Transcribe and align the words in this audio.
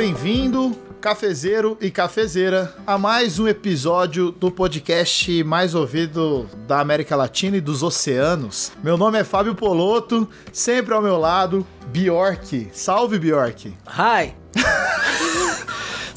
bem-vindo, 0.00 0.74
cafezeiro 0.98 1.76
e 1.78 1.90
cafezeira, 1.90 2.74
a 2.86 2.96
mais 2.96 3.38
um 3.38 3.46
episódio 3.46 4.30
do 4.30 4.50
podcast 4.50 5.44
mais 5.44 5.74
ouvido 5.74 6.48
da 6.66 6.80
América 6.80 7.14
Latina 7.14 7.58
e 7.58 7.60
dos 7.60 7.82
oceanos. 7.82 8.72
Meu 8.82 8.96
nome 8.96 9.18
é 9.18 9.24
Fábio 9.24 9.54
Poloto, 9.54 10.26
sempre 10.54 10.94
ao 10.94 11.02
meu 11.02 11.18
lado, 11.18 11.66
Bjork. 11.88 12.70
Salve, 12.72 13.18
Bjork. 13.18 13.74
Hi! 13.86 14.34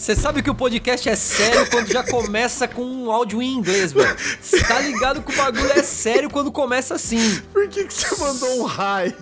Você 0.03 0.17
sabe 0.17 0.43
que 0.43 0.49
o 0.49 0.53
podcast 0.53 1.07
é 1.07 1.15
sério 1.15 1.65
quando 1.71 1.87
já 1.87 2.03
começa 2.03 2.67
com 2.67 2.83
um 2.83 3.09
áudio 3.09 3.41
em 3.41 3.53
inglês, 3.53 3.93
velho. 3.93 4.13
Você 4.41 4.61
tá 4.61 4.81
ligado 4.81 5.21
que 5.21 5.31
o 5.31 5.37
bagulho 5.37 5.71
é 5.71 5.81
sério 5.81 6.29
quando 6.29 6.51
começa 6.51 6.95
assim. 6.95 7.39
Por 7.53 7.69
que, 7.69 7.85
que 7.85 7.93
você 7.93 8.13
mandou 8.21 8.63
um 8.63 8.67
hi? 8.67 9.15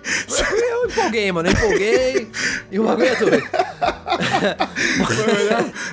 Eu 0.72 0.86
empolguei, 0.86 1.30
mano. 1.30 1.48
Eu 1.48 1.52
empolguei 1.52 2.32
e 2.68 2.80
o 2.80 2.82
bagulho 2.82 3.06
é. 3.06 3.12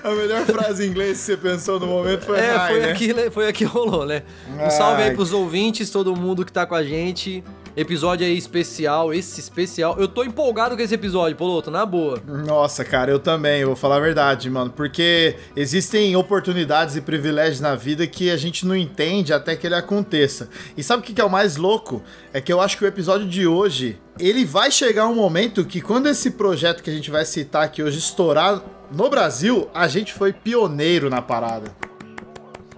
Foi 0.01 0.11
a, 0.11 0.15
melhor, 0.15 0.43
frase 0.47 0.87
em 0.87 0.89
inglês 0.89 1.19
que 1.19 1.23
você 1.25 1.37
pensou 1.37 1.79
no 1.79 1.85
momento 1.85 2.25
foi 2.25 2.39
É, 2.39 2.55
hi, 2.55 2.67
foi 2.67 2.79
né? 2.79 2.91
aqui, 2.91 3.29
foi 3.29 3.47
aqui 3.47 3.59
que 3.59 3.65
rolou, 3.65 4.07
né? 4.07 4.23
Um 4.59 4.71
salve 4.71 5.03
aí 5.03 5.13
pros 5.13 5.31
ouvintes, 5.31 5.91
todo 5.91 6.15
mundo 6.15 6.43
que 6.43 6.51
tá 6.51 6.65
com 6.65 6.73
a 6.73 6.83
gente. 6.83 7.43
Episódio 7.75 8.25
aí 8.25 8.37
especial, 8.37 9.13
esse 9.13 9.39
especial. 9.39 9.95
Eu 9.99 10.07
tô 10.07 10.23
empolgado 10.23 10.75
com 10.75 10.81
esse 10.81 10.95
episódio, 10.95 11.37
Poloto, 11.37 11.69
na 11.69 11.85
boa. 11.85 12.21
Nossa, 12.25 12.83
cara, 12.83 13.11
eu 13.11 13.19
também, 13.19 13.61
eu 13.61 13.67
vou 13.67 13.75
falar 13.75 13.97
a 13.97 13.99
verdade, 13.99 14.49
mano, 14.49 14.71
porque 14.71 15.35
existem 15.55 16.15
oportunidades 16.15 16.95
e 16.95 17.01
privilégios 17.01 17.61
na 17.61 17.75
vida 17.75 18.07
que 18.07 18.31
a 18.31 18.37
gente 18.37 18.65
não 18.65 18.75
entende 18.75 19.31
até 19.31 19.55
que 19.55 19.67
ele 19.67 19.75
aconteça. 19.75 20.49
E 20.75 20.81
sabe 20.81 21.03
o 21.03 21.05
que 21.05 21.21
é 21.21 21.23
o 21.23 21.29
mais 21.29 21.57
louco? 21.57 22.01
É 22.33 22.41
que 22.41 22.51
eu 22.51 22.59
acho 22.59 22.77
que 22.77 22.83
o 22.83 22.87
episódio 22.87 23.27
de 23.27 23.45
hoje, 23.45 23.99
ele 24.19 24.45
vai 24.45 24.71
chegar 24.71 25.07
um 25.07 25.15
momento 25.15 25.63
que 25.63 25.79
quando 25.79 26.07
esse 26.07 26.31
projeto 26.31 26.81
que 26.81 26.89
a 26.89 26.93
gente 26.93 27.11
vai 27.11 27.23
citar 27.23 27.63
aqui 27.63 27.83
hoje 27.83 27.99
estourar 27.99 28.63
no 28.91 29.09
Brasil, 29.09 29.69
a 29.73 29.87
gente 29.87 30.11
foi 30.11 30.33
pioneiro 30.33 31.09
na 31.09 31.21
parada. 31.21 31.71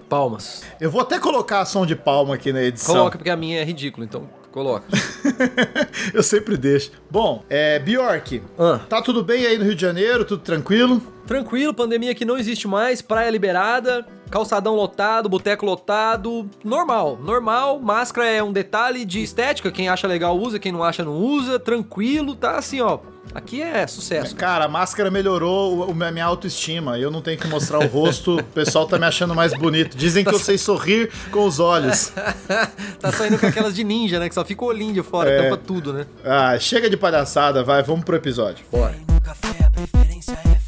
Palmas. 0.08 0.62
Eu 0.78 0.90
vou 0.90 1.00
até 1.00 1.18
colocar 1.18 1.64
som 1.64 1.86
de 1.86 1.96
palma 1.96 2.34
aqui 2.34 2.52
na 2.52 2.62
edição. 2.62 2.94
Coloca, 2.94 3.16
porque 3.16 3.30
a 3.30 3.36
minha 3.36 3.58
é 3.58 3.64
ridícula, 3.64 4.04
então 4.04 4.41
coloca. 4.52 4.86
eu 6.14 6.22
sempre 6.22 6.56
deixo. 6.56 6.92
Bom, 7.10 7.44
é, 7.50 7.78
Bjork, 7.78 8.42
Ah. 8.58 8.80
tá 8.88 9.02
tudo 9.02 9.24
bem 9.24 9.46
aí 9.46 9.58
no 9.58 9.64
Rio 9.64 9.74
de 9.74 9.80
Janeiro? 9.82 10.24
Tudo 10.24 10.42
tranquilo? 10.42 11.02
Tranquilo, 11.26 11.72
pandemia 11.72 12.14
que 12.14 12.24
não 12.24 12.36
existe 12.36 12.66
mais, 12.66 13.00
praia 13.00 13.30
liberada, 13.30 14.04
calçadão 14.30 14.74
lotado, 14.74 15.28
boteco 15.28 15.64
lotado, 15.64 16.48
normal, 16.64 17.18
normal, 17.22 17.78
máscara 17.80 18.26
é 18.28 18.42
um 18.42 18.52
detalhe 18.52 19.04
de 19.04 19.22
estética, 19.22 19.70
quem 19.70 19.88
acha 19.88 20.06
legal 20.08 20.36
usa, 20.38 20.58
quem 20.58 20.72
não 20.72 20.82
acha 20.82 21.04
não 21.04 21.14
usa, 21.16 21.58
tranquilo, 21.58 22.34
tá 22.34 22.56
assim, 22.58 22.80
ó. 22.80 22.98
Aqui 23.34 23.62
é 23.62 23.86
sucesso. 23.86 24.34
Cara, 24.34 24.64
a 24.64 24.68
máscara 24.68 25.10
melhorou 25.10 25.88
o- 25.88 26.02
a 26.04 26.10
minha 26.10 26.24
autoestima. 26.24 26.98
Eu 26.98 27.10
não 27.10 27.22
tenho 27.22 27.38
que 27.38 27.46
mostrar 27.46 27.78
o 27.78 27.86
rosto, 27.86 28.36
o 28.38 28.42
pessoal 28.42 28.84
tá 28.86 28.98
me 28.98 29.06
achando 29.06 29.34
mais 29.34 29.54
bonito. 29.54 29.96
Dizem 29.96 30.22
que 30.24 30.34
eu 30.34 30.38
sei 30.38 30.58
sorrir 30.58 31.10
com 31.30 31.44
os 31.46 31.58
olhos. 31.60 32.12
tá 33.00 33.12
saindo 33.12 33.38
com 33.38 33.46
aquelas 33.46 33.74
de 33.74 33.84
ninja, 33.84 34.18
né, 34.18 34.28
que 34.28 34.34
só 34.34 34.44
fica 34.44 34.64
o 34.64 34.68
olhinho 34.68 34.92
de 34.92 35.02
fora, 35.02 35.30
É. 35.30 35.42
tampa 35.44 35.56
tudo, 35.56 35.92
né? 35.94 36.04
Ah, 36.24 36.58
chega 36.58 36.90
de 36.90 36.96
palhaçada, 36.96 37.62
vai, 37.62 37.82
vamos 37.82 38.04
pro 38.04 38.16
episódio. 38.16 38.66
Bora. 38.70 38.96
No 39.08 39.20
café 39.20 39.64
a 39.64 39.70
preferência 39.70 40.32
é 40.44 40.58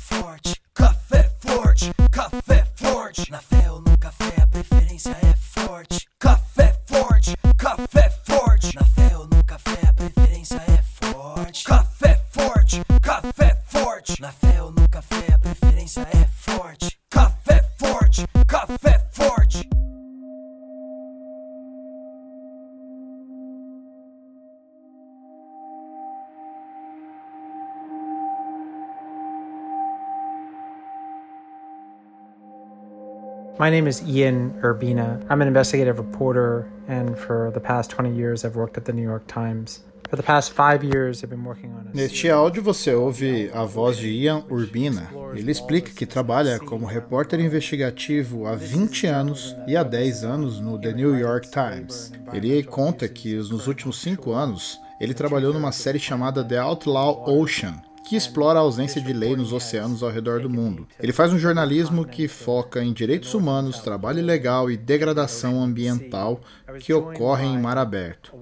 My 33.64 33.70
name 33.70 33.86
is 33.86 34.02
Ian 34.06 34.52
Urbina. 34.60 35.24
I'm 35.30 35.40
an 35.40 35.48
investigative 35.48 35.96
reporter, 35.96 36.70
and 36.86 37.18
for 37.18 37.50
the 37.54 37.60
past 37.60 37.88
20 37.88 38.14
years, 38.14 38.44
I've 38.44 38.56
worked 38.56 38.76
at 38.76 38.84
the 38.84 38.92
New 38.92 39.02
York 39.02 39.26
Times. 39.26 39.82
For 40.10 40.16
the 40.16 40.22
past 40.22 40.52
five 40.52 40.84
years, 40.84 41.24
I've 41.24 41.30
been 41.30 41.42
working 41.42 41.72
on 41.72 41.88
a 41.88 41.96
Neste 41.96 42.28
áudio 42.28 42.62
você 42.62 42.92
ouve 42.92 43.50
a 43.54 43.64
voz 43.64 43.96
de 43.96 44.10
Ian 44.10 44.44
Urbina. 44.50 45.08
Ele 45.34 45.50
explica 45.50 45.90
que 45.92 46.04
trabalha 46.04 46.58
como 46.58 46.84
repórter 46.84 47.40
investigativo 47.40 48.46
há 48.46 48.54
20 48.54 49.06
anos 49.06 49.56
e 49.66 49.74
há 49.74 49.82
10 49.82 50.24
anos 50.24 50.60
no 50.60 50.78
The 50.78 50.92
New 50.92 51.16
York 51.16 51.48
Times. 51.48 52.12
Ele 52.34 52.62
conta 52.64 53.08
que 53.08 53.34
nos 53.34 53.66
últimos 53.66 53.98
5 54.02 54.30
anos 54.30 54.78
ele 55.00 55.14
trabalhou 55.14 55.54
numa 55.54 55.72
série 55.72 55.98
chamada 55.98 56.44
The 56.44 56.58
Outlaw 56.58 57.24
Ocean, 57.26 57.80
que 58.04 58.16
explora 58.16 58.58
a 58.58 58.62
ausência 58.62 59.00
de 59.00 59.12
lei 59.12 59.34
nos 59.34 59.52
oceanos 59.52 60.02
ao 60.02 60.10
redor 60.10 60.40
do 60.40 60.50
mundo. 60.50 60.86
Ele 61.00 61.12
faz 61.12 61.32
um 61.32 61.38
jornalismo 61.38 62.04
que 62.04 62.28
foca 62.28 62.82
em 62.82 62.92
direitos 62.92 63.32
humanos, 63.34 63.78
trabalho 63.78 64.18
ilegal 64.18 64.70
e 64.70 64.76
degradação 64.76 65.62
ambiental 65.62 66.40
que 66.80 66.92
ocorrem 66.92 67.54
em 67.54 67.58
mar 67.58 67.78
aberto. 67.78 68.32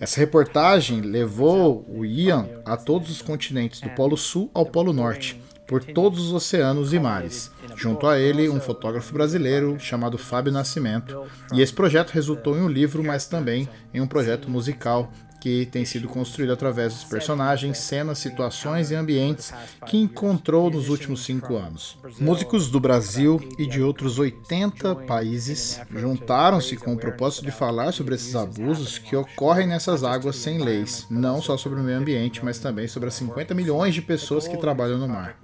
Essa 0.00 0.18
reportagem 0.20 1.00
levou 1.00 1.84
o 1.88 2.04
Ian 2.04 2.48
a 2.64 2.76
todos 2.76 3.10
os 3.10 3.22
continentes, 3.22 3.80
do 3.80 3.90
Polo 3.90 4.16
Sul 4.16 4.50
ao 4.54 4.64
Polo 4.64 4.92
Norte, 4.92 5.40
por 5.66 5.82
todos 5.82 6.20
os 6.20 6.32
oceanos 6.32 6.92
e 6.92 6.98
mares. 6.98 7.50
Junto 7.76 8.06
a 8.06 8.18
ele, 8.18 8.48
um 8.48 8.60
fotógrafo 8.60 9.12
brasileiro 9.12 9.78
chamado 9.78 10.16
Fábio 10.16 10.52
Nascimento. 10.52 11.24
E 11.52 11.60
esse 11.60 11.72
projeto 11.72 12.10
resultou 12.10 12.56
em 12.56 12.62
um 12.62 12.68
livro, 12.68 13.02
mas 13.02 13.26
também 13.26 13.68
em 13.92 14.00
um 14.00 14.06
projeto 14.06 14.48
musical 14.48 15.10
que 15.46 15.64
tem 15.64 15.84
sido 15.84 16.08
construído 16.08 16.52
através 16.52 16.92
dos 16.92 17.04
personagens, 17.04 17.78
cenas, 17.78 18.18
situações 18.18 18.90
e 18.90 18.96
ambientes 18.96 19.54
que 19.86 19.96
encontrou 19.96 20.68
nos 20.68 20.88
últimos 20.88 21.24
cinco 21.24 21.54
anos. 21.54 21.96
Músicos 22.18 22.68
do 22.68 22.80
Brasil 22.80 23.40
e 23.56 23.64
de 23.64 23.80
outros 23.80 24.18
80 24.18 24.96
países 25.06 25.80
juntaram-se 25.94 26.76
com 26.76 26.94
o 26.94 26.98
propósito 26.98 27.44
de 27.44 27.52
falar 27.52 27.92
sobre 27.92 28.16
esses 28.16 28.34
abusos 28.34 28.98
que 28.98 29.14
ocorrem 29.14 29.68
nessas 29.68 30.02
águas 30.02 30.34
sem 30.34 30.58
leis, 30.58 31.06
não 31.08 31.40
só 31.40 31.56
sobre 31.56 31.78
o 31.78 31.82
meio 31.84 31.98
ambiente, 31.98 32.44
mas 32.44 32.58
também 32.58 32.88
sobre 32.88 33.08
as 33.08 33.14
50 33.14 33.54
milhões 33.54 33.94
de 33.94 34.02
pessoas 34.02 34.48
que 34.48 34.56
trabalham 34.56 34.98
no 34.98 35.06
mar. 35.06 35.38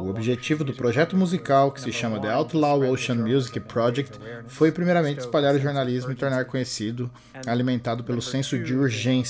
O 0.00 0.08
objetivo 0.08 0.64
do 0.64 0.72
projeto 0.72 1.16
musical, 1.16 1.70
que 1.70 1.80
se 1.80 1.92
chama 1.92 2.20
The 2.20 2.32
Outlaw 2.32 2.80
Ocean 2.90 3.14
Music 3.14 3.60
Project, 3.60 4.18
foi 4.48 4.72
primeiramente 4.72 5.20
espalhar 5.20 5.54
o 5.54 5.60
jornalismo 5.60 6.10
e 6.10 6.16
tornar 6.16 6.44
conhecido, 6.46 7.08
alimentado 7.46 8.02
pelo 8.02 8.20
senso 8.20 8.58
de 8.58 8.74
urgência. 8.74 9.27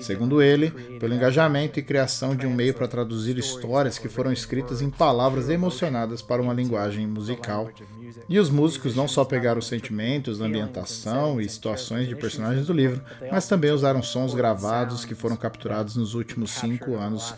Segundo 0.00 0.40
ele, 0.40 0.70
pelo 0.98 1.14
engajamento 1.14 1.78
e 1.78 1.82
criação 1.82 2.34
de 2.34 2.46
um 2.46 2.54
meio 2.54 2.74
para 2.74 2.88
traduzir 2.88 3.36
histórias 3.38 3.98
que 3.98 4.08
foram 4.08 4.32
escritas 4.32 4.80
em 4.80 4.90
palavras 4.90 5.48
emocionadas 5.48 6.22
para 6.22 6.42
uma 6.42 6.54
linguagem 6.54 7.06
musical. 7.06 7.70
E 8.28 8.38
os 8.38 8.50
músicos 8.50 8.94
não 8.94 9.08
só 9.08 9.24
pegaram 9.24 9.58
os 9.58 9.66
sentimentos 9.66 10.38
da 10.38 10.46
ambientação 10.46 11.40
e 11.40 11.48
situações 11.48 12.08
de 12.08 12.16
personagens 12.16 12.66
do 12.66 12.72
livro, 12.72 13.02
mas 13.30 13.48
também 13.48 13.70
usaram 13.70 14.02
sons 14.02 14.34
gravados 14.34 15.04
que 15.04 15.14
foram 15.14 15.36
capturados 15.36 15.96
nos 15.96 16.14
últimos 16.14 16.50
cinco 16.52 16.96
anos, 16.96 17.34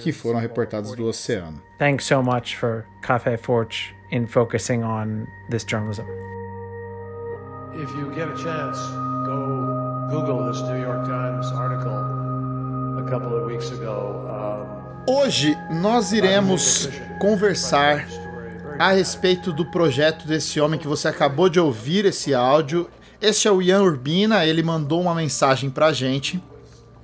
que 0.00 0.12
foram 0.12 0.38
reportados 0.38 0.94
do 0.94 1.06
oceano. 1.06 1.62
Thanks 1.78 2.06
so 2.06 2.22
much 2.22 2.56
for 2.56 2.84
Cafe 3.02 3.36
Forge 3.36 3.94
in 4.10 4.26
focusing 4.26 4.82
on 4.82 5.26
this 5.50 5.64
journalism. 5.64 6.04
If 7.74 7.90
you 7.96 8.14
get 8.14 8.28
a 8.28 8.36
chance, 8.36 8.78
Google 10.10 10.50
this 10.50 10.60
New 10.62 10.80
York 10.80 11.06
Times 11.06 11.46
article 11.52 11.90
a 12.98 13.10
couple 13.10 13.34
of 13.36 13.46
weeks 13.46 13.70
ago. 13.70 14.22
Hoje 15.06 15.56
nós 15.70 16.12
iremos 16.12 16.88
conversar 17.20 18.06
a 18.78 18.92
respeito 18.92 19.52
do 19.52 19.64
projeto 19.64 20.26
desse 20.26 20.60
homem 20.60 20.78
que 20.78 20.86
você 20.86 21.08
acabou 21.08 21.48
de 21.48 21.60
ouvir 21.60 22.04
esse 22.04 22.34
áudio. 22.34 22.88
Este 23.20 23.48
é 23.48 23.50
o 23.50 23.62
Ian 23.62 23.82
Urbina, 23.82 24.44
ele 24.44 24.62
mandou 24.62 25.00
uma 25.00 25.14
mensagem 25.14 25.70
pra 25.70 25.92
gente. 25.92 26.42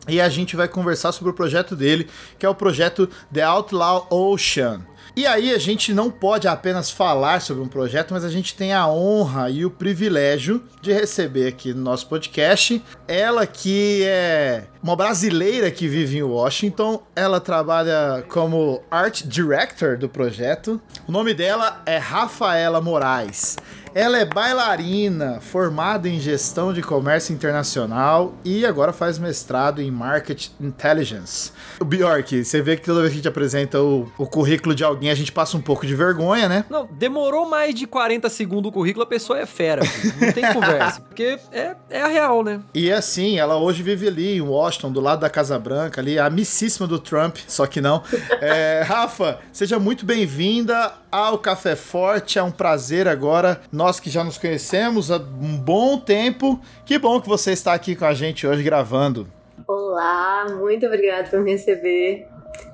E 0.08 0.20
a 0.20 0.28
gente 0.28 0.56
vai 0.56 0.66
conversar 0.66 1.12
sobre 1.12 1.30
o 1.30 1.34
projeto 1.34 1.76
dele, 1.76 2.08
que 2.38 2.44
é 2.44 2.48
o 2.48 2.54
projeto 2.54 3.08
The 3.32 3.42
Outlaw 3.42 4.06
Ocean. 4.10 4.80
E 5.20 5.26
aí 5.26 5.52
a 5.52 5.58
gente 5.58 5.92
não 5.92 6.10
pode 6.10 6.48
apenas 6.48 6.90
falar 6.90 7.42
sobre 7.42 7.62
um 7.62 7.68
projeto, 7.68 8.14
mas 8.14 8.24
a 8.24 8.30
gente 8.30 8.54
tem 8.54 8.72
a 8.72 8.88
honra 8.88 9.50
e 9.50 9.66
o 9.66 9.70
privilégio 9.70 10.62
de 10.80 10.94
receber 10.94 11.46
aqui 11.46 11.74
no 11.74 11.82
nosso 11.82 12.06
podcast 12.06 12.82
ela 13.06 13.46
que 13.46 14.02
é 14.04 14.64
uma 14.82 14.96
brasileira 14.96 15.70
que 15.70 15.86
vive 15.86 16.16
em 16.16 16.22
Washington. 16.22 17.02
Ela 17.14 17.38
trabalha 17.38 18.24
como 18.30 18.82
art 18.90 19.24
director 19.26 19.98
do 19.98 20.08
projeto. 20.08 20.80
O 21.06 21.12
nome 21.12 21.34
dela 21.34 21.82
é 21.84 21.98
Rafaela 21.98 22.80
Moraes. 22.80 23.58
Ela 23.92 24.18
é 24.18 24.24
bailarina, 24.24 25.40
formada 25.40 26.08
em 26.08 26.20
gestão 26.20 26.72
de 26.72 26.80
comércio 26.80 27.34
internacional 27.34 28.32
e 28.44 28.64
agora 28.64 28.92
faz 28.92 29.18
mestrado 29.18 29.82
em 29.82 29.90
Market 29.90 30.48
Intelligence. 30.60 31.50
O 31.80 31.84
Bjork, 31.84 32.44
você 32.44 32.62
vê 32.62 32.76
que 32.76 32.84
toda 32.84 33.00
vez 33.00 33.12
que 33.12 33.14
a 33.14 33.18
gente 33.18 33.28
apresenta 33.28 33.80
o, 33.82 34.10
o 34.16 34.26
currículo 34.26 34.76
de 34.76 34.84
alguém, 34.84 35.10
a 35.10 35.14
gente 35.14 35.32
passa 35.32 35.56
um 35.56 35.60
pouco 35.60 35.84
de 35.84 35.94
vergonha, 35.96 36.48
né? 36.48 36.64
Não, 36.70 36.88
demorou 36.92 37.48
mais 37.48 37.74
de 37.74 37.84
40 37.84 38.30
segundos 38.30 38.68
o 38.68 38.72
currículo, 38.72 39.02
a 39.02 39.06
pessoa 39.06 39.40
é 39.40 39.46
fera. 39.46 39.84
filho. 39.84 40.14
Não 40.20 40.32
tem 40.32 40.52
conversa. 40.52 41.00
Porque 41.10 41.38
é, 41.50 41.74
é 41.90 42.02
a 42.02 42.06
real, 42.06 42.44
né? 42.44 42.60
E 42.72 42.92
assim, 42.92 43.38
ela 43.38 43.56
hoje 43.56 43.82
vive 43.82 44.06
ali 44.06 44.36
em 44.36 44.40
Washington, 44.40 44.92
do 44.92 45.00
lado 45.00 45.20
da 45.20 45.28
Casa 45.30 45.58
Branca, 45.58 46.00
ali, 46.00 46.16
amicíssima 46.16 46.86
do 46.86 46.98
Trump, 47.00 47.38
só 47.48 47.66
que 47.66 47.80
não. 47.80 48.02
É, 48.40 48.84
Rafa, 48.86 49.40
seja 49.52 49.80
muito 49.80 50.06
bem-vinda 50.06 50.92
ao 51.10 51.38
Café 51.38 51.74
Forte. 51.74 52.38
É 52.38 52.42
um 52.42 52.50
prazer 52.50 53.08
agora, 53.08 53.60
nós 53.80 53.98
que 53.98 54.10
já 54.10 54.22
nos 54.22 54.36
conhecemos 54.36 55.10
há 55.10 55.16
um 55.16 55.56
bom 55.56 55.98
tempo. 55.98 56.60
Que 56.84 56.98
bom 56.98 57.18
que 57.18 57.26
você 57.26 57.52
está 57.52 57.72
aqui 57.72 57.96
com 57.96 58.04
a 58.04 58.12
gente 58.12 58.46
hoje 58.46 58.62
gravando. 58.62 59.26
Olá, 59.66 60.46
muito 60.50 60.84
obrigada 60.84 61.30
por 61.30 61.40
me 61.40 61.52
receber. 61.52 62.26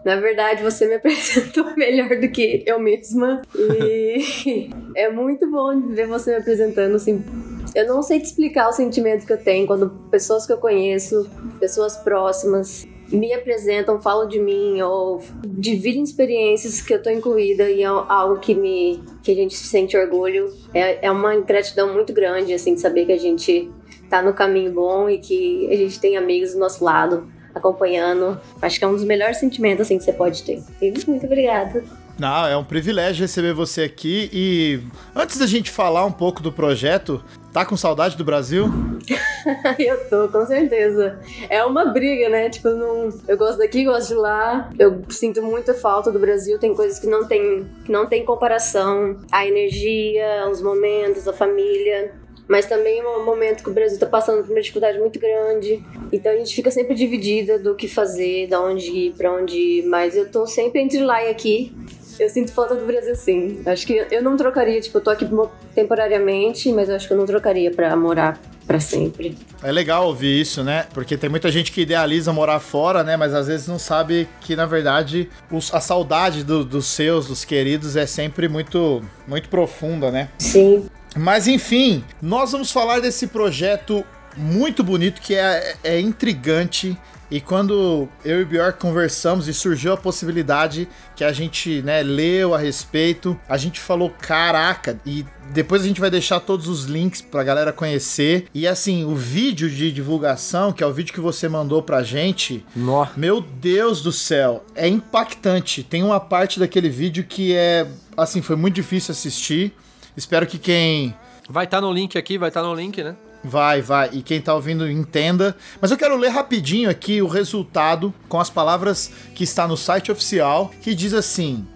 Na 0.05 0.17
verdade, 0.17 0.65
você 0.65 0.85
me 0.85 0.95
apresentou 0.99 1.77
melhor 1.77 2.09
do 2.09 2.29
que 2.29 2.65
eu 2.67 2.81
mesma. 2.81 3.41
E 3.57 4.69
é 4.97 5.09
muito 5.09 5.49
bom 5.49 5.81
ver 5.95 6.09
você 6.09 6.33
me 6.33 6.39
apresentando 6.39 6.97
assim. 6.97 7.25
Eu 7.73 7.87
não 7.87 8.03
sei 8.03 8.19
te 8.19 8.25
explicar 8.25 8.69
o 8.69 8.73
sentimento 8.73 9.25
que 9.25 9.33
eu 9.33 9.39
tenho 9.39 9.65
quando 9.65 9.89
pessoas 10.11 10.45
que 10.45 10.53
eu 10.53 10.59
conheço, 10.59 11.31
pessoas 11.61 11.97
próximas, 11.99 12.85
me 13.11 13.33
apresentam, 13.33 14.01
falam 14.01 14.27
de 14.27 14.41
mim 14.41 14.81
ou 14.83 15.23
dividem 15.45 16.03
experiências 16.03 16.81
que 16.81 16.93
eu 16.93 17.03
tô 17.03 17.11
incluída 17.11 17.71
e 17.71 17.83
é 17.83 17.87
algo 17.87 18.39
que 18.39 18.55
me 18.55 19.03
que 19.23 19.31
a 19.33 19.35
gente 19.35 19.55
sente 19.55 19.97
orgulho. 19.97 20.53
É, 20.75 21.07
é 21.07 21.11
uma 21.11 21.37
gratidão 21.37 21.93
muito 21.93 22.13
grande 22.13 22.53
assim 22.53 22.75
de 22.75 22.81
saber 22.81 23.07
que 23.07 23.13
a 23.13 23.19
gente 23.19 23.71
tá 24.09 24.23
no 24.23 24.33
caminho 24.33 24.73
bom 24.73 25.09
e 25.09 25.19
que 25.19 25.69
a 25.71 25.77
gente 25.77 26.01
tem 26.01 26.17
amigos 26.17 26.53
do 26.53 26.59
nosso 26.59 26.85
lado 26.85 27.29
acompanhando. 27.55 28.39
Acho 28.61 28.79
que 28.79 28.85
é 28.85 28.89
um 28.89 28.93
dos 28.93 29.05
melhores 29.05 29.39
sentimentos 29.39 29.83
assim 29.83 29.99
que 29.99 30.05
você 30.05 30.13
pode 30.13 30.43
ter. 30.43 30.63
E 30.81 30.93
muito 31.07 31.27
obrigada. 31.27 31.85
Não, 32.19 32.47
é 32.47 32.57
um 32.57 32.65
privilégio 32.65 33.23
receber 33.23 33.53
você 33.53 33.83
aqui 33.83 34.31
e 34.33 34.81
antes 35.15 35.37
da 35.37 35.47
gente 35.47 35.71
falar 35.71 36.07
um 36.07 36.13
pouco 36.13 36.43
do 36.43 36.51
projeto, 36.51 37.23
tá 37.53 37.65
com 37.65 37.77
saudade 37.77 38.17
do 38.17 38.25
Brasil? 38.25 38.67
eu 39.79 40.09
tô, 40.09 40.27
com 40.29 40.47
certeza. 40.47 41.19
É 41.51 41.63
uma 41.65 41.87
briga, 41.87 42.31
né? 42.31 42.49
Tipo, 42.49 42.71
não, 42.71 43.11
eu 43.29 43.37
gosto 43.37 43.59
daqui, 43.59 43.85
gosto 43.85 44.09
de 44.09 44.15
lá. 44.15 44.71
Eu 44.79 45.03
sinto 45.11 45.43
muita 45.43 45.75
falta 45.75 46.11
do 46.11 46.19
Brasil. 46.19 46.59
Tem 46.59 46.75
coisas 46.75 46.99
que 46.99 47.07
não 47.07 47.27
tem, 47.27 47.67
que 47.85 47.93
não 47.93 48.07
tem 48.07 48.25
comparação. 48.25 49.21
A 49.31 49.47
energia, 49.47 50.49
os 50.51 50.63
momentos, 50.63 51.29
a 51.29 51.35
família. 51.35 52.15
Mas 52.49 52.67
também 52.67 53.01
é 53.01 53.07
um 53.07 53.25
momento 53.25 53.63
que 53.63 53.71
o 53.71 53.75
Brasil 53.75 53.99
tá 53.99 54.07
passando 54.07 54.43
por 54.43 54.53
uma 54.53 54.61
dificuldade 54.61 54.99
muito 54.99 55.19
grande. 55.19 55.85
Então 56.13 56.33
a 56.33 56.37
gente 56.37 56.55
fica 56.55 56.71
sempre 56.71 56.95
dividida 56.95 57.59
do 57.59 57.75
que 57.75 57.89
fazer, 57.89 58.47
da 58.47 58.61
onde 58.61 58.91
ir, 58.91 59.13
pra 59.15 59.33
onde 59.33 59.57
ir. 59.57 59.87
Mas 59.87 60.17
eu 60.17 60.31
tô 60.31 60.47
sempre 60.47 60.81
entre 60.81 61.01
lá 61.01 61.23
e 61.25 61.29
aqui. 61.29 61.75
Eu 62.19 62.29
sinto 62.29 62.53
falta 62.53 62.75
do 62.75 62.87
Brasil, 62.87 63.15
sim. 63.15 63.61
Acho 63.67 63.87
que 63.87 64.07
eu 64.11 64.23
não 64.23 64.37
trocaria, 64.37 64.81
tipo, 64.81 64.99
eu 64.99 65.03
tô 65.03 65.11
aqui 65.11 65.27
temporariamente, 65.75 66.73
mas 66.73 66.89
eu 66.89 66.97
acho 66.97 67.07
que 67.07 67.13
eu 67.13 67.19
não 67.19 67.27
trocaria 67.27 67.71
pra 67.71 67.95
morar 67.97 68.39
pra 68.67 68.81
sempre. 68.81 69.37
É 69.63 69.71
legal 69.71 70.07
ouvir 70.09 70.41
isso, 70.41 70.65
né? 70.65 70.87
Porque 70.93 71.17
tem 71.17 71.31
muita 71.31 71.51
gente 71.53 71.71
que 71.71 71.83
idealiza 71.83 72.33
morar 72.33 72.59
fora, 72.59 73.05
né? 73.05 73.17
Mas 73.17 73.33
às 73.33 73.47
vezes 73.47 73.69
não 73.69 73.79
sabe 73.79 74.29
que, 74.41 74.57
na 74.57 74.67
verdade, 74.67 75.29
os- 75.51 75.73
a 75.73 75.79
saudade 75.81 76.43
do- 76.43 76.65
dos 76.65 76.87
seus, 76.87 77.29
dos 77.29 77.45
queridos, 77.45 77.95
é 77.97 78.07
sempre 78.07 78.49
muito, 78.49 79.03
muito 79.29 79.49
profunda, 79.49 80.11
né? 80.11 80.29
Sim. 80.39 80.87
Mas 81.15 81.47
enfim, 81.47 82.05
nós 82.21 82.53
vamos 82.53 82.71
falar 82.71 83.01
desse 83.01 83.29
projeto 83.29 84.05
muito 84.37 84.83
bonito 84.85 85.21
que 85.21 85.35
é, 85.35 85.77
é 85.83 86.01
intrigante. 86.01 86.97
E 87.29 87.41
quando 87.41 88.09
eu 88.25 88.41
e 88.41 88.43
o 88.45 88.47
Bjork 88.47 88.79
conversamos 88.79 89.49
e 89.49 89.55
surgiu 89.55 89.93
a 89.93 89.97
possibilidade 89.97 90.89
que 91.17 91.25
a 91.25 91.33
gente, 91.33 91.83
né, 91.83 92.01
leu 92.01 92.55
a 92.55 92.59
respeito, 92.59 93.39
a 93.49 93.57
gente 93.57 93.81
falou, 93.81 94.11
caraca, 94.11 95.01
e 95.05 95.27
depois 95.53 95.83
a 95.83 95.87
gente 95.89 96.01
vai 96.01 96.09
deixar 96.09 96.39
todos 96.39 96.69
os 96.69 96.85
links 96.85 97.21
pra 97.21 97.43
galera 97.43 97.73
conhecer. 97.73 98.47
E 98.55 98.65
assim, 98.65 99.05
o 99.05 99.17
vídeo 99.17 99.69
de 99.69 99.91
divulgação, 99.91 100.73
que 100.73 100.85
é 100.85 100.87
o 100.87 100.93
vídeo 100.93 101.13
que 101.13 101.21
você 101.21 101.49
mandou 101.49 101.83
pra 101.83 102.05
gente, 102.05 102.65
Nó. 102.77 103.09
meu 103.17 103.41
Deus 103.41 104.01
do 104.03 104.13
céu, 104.13 104.65
é 104.77 104.87
impactante. 104.87 105.83
Tem 105.83 106.05
uma 106.05 106.21
parte 106.21 106.61
daquele 106.61 106.89
vídeo 106.89 107.25
que 107.25 107.53
é, 107.57 107.89
assim, 108.17 108.41
foi 108.41 108.55
muito 108.55 108.77
difícil 108.77 109.11
assistir. 109.11 109.75
Espero 110.17 110.47
que 110.47 110.59
quem 110.59 111.13
Vai 111.49 111.65
estar 111.65 111.81
no 111.81 111.93
link 111.93 112.19
aqui, 112.19 112.39
vai 112.39 112.49
estar 112.49 112.63
no 112.63 112.75
link, 112.75 113.03
né? 113.03 113.17
Vai, 113.47 113.81
vai, 113.81 114.11
e 114.13 114.23
quem 114.23 114.41
tá 114.41 114.55
ouvindo 114.55 114.91
entenda. 114.91 115.57
Mas 115.81 115.91
eu 115.91 115.97
quero 115.97 116.17
ler 116.17 116.29
rapidinho 116.29 116.91
aqui 116.91 117.23
o 117.23 117.27
resultado 117.27 118.13
com 118.29 118.41
as 118.41 118.51
palavras 118.51 119.11
que 119.35 119.45
está 119.45 119.67
no 119.67 119.77
site 119.77 120.13
oficial, 120.13 120.71
que 120.83 120.95
diz 120.95 121.15
assim: 121.15 121.67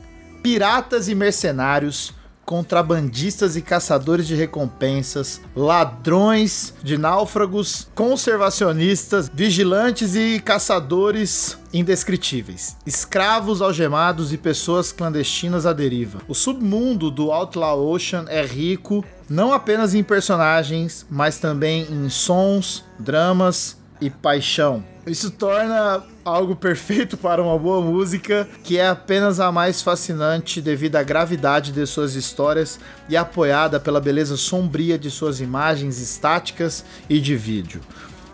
Piratas 0.43 1.09
e 1.09 1.15
mercenários, 1.15 2.13
contrabandistas 2.51 3.55
e 3.55 3.63
caçadores 3.63 4.27
de 4.27 4.35
recompensas, 4.35 5.41
ladrões 5.55 6.75
de 6.83 6.99
náufragos, 6.99 7.87
conservacionistas, 7.95 9.31
vigilantes 9.33 10.17
e 10.17 10.41
caçadores 10.41 11.57
indescritíveis, 11.73 12.77
escravos 12.85 13.63
algemados 13.63 14.33
e 14.33 14.37
pessoas 14.37 14.91
clandestinas 14.91 15.65
à 15.65 15.73
deriva. 15.73 16.21
O 16.27 16.35
submundo 16.35 17.09
do 17.09 17.31
Outlaw 17.31 17.87
Ocean 17.87 18.25
é 18.29 18.45
rico 18.45 19.05
não 19.31 19.53
apenas 19.53 19.95
em 19.95 20.03
personagens, 20.03 21.07
mas 21.09 21.39
também 21.39 21.87
em 21.89 22.09
sons, 22.09 22.85
dramas 22.99 23.79
e 24.01 24.11
paixão. 24.11 24.83
Isso 25.07 25.31
torna 25.31 26.03
algo 26.25 26.57
perfeito 26.57 27.17
para 27.17 27.41
uma 27.41 27.57
boa 27.57 27.81
música, 27.81 28.49
que 28.65 28.77
é 28.77 28.89
apenas 28.89 29.39
a 29.39 29.53
mais 29.53 29.83
fascinante 29.83 30.61
devido 30.61 30.97
à 30.97 31.03
gravidade 31.05 31.71
de 31.71 31.87
suas 31.87 32.17
histórias 32.17 32.81
e 33.09 33.17
apoiada 33.17 33.79
pela 33.79 34.01
beleza 34.01 34.37
sombria 34.37 34.99
de 34.99 35.11
suas 35.11 35.41
imagens 35.41 36.01
estáticas 36.01 36.85
e 37.09 37.21
de 37.21 37.37
vídeo. 37.37 37.81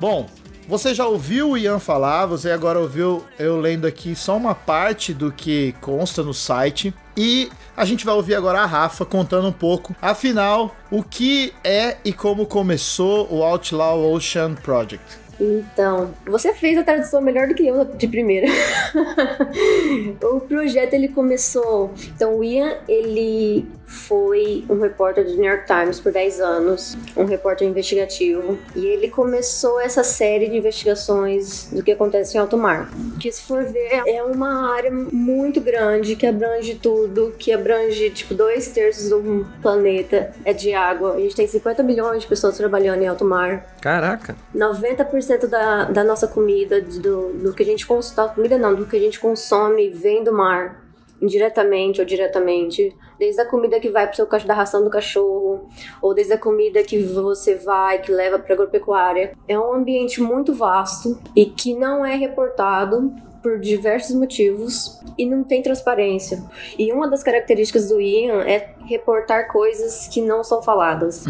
Bom, 0.00 0.26
você 0.68 0.92
já 0.92 1.06
ouviu 1.06 1.50
o 1.50 1.58
Ian 1.58 1.78
falar, 1.78 2.26
você 2.26 2.50
agora 2.50 2.78
ouviu 2.78 3.25
eu 3.38 3.58
lendo 3.58 3.87
aqui 3.87 4.14
só 4.14 4.37
uma 4.37 4.54
parte 4.54 5.14
do 5.14 5.30
que 5.30 5.75
consta 5.80 6.23
no 6.23 6.35
site. 6.35 6.92
E 7.16 7.50
a 7.76 7.85
gente 7.85 8.04
vai 8.04 8.14
ouvir 8.14 8.35
agora 8.35 8.61
a 8.61 8.66
Rafa 8.66 9.04
contando 9.04 9.49
um 9.49 9.52
pouco, 9.52 9.94
afinal, 10.02 10.75
o 10.90 11.02
que 11.02 11.52
é 11.64 11.96
e 12.04 12.12
como 12.12 12.44
começou 12.44 13.26
o 13.32 13.42
Outlaw 13.42 14.12
Ocean 14.12 14.54
Project. 14.54 15.26
Então, 15.38 16.14
você 16.26 16.54
fez 16.54 16.78
a 16.78 16.82
tradução 16.82 17.20
melhor 17.20 17.46
do 17.46 17.54
que 17.54 17.66
eu 17.66 17.85
de 17.85 18.08
primeira. 18.08 18.46
o 20.23 20.40
projeto 20.40 20.94
ele 20.94 21.08
começou. 21.08 21.92
Então, 22.14 22.38
o 22.38 22.44
Ian 22.44 22.75
ele 22.88 23.66
foi 23.86 24.64
um 24.68 24.80
repórter 24.80 25.24
do 25.24 25.34
New 25.36 25.44
York 25.44 25.66
Times 25.66 26.00
por 26.00 26.12
10 26.12 26.40
anos, 26.40 26.96
um 27.16 27.24
repórter 27.24 27.66
investigativo, 27.66 28.58
e 28.74 28.84
ele 28.84 29.08
começou 29.08 29.80
essa 29.80 30.02
série 30.02 30.48
de 30.48 30.56
investigações 30.56 31.68
do 31.72 31.82
que 31.82 31.92
acontece 31.92 32.36
em 32.36 32.40
alto 32.40 32.58
mar. 32.58 32.90
Que 33.20 33.30
se 33.30 33.42
for 33.42 33.64
ver 33.64 34.02
é 34.06 34.22
uma 34.22 34.74
área 34.74 34.90
muito 34.90 35.60
grande 35.60 36.16
que 36.16 36.26
abrange 36.26 36.74
tudo, 36.74 37.34
que 37.38 37.52
abrange 37.52 38.10
tipo 38.10 38.34
dois 38.34 38.68
terços 38.68 39.08
do 39.08 39.46
planeta 39.62 40.32
é 40.44 40.52
de 40.52 40.74
água. 40.74 41.14
A 41.14 41.20
gente 41.20 41.36
tem 41.36 41.46
50 41.46 41.82
milhões 41.82 42.22
de 42.22 42.28
pessoas 42.28 42.56
trabalhando 42.56 43.02
em 43.02 43.06
alto 43.06 43.24
mar. 43.24 43.74
Caraca. 43.80 44.36
90% 44.54 45.46
da, 45.46 45.84
da 45.84 46.02
nossa 46.02 46.26
comida, 46.26 46.80
do, 46.80 47.32
do 47.34 47.52
que 47.54 47.62
a 47.62 47.66
gente 47.66 47.86
consome, 47.86 48.34
comida 48.34 48.58
não, 48.58 48.74
do 48.74 48.86
que 48.86 48.96
a 48.96 49.00
gente 49.00 49.20
consome 49.20 49.90
vem 49.90 50.24
do 50.24 50.32
mar, 50.32 50.85
indiretamente 51.20 52.00
ou 52.00 52.06
diretamente. 52.06 52.94
Desde 53.18 53.40
a 53.40 53.46
comida 53.46 53.80
que 53.80 53.88
vai 53.88 54.06
pro 54.06 54.16
seu 54.16 54.26
cachorro, 54.26 54.49
da 54.49 54.54
ração 54.54 54.85
do 54.85 54.90
cachorro, 54.90 55.68
ou 56.02 56.14
desde 56.14 56.35
a 56.35 56.38
comida 56.38 56.82
que 56.82 56.99
você 56.99 57.54
vai, 57.54 58.00
que 58.00 58.12
leva 58.12 58.38
pra 58.38 58.54
agropecuária. 58.54 59.32
É 59.49 59.58
um 59.58 59.73
ambiente 59.73 60.20
muito 60.20 60.54
vasto 60.54 61.18
e 61.35 61.46
que 61.46 61.75
não 61.75 62.04
é 62.04 62.14
reportado 62.14 63.14
por 63.42 63.61
diversos 63.61 64.16
motivos 64.16 65.00
e 65.16 65.25
não 65.25 65.44
tem 65.44 65.62
transparência. 65.62 66.42
E 66.76 66.92
uma 66.92 67.08
das 67.08 67.23
características 67.23 67.88
do 67.88 68.00
Ian 68.00 68.42
é 68.42 68.75
reportar 68.87 69.46
coisas 69.52 70.08
que 70.08 70.20
não 70.20 70.42
são 70.42 70.61
faladas. 70.61 71.25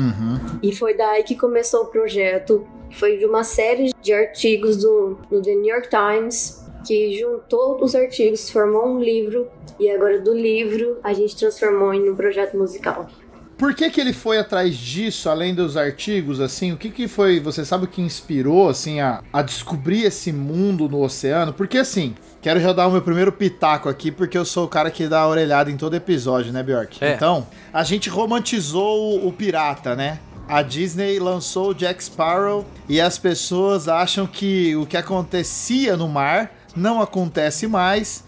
E 0.63 0.75
foi 0.75 0.97
daí 0.97 1.23
que 1.23 1.37
começou 1.37 1.83
o 1.83 1.87
projeto. 1.87 2.67
Foi 2.93 3.19
de 3.19 3.27
uma 3.27 3.45
série 3.45 3.93
de 4.01 4.15
artigos 4.15 4.79
do, 4.79 5.19
do 5.31 5.43
The 5.43 5.55
New 5.57 5.67
York 5.67 5.91
Times 5.91 6.65
que 6.87 7.19
juntou 7.19 7.83
os 7.83 7.95
artigos, 7.95 8.49
formou 8.49 8.87
um 8.87 9.01
livro 9.01 9.49
e 9.79 9.91
agora 9.91 10.21
do 10.21 10.35
livro 10.35 10.99
a 11.03 11.13
gente 11.13 11.37
transformou 11.37 11.93
em 11.93 12.11
um 12.11 12.17
projeto 12.17 12.57
musical. 12.57 13.09
Por 13.57 13.75
que 13.75 13.89
que 13.89 13.99
ele 13.99 14.13
foi 14.13 14.39
atrás 14.39 14.77
disso, 14.77 15.31
além 15.31 15.55
dos 15.55 15.79
artigos, 15.79 16.41
assim? 16.41 16.73
O 16.73 16.77
que 16.77 16.91
que 16.91 17.09
foi, 17.09 17.41
você 17.41 17.65
sabe 17.65 17.87
o 17.87 17.89
que 17.89 18.03
inspirou, 18.03 18.69
assim, 18.69 19.01
a, 19.01 19.23
a 19.33 19.41
descobrir 19.41 20.03
esse 20.03 20.31
mundo 20.31 20.87
no 20.91 21.03
oceano? 21.03 21.55
Porque, 21.55 21.79
assim, 21.79 22.15
quero 22.43 22.61
já 22.61 22.75
dar 22.75 22.87
o 22.87 22.91
meu 22.91 23.01
primeiro 23.01 23.33
pitaco 23.33 23.89
aqui, 23.89 24.11
porque 24.11 24.37
eu 24.37 24.45
sou 24.45 24.67
o 24.67 24.69
cara 24.69 24.91
que 24.91 25.09
dá 25.09 25.21
a 25.21 25.29
orelhada 25.29 25.71
em 25.71 25.77
todo 25.77 25.97
episódio, 25.97 26.53
né, 26.53 26.63
Bjork? 26.63 27.03
É. 27.03 27.15
Então, 27.15 27.47
a 27.73 27.83
gente 27.83 28.11
romantizou 28.11 29.23
o, 29.23 29.29
o 29.29 29.33
pirata, 29.33 29.97
né? 29.97 30.19
A 30.47 30.61
Disney 30.61 31.19
lançou 31.19 31.71
o 31.71 31.75
Jack 31.75 32.05
Sparrow 32.05 32.65
e 32.89 33.01
as 33.01 33.19
pessoas 33.19 33.89
acham 33.89 34.27
que 34.27 34.77
o 34.77 34.85
que 34.85 34.99
acontecia 34.99 35.97
no 35.97 36.07
mar 36.07 36.53
não 36.77 37.01
acontece 37.01 37.67
mais 37.67 38.26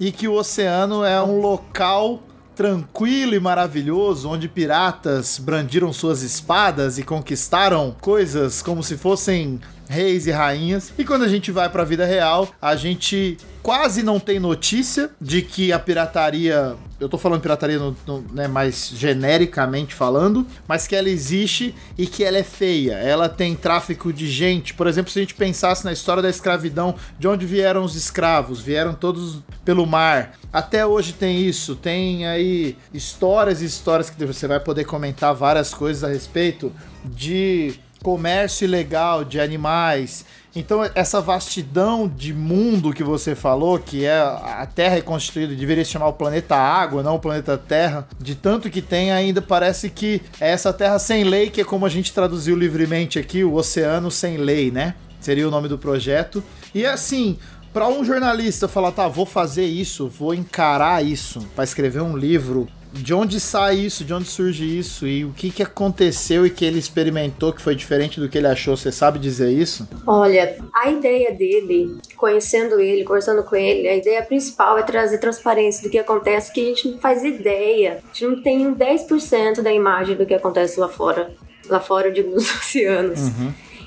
e 0.00 0.10
que 0.10 0.26
o 0.26 0.32
oceano 0.32 1.04
é 1.04 1.22
um 1.22 1.38
local 1.38 2.22
tranquilo 2.56 3.34
e 3.34 3.40
maravilhoso 3.40 4.28
onde 4.28 4.48
piratas 4.48 5.38
brandiram 5.38 5.92
suas 5.92 6.22
espadas 6.22 6.98
e 6.98 7.02
conquistaram 7.02 7.94
coisas 8.00 8.62
como 8.62 8.82
se 8.82 8.96
fossem 8.96 9.60
reis 9.90 10.26
e 10.28 10.30
rainhas. 10.30 10.92
E 10.96 11.04
quando 11.04 11.24
a 11.24 11.28
gente 11.28 11.50
vai 11.50 11.68
pra 11.68 11.82
vida 11.82 12.04
real, 12.06 12.48
a 12.62 12.76
gente 12.76 13.36
quase 13.60 14.02
não 14.04 14.20
tem 14.20 14.38
notícia 14.38 15.10
de 15.20 15.42
que 15.42 15.72
a 15.72 15.78
pirataria, 15.78 16.76
eu 17.00 17.08
tô 17.08 17.18
falando 17.18 17.40
pirataria 17.42 17.78
no, 17.78 17.96
no- 18.06 18.24
né, 18.32 18.46
mais 18.46 18.88
genericamente 18.94 19.92
falando, 19.92 20.46
mas 20.68 20.86
que 20.86 20.94
ela 20.94 21.08
existe 21.10 21.74
e 21.98 22.06
que 22.06 22.22
ela 22.22 22.38
é 22.38 22.42
feia. 22.44 22.92
Ela 22.94 23.28
tem 23.28 23.54
tráfico 23.56 24.12
de 24.12 24.30
gente. 24.30 24.74
Por 24.74 24.86
exemplo, 24.86 25.10
se 25.10 25.18
a 25.18 25.22
gente 25.22 25.34
pensasse 25.34 25.84
na 25.84 25.92
história 25.92 26.22
da 26.22 26.30
escravidão, 26.30 26.94
de 27.18 27.26
onde 27.26 27.44
vieram 27.44 27.82
os 27.82 27.96
escravos? 27.96 28.60
Vieram 28.60 28.94
todos 28.94 29.40
pelo 29.64 29.84
mar. 29.86 30.38
Até 30.52 30.86
hoje 30.86 31.12
tem 31.12 31.40
isso. 31.42 31.74
Tem 31.74 32.26
aí 32.26 32.76
histórias 32.94 33.60
e 33.60 33.64
histórias 33.64 34.08
que 34.08 34.24
você 34.24 34.46
vai 34.46 34.60
poder 34.60 34.84
comentar 34.84 35.34
várias 35.34 35.74
coisas 35.74 36.04
a 36.04 36.08
respeito 36.08 36.72
de 37.04 37.74
comércio 38.02 38.64
ilegal 38.64 39.24
de 39.24 39.40
animais. 39.40 40.24
Então, 40.54 40.82
essa 40.94 41.20
vastidão 41.20 42.08
de 42.08 42.34
mundo 42.34 42.92
que 42.92 43.04
você 43.04 43.36
falou, 43.36 43.78
que 43.78 44.04
é 44.04 44.18
a 44.18 44.66
Terra 44.66 44.96
é 44.96 45.00
constituída, 45.00 45.54
deveria 45.54 45.84
se 45.84 45.92
chamar 45.92 46.08
o 46.08 46.12
planeta 46.12 46.56
Água, 46.56 47.04
não 47.04 47.14
o 47.14 47.20
planeta 47.20 47.56
Terra, 47.56 48.08
de 48.18 48.34
tanto 48.34 48.68
que 48.68 48.82
tem, 48.82 49.12
ainda 49.12 49.40
parece 49.40 49.88
que 49.88 50.20
é 50.40 50.50
essa 50.50 50.72
Terra 50.72 50.98
sem 50.98 51.22
lei, 51.22 51.50
que 51.50 51.60
é 51.60 51.64
como 51.64 51.86
a 51.86 51.88
gente 51.88 52.12
traduziu 52.12 52.56
livremente 52.56 53.18
aqui, 53.18 53.44
o 53.44 53.54
Oceano 53.54 54.10
Sem 54.10 54.38
Lei, 54.38 54.72
né? 54.72 54.94
Seria 55.20 55.46
o 55.46 55.50
nome 55.50 55.68
do 55.68 55.78
projeto. 55.78 56.42
E 56.74 56.84
assim, 56.84 57.38
para 57.72 57.86
um 57.88 58.04
jornalista 58.04 58.66
falar, 58.66 58.90
tá, 58.90 59.06
vou 59.06 59.26
fazer 59.26 59.66
isso, 59.66 60.08
vou 60.08 60.34
encarar 60.34 61.04
isso, 61.04 61.46
para 61.54 61.62
escrever 61.62 62.02
um 62.02 62.16
livro, 62.16 62.66
de 62.92 63.14
onde 63.14 63.38
sai 63.38 63.76
isso, 63.76 64.04
de 64.04 64.12
onde 64.12 64.28
surge 64.28 64.64
isso 64.64 65.06
e 65.06 65.24
o 65.24 65.32
que, 65.32 65.50
que 65.50 65.62
aconteceu 65.62 66.44
e 66.44 66.50
que 66.50 66.64
ele 66.64 66.78
experimentou 66.78 67.52
que 67.52 67.62
foi 67.62 67.74
diferente 67.74 68.20
do 68.20 68.28
que 68.28 68.38
ele 68.38 68.46
achou, 68.46 68.76
você 68.76 68.90
sabe 68.90 69.18
dizer 69.18 69.50
isso? 69.50 69.88
Olha, 70.06 70.56
a 70.74 70.90
ideia 70.90 71.32
dele, 71.32 71.96
conhecendo 72.16 72.80
ele, 72.80 73.04
conversando 73.04 73.42
com 73.42 73.56
ele, 73.56 73.88
a 73.88 73.96
ideia 73.96 74.22
principal 74.22 74.78
é 74.78 74.82
trazer 74.82 75.18
transparência 75.18 75.82
do 75.82 75.90
que 75.90 75.98
acontece, 75.98 76.52
que 76.52 76.60
a 76.60 76.64
gente 76.64 76.88
não 76.88 76.98
faz 76.98 77.22
ideia. 77.22 78.02
A 78.02 78.06
gente 78.14 78.26
não 78.26 78.42
tem 78.42 78.66
um 78.66 78.74
10% 78.74 79.62
da 79.62 79.72
imagem 79.72 80.16
do 80.16 80.26
que 80.26 80.34
acontece 80.34 80.78
lá 80.78 80.88
fora. 80.88 81.32
Lá 81.68 81.80
fora, 81.80 82.08
eu 82.08 82.12
digo, 82.12 82.30
nos 82.34 82.50
oceanos. 82.50 83.20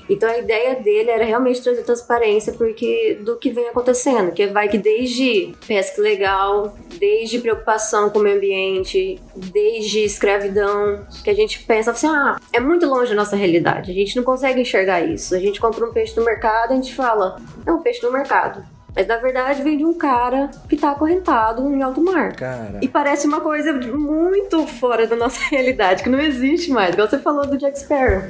Então 0.08 0.28
a 0.28 0.38
ideia 0.38 0.76
dele 0.76 1.10
era 1.10 1.24
realmente 1.24 1.62
trazer 1.62 1.82
transparência 1.82 2.52
porque 2.52 3.18
do 3.22 3.36
que 3.36 3.50
vem 3.50 3.68
acontecendo, 3.68 4.32
que 4.32 4.46
vai 4.46 4.68
que 4.68 4.78
desde 4.78 5.54
pesca 5.66 6.00
legal, 6.00 6.76
desde 6.98 7.38
preocupação 7.38 8.10
com 8.10 8.18
o 8.18 8.22
meio 8.22 8.36
ambiente, 8.36 9.20
desde 9.34 10.04
escravidão, 10.04 11.06
que 11.22 11.30
a 11.30 11.34
gente 11.34 11.62
pensa 11.64 11.90
assim, 11.90 12.06
ah, 12.06 12.36
é 12.52 12.60
muito 12.60 12.86
longe 12.86 13.10
da 13.10 13.16
nossa 13.16 13.36
realidade, 13.36 13.90
a 13.90 13.94
gente 13.94 14.16
não 14.16 14.22
consegue 14.22 14.60
enxergar 14.60 15.00
isso. 15.00 15.34
A 15.34 15.38
gente 15.38 15.60
compra 15.60 15.86
um 15.86 15.92
peixe 15.92 16.16
no 16.16 16.24
mercado, 16.24 16.72
a 16.72 16.76
gente 16.76 16.94
fala, 16.94 17.36
é 17.66 17.72
um 17.72 17.80
peixe 17.80 18.02
no 18.02 18.12
mercado. 18.12 18.73
Mas 18.94 19.06
na 19.06 19.16
verdade 19.16 19.62
vem 19.62 19.76
de 19.76 19.84
um 19.84 19.94
cara 19.94 20.50
que 20.68 20.76
tá 20.76 20.92
acorrentado 20.92 21.62
em 21.72 21.82
alto 21.82 22.00
mar. 22.00 22.34
Cara. 22.36 22.78
E 22.80 22.88
parece 22.88 23.26
uma 23.26 23.40
coisa 23.40 23.72
muito 23.72 24.66
fora 24.66 25.06
da 25.06 25.16
nossa 25.16 25.40
realidade, 25.50 26.02
que 26.02 26.08
não 26.08 26.20
existe 26.20 26.70
mais. 26.70 26.94
Igual 26.94 27.08
você 27.08 27.18
falou 27.18 27.46
do 27.46 27.58
Jack 27.58 27.78
Sparrow. 27.78 28.22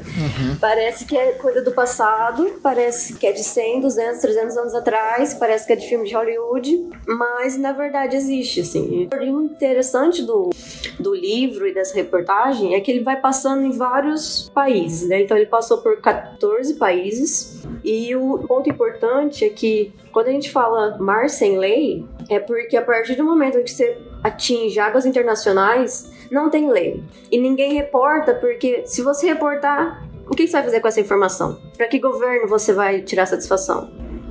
Parece 0.61 1.05
que 1.05 1.17
é 1.17 1.33
coisa 1.33 1.63
do 1.63 1.73
passado, 1.73 2.59
parece 2.63 3.15
que 3.15 3.27
é 3.27 3.33
de 3.33 3.45
100, 3.45 3.81
200, 3.81 4.21
300 4.21 4.57
anos 4.57 4.75
atrás, 4.75 5.35
parece 5.35 5.67
que 5.67 5.73
é 5.73 5.77
de 5.77 5.87
filme 5.87 6.09
de 6.09 6.15
Hollywood, 6.15 6.89
mas 7.07 7.59
na 7.59 7.73
verdade 7.73 8.17
existe, 8.17 8.61
assim. 8.61 9.09
E 9.21 9.31
o 9.31 9.43
interessante 9.43 10.23
do, 10.23 10.51
do 10.99 11.15
livro 11.15 11.67
e 11.67 11.75
dessa 11.75 11.95
reportagem 11.95 12.75
é 12.75 12.81
que 12.81 12.91
ele 12.91 13.05
vai 13.05 13.21
passando 13.21 13.65
em 13.65 13.71
vários 13.71 14.51
países, 14.55 15.09
né? 15.09 15.23
Então 15.23 15.37
ele 15.37 15.47
passou 15.47 15.79
por 15.79 16.01
14 16.01 16.75
países 16.75 17.63
e 17.85 18.15
o 18.17 18.39
ponto 18.39 18.71
importante 18.71 19.45
é 19.45 19.49
que 19.51 19.93
quando 20.15 20.29
a 20.29 20.31
gente 20.31 20.53
fala 20.53 20.97
mar 20.99 21.29
sem 21.29 21.59
lei, 21.59 22.07
é 22.31 22.39
porque 22.39 22.77
a 22.77 22.83
partir 22.83 23.17
do 23.17 23.25
momento 23.25 23.61
que 23.65 23.71
você 23.71 23.99
atinge 24.23 24.79
águas 24.79 25.05
internacionais, 25.05 26.09
não 26.31 26.49
tem 26.49 26.71
lei. 26.71 27.03
E 27.33 27.39
ninguém 27.39 27.75
reporta, 27.75 28.33
porque 28.33 28.85
se 28.87 29.03
você 29.03 29.27
reportar, 29.27 30.09
o 30.31 30.35
que 30.35 30.47
você 30.47 30.53
vai 30.53 30.63
fazer 30.63 30.81
com 30.81 30.87
essa 30.87 31.01
informação? 31.01 31.59
Para 31.77 31.89
que 31.89 31.99
governo 31.99 32.47
você 32.47 32.73
vai 32.73 33.03
tirar 33.03 33.27
satisfação? 33.27 33.91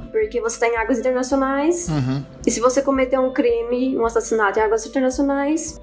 Porque 0.09 0.39
você 0.39 0.55
está 0.55 0.67
em 0.67 0.77
águas 0.77 0.99
internacionais, 0.99 1.87
e 2.47 2.49
se 2.49 2.61
você 2.61 2.81
cometer 2.81 3.19
um 3.19 3.33
crime, 3.33 3.97
um 3.97 4.05
assassinato 4.05 4.59
em 4.59 4.61
águas 4.61 4.85
internacionais, 4.85 5.81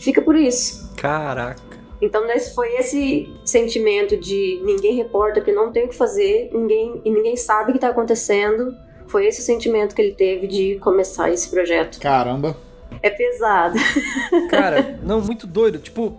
fica 0.00 0.22
por 0.22 0.36
isso. 0.36 0.94
Caraca. 0.96 1.60
Então 2.00 2.24
nesse, 2.26 2.54
foi 2.54 2.72
esse 2.76 3.34
sentimento 3.44 4.16
de 4.16 4.60
ninguém 4.64 4.94
reporta 4.94 5.40
que 5.40 5.50
não 5.50 5.72
tem 5.72 5.86
o 5.86 5.88
que 5.88 5.96
fazer, 5.96 6.50
ninguém, 6.52 7.00
e 7.04 7.10
ninguém 7.10 7.36
sabe 7.36 7.70
o 7.70 7.72
que 7.72 7.78
está 7.78 7.88
acontecendo. 7.88 8.72
Foi 9.06 9.26
esse 9.26 9.40
o 9.40 9.44
sentimento 9.44 9.94
que 9.94 10.02
ele 10.02 10.14
teve 10.14 10.46
de 10.46 10.78
começar 10.80 11.30
esse 11.30 11.48
projeto. 11.48 12.00
Caramba. 12.00 12.56
É 13.02 13.10
pesado. 13.10 13.78
Cara, 14.50 14.98
não, 15.02 15.20
muito 15.20 15.46
doido. 15.46 15.78
Tipo, 15.78 16.16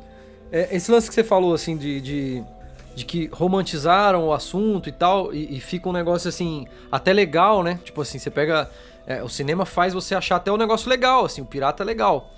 é, 0.52 0.76
esse 0.76 0.92
lance 0.92 1.08
que 1.08 1.14
você 1.16 1.24
falou, 1.24 1.54
assim, 1.54 1.76
de, 1.78 2.00
de, 2.02 2.44
de 2.96 3.06
que 3.06 3.28
romantizaram 3.32 4.28
o 4.28 4.34
assunto 4.34 4.90
e 4.90 4.92
tal, 4.92 5.34
e, 5.34 5.58
e 5.58 5.60
fica 5.60 5.90
um 5.90 5.92
negócio, 5.92 6.30
assim, 6.30 6.68
até 6.92 7.14
legal, 7.14 7.64
né? 7.64 7.80
Tipo 7.84 8.02
assim, 8.02 8.20
você 8.20 8.30
pega. 8.30 8.70
é, 9.08 9.24
o 9.24 9.30
cinema 9.30 9.66
faz 9.66 9.94
você 9.94 10.16
achar 10.16 10.38
até 10.38 10.52
um 10.52 10.58
negócio 10.58 10.90
legal, 10.90 11.26
assim, 11.26 11.42
o 11.42 11.46
pirata 11.46 11.84
é 11.84 11.86
legal. 11.86 12.32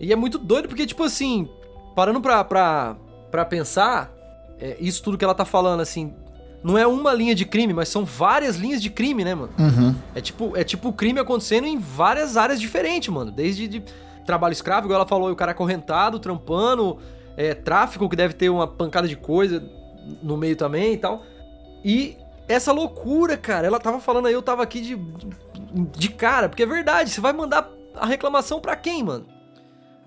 E 0.00 0.12
é 0.12 0.16
muito 0.16 0.38
doido 0.38 0.68
porque, 0.68 0.86
tipo 0.86 1.02
assim, 1.02 1.48
parando 1.94 2.20
pra, 2.20 2.44
pra, 2.44 2.96
pra 3.30 3.44
pensar, 3.44 4.12
é, 4.60 4.76
isso 4.78 5.02
tudo 5.02 5.18
que 5.18 5.24
ela 5.24 5.34
tá 5.34 5.44
falando, 5.44 5.80
assim, 5.80 6.14
não 6.62 6.76
é 6.76 6.86
uma 6.86 7.12
linha 7.14 7.34
de 7.34 7.44
crime, 7.44 7.72
mas 7.72 7.88
são 7.88 8.04
várias 8.04 8.56
linhas 8.56 8.82
de 8.82 8.90
crime, 8.90 9.24
né, 9.24 9.34
mano? 9.34 9.52
Uhum. 9.58 9.94
É 10.14 10.20
tipo, 10.20 10.56
é 10.56 10.64
tipo 10.64 10.88
o 10.88 10.92
crime 10.92 11.20
acontecendo 11.20 11.66
em 11.66 11.78
várias 11.78 12.36
áreas 12.36 12.60
diferentes, 12.60 13.08
mano. 13.08 13.30
Desde 13.30 13.68
de 13.68 13.82
trabalho 14.26 14.52
escravo, 14.52 14.86
igual 14.86 15.00
ela 15.00 15.08
falou, 15.08 15.30
o 15.30 15.36
cara 15.36 15.52
acorrentado, 15.52 16.18
trampando, 16.18 16.98
é, 17.36 17.54
tráfico, 17.54 18.08
que 18.08 18.16
deve 18.16 18.34
ter 18.34 18.50
uma 18.50 18.66
pancada 18.66 19.06
de 19.06 19.16
coisa 19.16 19.62
no 20.22 20.36
meio 20.36 20.56
também 20.56 20.94
e 20.94 20.98
tal. 20.98 21.22
E 21.84 22.16
essa 22.48 22.72
loucura, 22.72 23.36
cara, 23.36 23.66
ela 23.66 23.78
tava 23.78 24.00
falando 24.00 24.26
aí, 24.26 24.34
eu 24.34 24.42
tava 24.42 24.62
aqui 24.62 24.80
de, 24.80 24.96
de 25.96 26.08
cara, 26.08 26.48
porque 26.48 26.62
é 26.62 26.66
verdade, 26.66 27.10
você 27.10 27.20
vai 27.20 27.32
mandar 27.32 27.70
a 27.94 28.06
reclamação 28.06 28.60
pra 28.60 28.74
quem, 28.74 29.02
mano? 29.02 29.26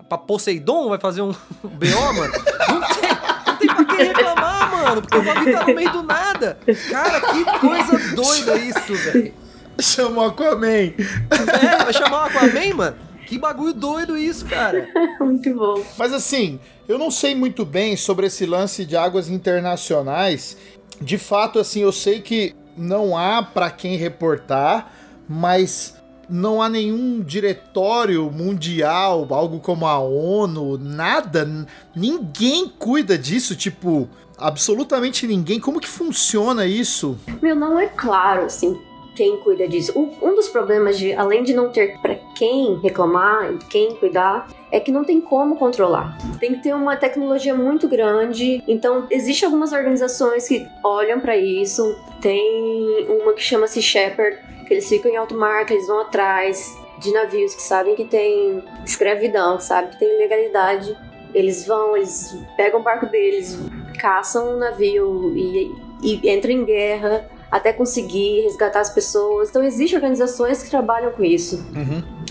Pra 0.08 0.18
Poseidon 0.18 0.90
vai 0.90 0.98
fazer 0.98 1.22
um 1.22 1.32
BO, 1.62 2.12
mano? 2.14 2.32
Não 2.68 2.80
tem, 2.80 3.10
não 3.46 3.56
tem 3.56 3.68
pra 3.68 3.84
quem 3.84 4.06
reclamar, 4.08 4.51
mano, 4.82 5.02
porque 5.02 5.18
o 5.18 5.22
bagulho 5.22 5.52
tá 5.52 5.66
no 5.66 5.74
meio 5.74 5.92
do 5.92 6.02
nada. 6.02 6.58
Cara, 6.90 7.20
que 7.20 7.44
coisa 7.58 8.14
doida 8.14 8.56
isso, 8.56 8.94
velho. 8.94 9.34
Chamou 9.80 10.26
Aquaman. 10.26 10.66
É, 10.68 11.84
vai 11.84 11.92
chamar 11.92 12.24
o 12.24 12.26
Aquaman, 12.26 12.74
mano? 12.74 12.96
Que 13.26 13.38
bagulho 13.38 13.72
doido 13.72 14.18
isso, 14.18 14.44
cara. 14.44 14.88
Muito 15.18 15.54
bom. 15.54 15.82
Mas 15.96 16.12
assim, 16.12 16.60
eu 16.86 16.98
não 16.98 17.10
sei 17.10 17.34
muito 17.34 17.64
bem 17.64 17.96
sobre 17.96 18.26
esse 18.26 18.44
lance 18.44 18.84
de 18.84 18.96
águas 18.96 19.30
internacionais. 19.30 20.56
De 21.00 21.16
fato, 21.16 21.58
assim, 21.58 21.80
eu 21.80 21.92
sei 21.92 22.20
que 22.20 22.54
não 22.76 23.16
há 23.16 23.42
pra 23.42 23.70
quem 23.70 23.96
reportar, 23.96 24.92
mas 25.28 25.96
não 26.28 26.62
há 26.62 26.68
nenhum 26.68 27.20
diretório 27.20 28.30
mundial, 28.30 29.26
algo 29.30 29.60
como 29.60 29.86
a 29.86 29.98
ONU, 29.98 30.78
nada. 30.78 31.48
Ninguém 31.94 32.68
cuida 32.68 33.18
disso, 33.18 33.54
tipo, 33.56 34.08
absolutamente 34.42 35.26
ninguém. 35.26 35.60
Como 35.60 35.80
que 35.80 35.88
funciona 35.88 36.66
isso? 36.66 37.18
Meu, 37.40 37.54
não 37.54 37.78
é 37.78 37.86
claro, 37.86 38.44
assim, 38.44 38.78
quem 39.14 39.36
cuida 39.38 39.68
disso. 39.68 39.92
Um 39.96 40.34
dos 40.34 40.48
problemas 40.48 40.98
de, 40.98 41.12
além 41.12 41.42
de 41.42 41.52
não 41.52 41.70
ter 41.70 41.98
pra 42.00 42.14
quem 42.34 42.78
reclamar 42.80 43.52
e 43.52 43.58
quem 43.66 43.94
cuidar, 43.96 44.48
é 44.70 44.80
que 44.80 44.90
não 44.90 45.04
tem 45.04 45.20
como 45.20 45.56
controlar. 45.56 46.16
Tem 46.40 46.54
que 46.54 46.62
ter 46.62 46.74
uma 46.74 46.96
tecnologia 46.96 47.54
muito 47.54 47.86
grande. 47.88 48.62
Então, 48.66 49.06
existem 49.10 49.46
algumas 49.46 49.72
organizações 49.72 50.48
que 50.48 50.66
olham 50.82 51.20
pra 51.20 51.36
isso. 51.36 51.94
Tem 52.20 53.06
uma 53.08 53.32
que 53.34 53.42
chama-se 53.42 53.82
Shepherd, 53.82 54.38
que 54.66 54.74
eles 54.74 54.88
ficam 54.88 55.10
em 55.10 55.16
alto 55.16 55.36
mar, 55.36 55.66
que 55.66 55.74
eles 55.74 55.86
vão 55.86 56.00
atrás 56.00 56.74
de 56.98 57.12
navios 57.12 57.54
que 57.54 57.62
sabem 57.62 57.94
que 57.94 58.04
tem 58.04 58.62
escravidão, 58.84 59.56
que 59.56 59.64
sabem 59.64 59.90
que 59.90 59.98
tem 59.98 60.08
ilegalidade 60.08 60.96
Eles 61.34 61.66
vão, 61.66 61.96
eles 61.96 62.36
pegam 62.56 62.80
o 62.80 62.82
barco 62.82 63.06
deles, 63.06 63.58
caçam 64.02 64.54
um 64.54 64.58
navio 64.58 65.32
e, 65.36 65.72
e 66.02 66.28
entram 66.34 66.50
em 66.50 66.64
guerra 66.64 67.30
até 67.50 67.72
conseguir 67.72 68.40
resgatar 68.42 68.80
as 68.80 68.90
pessoas. 68.90 69.50
Então, 69.50 69.62
existem 69.62 69.96
organizações 69.96 70.62
que 70.62 70.70
trabalham 70.70 71.12
com 71.12 71.22
isso. 71.22 71.62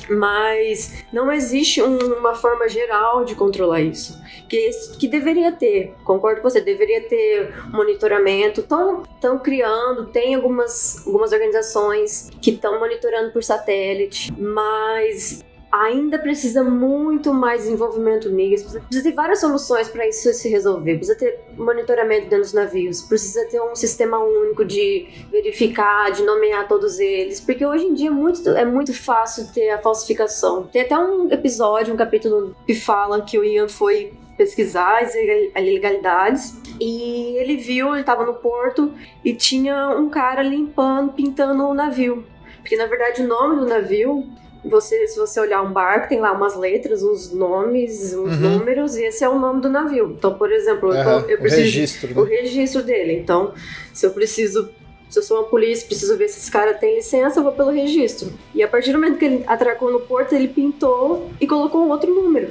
Mas 0.10 1.04
não 1.14 1.32
existe 1.32 1.82
um- 1.82 2.16
uma 2.18 2.34
forma 2.34 2.68
geral 2.68 3.24
de 3.24 3.36
controlar 3.36 3.82
isso. 3.82 4.20
Que, 4.50 4.70
que 5.00 5.08
deveria 5.08 5.52
ter, 5.52 5.94
concordo 6.04 6.42
com 6.42 6.50
você, 6.50 6.60
deveria 6.60 7.02
ter 7.08 7.54
monitoramento. 7.72 8.62
Estão 8.62 9.04
criando, 9.40 10.08
tem 10.08 10.34
algumas, 10.36 11.06
algumas 11.06 11.32
organizações 11.32 12.30
que 12.42 12.50
estão 12.52 12.80
monitorando 12.80 13.32
por 13.32 13.44
satélite, 13.44 14.34
mas 14.38 15.44
ainda 15.72 16.20
precisa 16.20 16.64
muito 16.64 17.34
mais 17.34 17.64
desenvolvimento 17.64 18.30
nisso. 18.30 18.66
Precisa, 18.82 19.04
ter 19.04 19.16
várias 19.16 19.40
soluções 19.40 19.88
para 19.88 20.08
isso 20.08 20.32
se 20.34 20.50
resolver. 20.50 20.98
Precisa 20.98 21.18
ter 21.18 21.40
monitoramento 21.56 22.24
dentro 22.24 22.40
dos 22.40 22.54
navios. 22.54 23.02
Precisa 23.04 23.46
ter 23.46 23.62
um 23.62 23.76
sistema 23.76 24.20
único 24.20 24.66
de 24.66 25.08
verificar, 25.32 26.12
de 26.12 26.24
nomear 26.24 26.68
todos 26.68 27.00
eles. 27.00 27.40
Porque 27.40 27.66
hoje 27.66 27.86
em 27.86 27.94
dia 27.94 28.10
é 28.10 28.12
muito, 28.12 28.50
é 28.50 28.66
muito 28.66 28.94
fácil 28.94 29.48
ter 29.54 29.70
a 29.70 29.78
falsificação. 29.78 30.64
Tem 30.64 30.82
até 30.82 30.98
um 30.98 31.32
episódio, 31.32 31.94
um 31.94 31.98
capítulo 31.98 32.56
que 32.66 32.76
fala 32.76 33.22
que 33.22 33.38
o 33.38 33.44
Ian 33.44 33.70
foi 33.70 34.14
pesquisar 34.38 35.04
as 35.04 35.14
ilegal- 35.14 35.64
ilegalidades 35.64 36.60
e 36.80 37.38
ele 37.38 37.58
viu, 37.58 37.92
ele 37.92 38.02
estava 38.02 38.26
no 38.26 38.34
porto 38.34 38.92
e 39.24 39.34
tinha 39.34 39.90
um 39.90 40.10
cara 40.10 40.42
limpando, 40.42 41.14
pintando 41.14 41.64
o 41.68 41.74
navio. 41.74 42.26
Porque 42.60 42.76
na 42.76 42.88
verdade 42.88 43.22
o 43.22 43.28
nome 43.28 43.60
do 43.60 43.68
navio 43.68 44.26
você, 44.64 45.08
se 45.08 45.18
você 45.18 45.40
olhar 45.40 45.62
um 45.62 45.72
barco, 45.74 46.08
tem 46.10 46.20
lá 46.20 46.32
umas 46.32 46.56
letras, 46.56 47.02
uns 47.04 47.32
nomes, 47.32 48.14
uns 48.14 48.34
Uhum. 48.38 48.58
números, 48.60 48.96
e 48.96 49.04
esse 49.04 49.24
é 49.24 49.30
o 49.30 49.40
nome 49.40 49.62
do 49.62 49.70
navio. 49.70 50.16
Então, 50.18 50.36
por 50.36 50.52
exemplo, 50.52 50.94
eu, 50.94 51.30
eu 51.30 51.38
o 51.38 51.42
preciso. 51.42 51.62
registro, 51.64 52.22
O 52.22 52.26
né? 52.26 52.30
registro 52.36 52.84
dele. 52.84 53.14
Então, 53.14 53.54
se 53.94 54.06
eu 54.06 54.12
preciso. 54.12 54.70
Se 55.10 55.20
eu 55.20 55.24
sou 55.24 55.40
uma 55.40 55.44
polícia, 55.50 55.86
preciso 55.86 56.16
ver 56.18 56.30
se 56.30 56.40
esse 56.40 56.50
cara 56.50 56.74
tem 56.74 56.96
licença, 56.96 57.40
eu 57.40 57.44
vou 57.44 57.52
pelo 57.52 57.70
registro. 57.70 58.32
E 58.56 58.64
a 58.64 58.68
partir 58.68 58.94
do 58.94 58.98
momento 58.98 59.18
que 59.18 59.26
ele 59.26 59.44
atracou 59.46 59.92
no 59.92 60.00
porto, 60.00 60.34
ele 60.34 60.48
pintou 60.48 61.30
e 61.42 61.46
colocou 61.46 61.82
um 61.86 61.90
outro 61.90 62.14
número. 62.16 62.50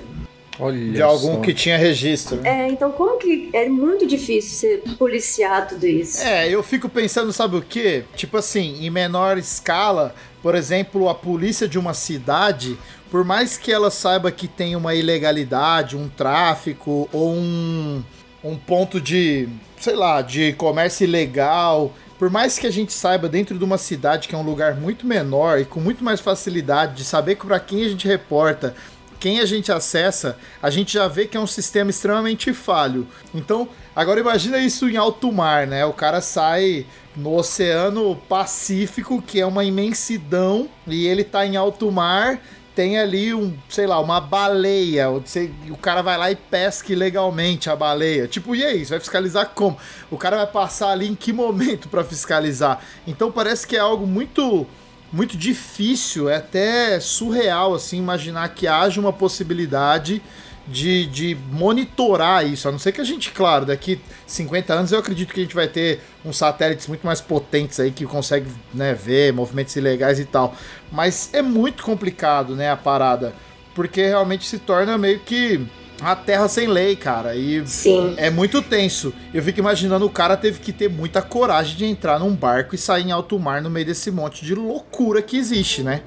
Olha 0.61 0.93
De 0.93 1.03
algum 1.03 1.37
só. 1.37 1.41
que 1.41 1.55
tinha 1.55 1.77
registro. 1.77 2.37
né? 2.37 2.67
É, 2.67 2.69
então 2.69 2.93
como 2.93 3.19
que. 3.19 3.51
É 3.53 3.69
muito 3.69 4.07
difícil 4.07 4.57
você 4.59 4.83
policiar 4.99 5.67
tudo 5.67 5.87
isso. 5.87 6.23
É, 6.23 6.49
eu 6.49 6.63
fico 6.63 6.89
pensando, 6.89 7.33
sabe 7.33 7.57
o 7.57 7.63
quê? 7.63 8.05
Tipo 8.15 8.37
assim, 8.37 8.85
em 8.85 8.91
menor 8.91 9.39
escala, 9.39 10.15
por 10.43 10.55
exemplo, 10.55 11.09
a 11.09 11.15
polícia 11.15 11.67
de 11.67 11.79
uma 11.79 11.95
cidade, 11.95 12.79
por 13.11 13.25
mais 13.25 13.57
que 13.57 13.73
ela 13.73 13.91
saiba 13.91 14.31
que 14.31 14.47
tem 14.47 14.77
uma 14.77 14.95
ilegalidade, 14.95 15.97
um 15.97 16.09
tráfico 16.09 17.09
ou 17.13 17.31
um, 17.31 18.03
um 18.45 18.57
ponto 18.57 19.01
de, 19.01 19.49
sei 19.79 19.95
lá, 19.97 20.23
de 20.23 20.53
comércio 20.55 21.05
ilegal, 21.05 21.93
por 22.19 22.29
mais 22.31 22.59
que 22.59 22.67
a 22.67 22.71
gente 22.71 22.93
saiba 22.93 23.29
dentro 23.29 23.59
de 23.59 23.65
uma 23.65 23.79
cidade 23.79 24.29
que 24.29 24.35
é 24.35 24.39
um 24.39 24.43
lugar 24.43 24.75
muito 24.75 25.07
menor 25.07 25.59
e 25.59 25.65
com 25.65 25.81
muito 25.81 26.05
mais 26.05 26.21
facilidade 26.21 26.97
de 26.97 27.05
saber 27.05 27.37
para 27.37 27.59
quem 27.59 27.83
a 27.85 27.89
gente 27.89 28.07
reporta, 28.07 28.75
quem 29.21 29.39
a 29.39 29.45
gente 29.45 29.71
acessa, 29.71 30.39
a 30.63 30.71
gente 30.71 30.95
já 30.95 31.07
vê 31.07 31.27
que 31.27 31.37
é 31.37 31.41
um 31.41 31.47
sistema 31.47 31.91
extremamente 31.91 32.55
falho. 32.55 33.07
Então, 33.35 33.69
agora 33.95 34.19
imagina 34.19 34.59
isso 34.59 34.89
em 34.89 34.97
alto 34.97 35.31
mar, 35.31 35.67
né? 35.67 35.85
O 35.85 35.93
cara 35.93 36.23
sai 36.23 36.87
no 37.15 37.37
Oceano 37.37 38.17
Pacífico, 38.29 39.21
que 39.21 39.39
é 39.39 39.45
uma 39.45 39.63
imensidão, 39.63 40.71
e 40.87 41.07
ele 41.07 41.23
tá 41.23 41.45
em 41.45 41.55
alto 41.55 41.93
mar, 41.93 42.41
tem 42.75 42.99
ali 42.99 43.35
um, 43.35 43.55
sei 43.69 43.87
lá, 43.87 44.01
uma 44.01 44.23
baleia, 44.23 45.11
o 45.11 45.77
cara 45.77 46.01
vai 46.01 46.17
lá 46.17 46.31
e 46.31 46.37
pesca 46.37 46.91
ilegalmente 46.91 47.69
a 47.69 47.77
baleia. 47.77 48.27
Tipo, 48.27 48.57
e 48.57 48.65
aí, 48.65 48.85
você 48.85 48.91
vai 48.93 49.01
fiscalizar 49.01 49.51
como? 49.55 49.77
O 50.11 50.17
cara 50.17 50.39
vai 50.39 50.47
passar 50.47 50.93
ali 50.93 51.07
em 51.07 51.15
que 51.15 51.31
momento 51.31 51.91
pra 51.91 52.03
fiscalizar? 52.03 52.81
Então 53.07 53.31
parece 53.31 53.67
que 53.67 53.77
é 53.77 53.81
algo 53.81 54.07
muito 54.07 54.67
muito 55.13 55.37
difícil, 55.37 56.29
é 56.29 56.37
até 56.37 57.01
surreal 57.01 57.75
assim 57.75 57.99
imaginar 57.99 58.49
que 58.51 58.67
haja 58.67 59.01
uma 59.01 59.13
possibilidade 59.13 60.23
de, 60.67 61.07
de 61.07 61.37
monitorar 61.51 62.47
isso. 62.47 62.69
A 62.69 62.73
não 62.73 62.79
ser 62.79 62.93
que 62.93 63.01
a 63.01 63.05
gente, 63.05 63.33
claro, 63.33 63.67
daqui 63.67 64.01
50 64.27 64.73
anos 64.73 64.93
eu 64.93 65.01
acredito 65.01 65.35
que 65.35 65.41
a 65.41 65.43
gente 65.43 65.55
vai 65.55 65.67
ter 65.67 66.01
uns 66.25 66.37
satélites 66.37 66.87
muito 66.87 67.05
mais 67.05 67.21
potentes 67.21 67.81
aí 67.81 67.91
que 67.91 68.07
conseguem 68.07 68.53
né, 68.73 68.95
ver 68.95 69.33
movimentos 69.33 69.75
ilegais 69.75 70.21
e 70.21 70.25
tal. 70.25 70.55
Mas 70.93 71.31
é 71.33 71.43
muito 71.43 71.83
complicado, 71.83 72.55
né, 72.55 72.71
a 72.71 72.77
parada. 72.77 73.35
Porque 73.75 74.07
realmente 74.07 74.47
se 74.47 74.59
torna 74.59 74.97
meio 74.97 75.21
que 75.21 75.67
a 76.01 76.17
terra 76.17 76.49
sem 76.49 76.67
lei, 76.67 76.97
cara. 76.97 77.35
E 77.35 77.67
Sim. 77.67 78.15
é 78.17 78.31
muito 78.31 78.63
tenso. 78.63 79.13
Eu 79.33 79.43
fico 79.43 79.61
imaginando 79.61 80.07
o 80.07 80.11
cara 80.11 80.37
teve 80.37 80.61
que 80.61 80.73
ter 80.73 80.89
muita 80.89 81.23
coragem 81.23 81.77
de 81.77 81.85
entrar 81.85 82.19
num 82.19 82.35
barco 82.35 82.75
e 82.75 82.79
sair 82.79 83.07
em 83.07 83.13
alto 83.13 83.39
mar 83.39 83.63
no 83.63 83.71
meio 83.71 83.87
desse 83.87 84.11
monte 84.11 84.45
de 84.45 84.55
loucura 84.55 85.23
que 85.23 85.37
existe, 85.37 85.83
né? 85.83 86.03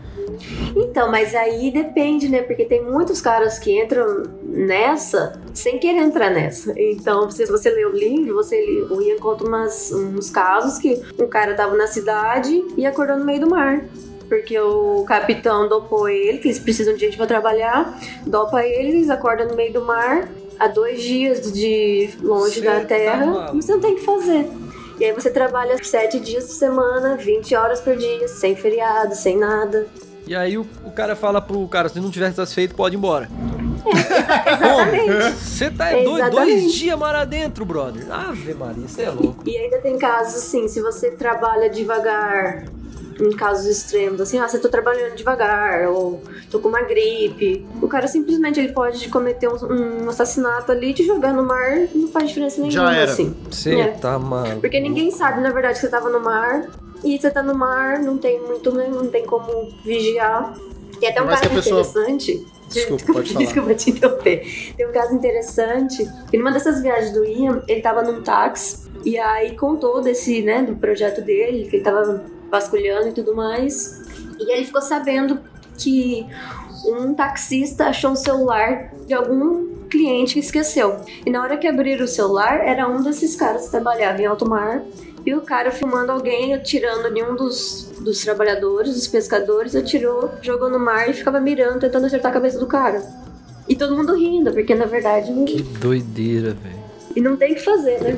Então, 0.76 1.12
mas 1.12 1.36
aí 1.36 1.72
depende, 1.72 2.28
né? 2.28 2.42
Porque 2.42 2.66
tem 2.66 2.84
muitos 2.84 3.22
caras 3.22 3.60
que 3.60 3.80
entram 3.80 4.24
nessa 4.44 5.40
sem 5.54 5.78
querer 5.78 6.00
entrar 6.00 6.30
nessa. 6.30 6.74
Então, 6.78 7.30
se 7.30 7.46
você 7.46 7.70
lê 7.70 7.86
o 7.86 7.92
livro, 7.92 8.34
você 8.34 8.86
o 8.90 9.02
Ian 9.02 9.18
conta 9.18 9.46
umas, 9.46 9.92
uns 9.92 10.30
casos 10.30 10.80
que 10.80 11.02
um 11.20 11.28
cara 11.28 11.54
tava 11.54 11.76
na 11.76 11.88
cidade 11.88 12.64
e 12.78 12.86
acordou 12.86 13.18
no 13.18 13.26
meio 13.26 13.42
do 13.42 13.50
mar. 13.50 13.86
Porque 14.34 14.60
o 14.60 15.06
capitão 15.08 15.70
dopou 15.70 16.10
ele, 16.10 16.40
que 16.40 16.48
eles 16.48 16.58
precisam 16.58 16.96
de 16.96 17.02
gente 17.02 17.16
pra 17.16 17.28
trabalhar, 17.28 18.00
dopa 18.26 18.66
eles, 18.66 19.08
acorda 19.08 19.46
no 19.46 19.56
meio 19.56 19.72
do 19.72 19.86
mar, 19.86 20.28
a 20.60 20.68
dois 20.68 21.04
dias 21.04 21.52
de 21.52 22.10
longe 22.20 22.56
Cê 22.56 22.62
da 22.62 22.80
tá 22.80 22.86
terra, 22.86 23.52
e 23.54 23.56
você 23.56 23.74
não 23.74 23.80
tem 23.80 23.94
o 23.94 23.96
que 23.98 24.02
fazer. 24.04 24.50
E 25.00 25.06
aí 25.06 25.12
você 25.14 25.30
trabalha 25.30 25.78
sete 25.84 26.20
dias 26.20 26.46
por 26.46 26.54
semana, 26.54 27.16
20 27.16 27.54
horas 27.56 27.80
por 27.80 27.96
dia, 27.96 28.28
sem 28.28 28.56
feriado, 28.56 29.14
sem 29.14 29.38
nada. 29.38 29.86
E 30.26 30.36
aí 30.36 30.58
o, 30.58 30.66
o 30.84 30.90
cara 30.90 31.16
fala 31.16 31.40
pro 31.40 31.68
cara, 31.68 31.88
se 31.88 32.00
não 32.00 32.10
tiver 32.10 32.32
satisfeito, 32.34 32.74
pode 32.74 32.96
ir 32.96 32.98
embora. 32.98 33.30
Exatamente. 33.86 35.34
Você 35.38 35.70
tá 35.70 35.92
é 35.92 36.04
doido, 36.04 36.32
dois 36.32 36.74
dias 36.74 36.98
mar 36.98 37.14
adentro, 37.14 37.64
brother. 37.66 38.12
Ave 38.12 38.56
Maria, 38.56 38.88
você 38.88 39.04
é 39.04 39.12
louco. 39.12 39.44
E 39.48 39.56
ainda 39.56 39.78
tem 39.78 39.96
casos 40.00 40.36
assim, 40.42 40.68
se 40.68 40.82
você 40.82 41.12
trabalha 41.12 41.70
devagar, 41.70 42.66
em 43.20 43.32
casos 43.32 43.66
extremos, 43.68 44.20
assim, 44.22 44.40
ah, 44.40 44.48
você 44.48 44.60
tô 44.60 44.70
trabalhando 44.70 45.16
devagar, 45.16 45.88
ou 45.90 46.22
tô 46.50 46.60
com 46.60 46.68
uma 46.70 46.82
gripe. 46.82 47.66
O 47.82 47.88
cara 47.88 48.08
simplesmente 48.08 48.60
ele 48.60 48.72
pode 48.74 49.08
cometer 49.10 49.48
um, 49.48 50.04
um 50.06 50.10
assassinato 50.10 50.72
ali 50.72 50.92
e 50.92 50.94
te 50.94 51.04
jogar 51.06 51.34
no 51.34 51.44
mar, 51.44 51.88
não 51.94 52.08
faz 52.08 52.28
diferença 52.30 52.62
nenhuma, 52.62 52.92
Já 52.92 52.96
era. 52.96 53.12
assim. 53.12 53.36
Você 53.50 53.80
É. 53.80 53.88
tá 53.90 54.18
maluco. 54.20 54.62
Porque 54.62 54.80
ninguém 54.80 55.12
sabe, 55.12 55.42
na 55.42 55.52
verdade, 55.52 55.76
que 55.76 55.82
você 55.82 55.90
tava 55.90 56.10
no 56.10 56.20
mar. 56.20 56.68
E 57.04 57.20
você 57.20 57.30
tá 57.30 57.44
no 57.44 57.54
mar, 57.54 58.00
não 58.00 58.18
tem 58.18 58.40
muito, 58.42 58.72
né, 58.74 58.88
não 58.90 59.08
tem 59.08 59.26
como 59.26 59.70
vigiar. 59.84 60.54
Tem 61.00 61.10
até 61.10 61.22
um 61.22 61.28
caso 61.28 61.42
pessoa- 61.50 61.82
interessante. 61.82 62.48
Desculpa, 62.74 63.14
pode 63.14 63.34
falar. 63.34 63.46
Desculpa 63.46 63.76
te 63.76 63.90
interromper. 63.92 64.74
Tem 64.78 64.88
um 64.88 64.92
caso 64.92 65.14
interessante. 65.14 66.10
que 66.32 66.38
numa 66.38 66.52
dessas 66.52 66.82
viagens 66.82 67.12
do 67.14 67.24
Ian, 67.26 67.62
ele 67.68 67.82
tava 67.82 68.02
num 68.04 68.22
táxi. 68.24 68.84
E 69.06 69.18
aí 69.20 69.56
contou 69.58 70.02
desse, 70.02 70.42
né, 70.42 70.64
do 70.64 70.76
projeto 70.78 71.22
dele, 71.22 71.68
que 71.70 71.76
ele 71.76 71.84
tava 71.84 72.24
vasculhando 72.54 73.08
e 73.08 73.12
tudo 73.12 73.36
mais. 73.36 74.04
E 74.40 74.52
ele 74.52 74.64
ficou 74.64 74.80
sabendo 74.82 75.40
que 75.76 76.28
um 76.86 77.16
taxista 77.16 77.86
achou 77.86 78.12
um 78.12 78.16
celular 78.16 78.94
de 79.08 79.14
algum 79.16 79.74
cliente 79.90 80.36
que 80.36 80.40
esqueceu. 80.40 81.02
E 81.26 81.32
na 81.32 81.42
hora 81.42 81.58
que 81.58 81.68
abriram 81.68 82.06
o 82.06 82.08
celular, 82.08 82.60
era 82.60 82.88
um 82.88 83.02
desses 83.02 83.36
caras 83.36 83.66
que 83.66 83.72
trabalhava 83.72 84.22
em 84.22 84.28
alto 84.28 84.48
mar. 84.48 84.84
E 85.26 85.34
o 85.34 85.42
cara 85.42 85.72
filmando 85.72 86.12
alguém 86.12 86.54
atirando 86.54 87.08
em 87.18 87.24
um 87.24 87.36
dos, 87.36 87.92
dos 88.02 88.20
trabalhadores, 88.22 88.94
dos 88.94 89.08
pescadores, 89.08 89.76
atirou, 89.76 90.30
jogou 90.42 90.70
no 90.70 90.78
mar 90.78 91.10
e 91.10 91.14
ficava 91.14 91.40
mirando, 91.40 91.80
tentando 91.80 92.06
acertar 92.06 92.30
a 92.30 92.34
cabeça 92.34 92.60
do 92.60 92.68
cara. 92.68 93.02
E 93.68 93.76
todo 93.76 93.96
mundo 93.96 94.16
rindo, 94.16 94.52
porque 94.52 94.76
na 94.76 94.86
verdade. 94.86 95.32
Que 95.46 95.62
doideira, 95.64 96.52
velho. 96.52 96.84
E 97.16 97.22
não 97.22 97.36
tem 97.36 97.54
o 97.54 97.56
que 97.56 97.62
fazer, 97.62 98.00
né? 98.02 98.18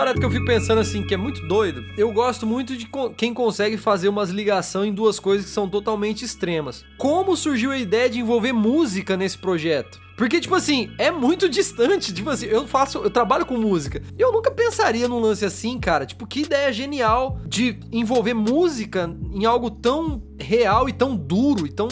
Barato 0.00 0.20
que 0.20 0.26
eu 0.26 0.30
fico 0.30 0.44
pensando 0.44 0.80
assim, 0.80 1.02
que 1.02 1.14
é 1.14 1.16
muito 1.16 1.46
doido, 1.46 1.84
eu 1.96 2.10
gosto 2.12 2.46
muito 2.46 2.76
de 2.76 2.86
co- 2.86 3.10
quem 3.10 3.32
consegue 3.32 3.76
fazer 3.76 4.08
umas 4.08 4.30
ligações 4.30 4.88
em 4.88 4.92
duas 4.94 5.20
coisas 5.20 5.46
que 5.46 5.52
são 5.52 5.68
totalmente 5.68 6.24
extremas. 6.24 6.84
Como 6.98 7.36
surgiu 7.36 7.70
a 7.70 7.78
ideia 7.78 8.08
de 8.10 8.18
envolver 8.20 8.52
música 8.52 9.16
nesse 9.16 9.38
projeto? 9.38 10.00
Porque, 10.16 10.38
tipo 10.38 10.54
assim, 10.54 10.90
é 10.98 11.10
muito 11.10 11.48
distante. 11.48 12.12
Tipo 12.12 12.28
assim, 12.28 12.44
eu 12.44 12.66
faço, 12.66 12.98
eu 12.98 13.08
trabalho 13.08 13.46
com 13.46 13.56
música. 13.56 14.02
Eu 14.18 14.30
nunca 14.30 14.50
pensaria 14.50 15.08
num 15.08 15.18
lance 15.18 15.46
assim, 15.46 15.78
cara. 15.80 16.04
Tipo, 16.04 16.26
que 16.26 16.40
ideia 16.40 16.70
genial 16.70 17.40
de 17.46 17.80
envolver 17.90 18.34
música 18.34 19.10
em 19.32 19.46
algo 19.46 19.70
tão 19.70 20.22
real 20.38 20.90
e 20.90 20.92
tão 20.92 21.16
duro 21.16 21.66
e 21.66 21.70
tão 21.72 21.88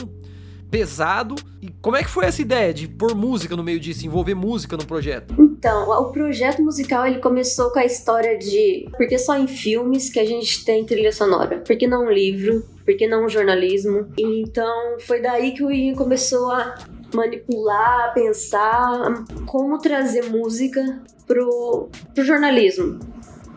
pesado. 0.70 1.34
E 1.60 1.70
como 1.82 1.96
é 1.96 2.02
que 2.02 2.10
foi 2.10 2.26
essa 2.26 2.40
ideia 2.40 2.72
de 2.72 2.86
pôr 2.86 3.14
música 3.14 3.56
no 3.56 3.64
meio 3.64 3.80
disso, 3.80 4.06
envolver 4.06 4.34
música 4.34 4.76
no 4.76 4.86
projeto? 4.86 5.34
Então, 5.38 5.90
o 5.90 6.12
projeto 6.12 6.62
musical 6.62 7.06
ele 7.06 7.18
começou 7.18 7.70
com 7.70 7.78
a 7.78 7.84
história 7.84 8.38
de 8.38 8.88
por 8.96 9.06
que 9.08 9.18
só 9.18 9.36
em 9.36 9.46
filmes 9.46 10.10
que 10.10 10.20
a 10.20 10.24
gente 10.24 10.64
tem 10.64 10.84
trilha 10.84 11.12
sonora? 11.12 11.58
Por 11.58 11.76
que 11.76 11.86
não 11.86 12.06
um 12.06 12.10
livro? 12.10 12.64
Por 12.84 12.96
que 12.96 13.06
não 13.06 13.26
um 13.26 13.28
jornalismo? 13.28 14.06
Então, 14.16 14.98
foi 15.00 15.20
daí 15.20 15.52
que 15.52 15.64
o 15.64 15.70
Ian 15.70 15.94
começou 15.94 16.50
a 16.50 16.74
manipular, 17.14 18.12
pensar 18.14 19.24
como 19.46 19.78
trazer 19.78 20.30
música 20.30 21.02
pro, 21.26 21.88
pro 22.14 22.24
jornalismo. 22.24 22.98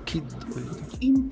Que 0.05 0.21
doido. 0.21 0.80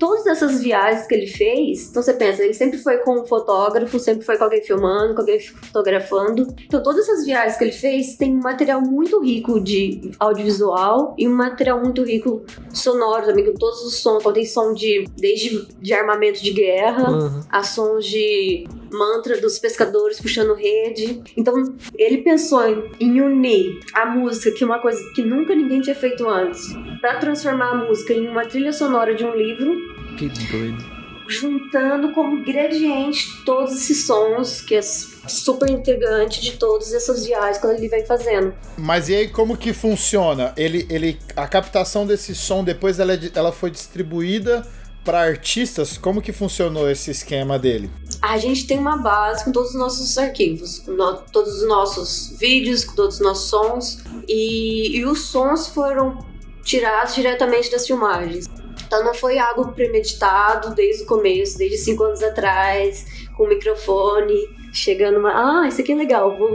Todas 0.00 0.26
essas 0.26 0.60
viagens 0.62 1.06
que 1.06 1.14
ele 1.14 1.26
fez, 1.28 1.88
então 1.90 2.02
você 2.02 2.14
pensa, 2.14 2.42
ele 2.42 2.54
sempre 2.54 2.78
foi 2.78 2.96
com 2.98 3.20
um 3.20 3.24
fotógrafo, 3.26 3.98
sempre 4.00 4.24
foi 4.24 4.36
com 4.38 4.44
alguém 4.44 4.62
filmando, 4.62 5.14
com 5.14 5.20
alguém 5.20 5.38
fotografando. 5.38 6.48
Então 6.66 6.82
todas 6.82 7.08
essas 7.08 7.24
viagens 7.24 7.56
que 7.56 7.64
ele 7.64 7.72
fez 7.72 8.16
tem 8.16 8.34
um 8.34 8.40
material 8.40 8.80
muito 8.80 9.20
rico 9.22 9.60
de 9.60 10.10
audiovisual 10.18 11.14
e 11.18 11.28
um 11.28 11.34
material 11.34 11.80
muito 11.80 12.02
rico 12.02 12.42
sonoro 12.72 13.26
também, 13.26 13.44
com 13.44 13.54
todos 13.54 13.82
os 13.84 13.96
sons. 13.98 14.20
Então 14.20 14.32
tem 14.32 14.44
som 14.46 14.72
de 14.74 15.04
desde 15.16 15.68
de 15.80 15.92
armamento 15.92 16.42
de 16.42 16.52
guerra, 16.52 17.10
Uhum. 17.10 17.40
a 17.50 17.62
sons 17.62 18.06
de 18.06 18.66
mantra 18.90 19.40
dos 19.40 19.58
pescadores 19.58 20.20
puxando 20.20 20.54
rede. 20.54 21.22
Então 21.36 21.54
ele 21.96 22.18
pensou 22.18 22.66
em, 22.68 22.90
em 23.00 23.20
unir 23.20 23.80
a 23.94 24.06
música, 24.06 24.50
que 24.52 24.62
é 24.64 24.66
uma 24.66 24.78
coisa 24.80 25.00
que 25.14 25.22
nunca 25.22 25.54
ninguém 25.54 25.80
tinha 25.80 25.94
feito 25.94 26.28
antes, 26.28 26.60
para 27.00 27.16
transformar 27.18 27.70
a 27.70 27.74
música 27.86 28.12
em 28.12 28.28
uma 28.28 28.44
trilha 28.44 28.72
sonora 28.72 29.14
de 29.14 29.24
um 29.24 29.34
livro, 29.34 29.74
Que 30.16 30.28
doido. 30.28 30.84
juntando 31.28 32.12
como 32.12 32.38
ingrediente 32.38 33.42
todos 33.44 33.72
esses 33.72 34.04
sons 34.04 34.60
que 34.60 34.74
é 34.74 34.82
super 34.82 35.70
intrigante 35.70 36.40
de 36.40 36.52
todas 36.56 36.92
essas 36.92 37.24
viagens 37.24 37.58
que 37.58 37.66
ele 37.66 37.88
vem 37.88 38.04
fazendo. 38.04 38.52
Mas 38.76 39.08
e 39.08 39.14
aí 39.14 39.28
como 39.28 39.56
que 39.56 39.72
funciona? 39.72 40.52
Ele, 40.56 40.86
ele, 40.90 41.18
a 41.36 41.46
captação 41.46 42.04
desse 42.06 42.34
som 42.34 42.64
depois 42.64 42.98
ela, 42.98 43.12
é 43.14 43.18
ela 43.34 43.52
foi 43.52 43.70
distribuída 43.70 44.66
para 45.04 45.20
artistas. 45.20 45.96
Como 45.96 46.20
que 46.20 46.32
funcionou 46.32 46.90
esse 46.90 47.10
esquema 47.10 47.58
dele? 47.58 47.90
A 48.22 48.36
gente 48.36 48.66
tem 48.66 48.78
uma 48.78 48.98
base 48.98 49.44
com 49.44 49.52
todos 49.52 49.70
os 49.70 49.76
nossos 49.76 50.16
arquivos, 50.18 50.78
com 50.80 50.92
no- 50.92 51.22
todos 51.32 51.62
os 51.62 51.66
nossos 51.68 52.36
vídeos, 52.38 52.84
com 52.84 52.94
todos 52.94 53.16
os 53.16 53.20
nossos 53.22 53.48
sons. 53.48 53.98
E, 54.28 54.98
e 54.98 55.04
os 55.06 55.22
sons 55.22 55.68
foram 55.68 56.18
tirados 56.62 57.14
diretamente 57.14 57.70
das 57.70 57.86
filmagens. 57.86 58.46
Então 58.86 59.02
não 59.04 59.14
foi 59.14 59.38
algo 59.38 59.72
premeditado 59.72 60.74
desde 60.74 61.04
o 61.04 61.06
começo, 61.06 61.56
desde 61.56 61.78
cinco 61.78 62.02
anos 62.04 62.22
atrás, 62.22 63.06
com 63.36 63.44
o 63.44 63.48
microfone, 63.48 64.48
chegando 64.72 65.18
uma. 65.18 65.62
Ah, 65.62 65.68
isso 65.68 65.80
aqui 65.80 65.92
é 65.92 65.94
legal, 65.96 66.36
vou, 66.36 66.50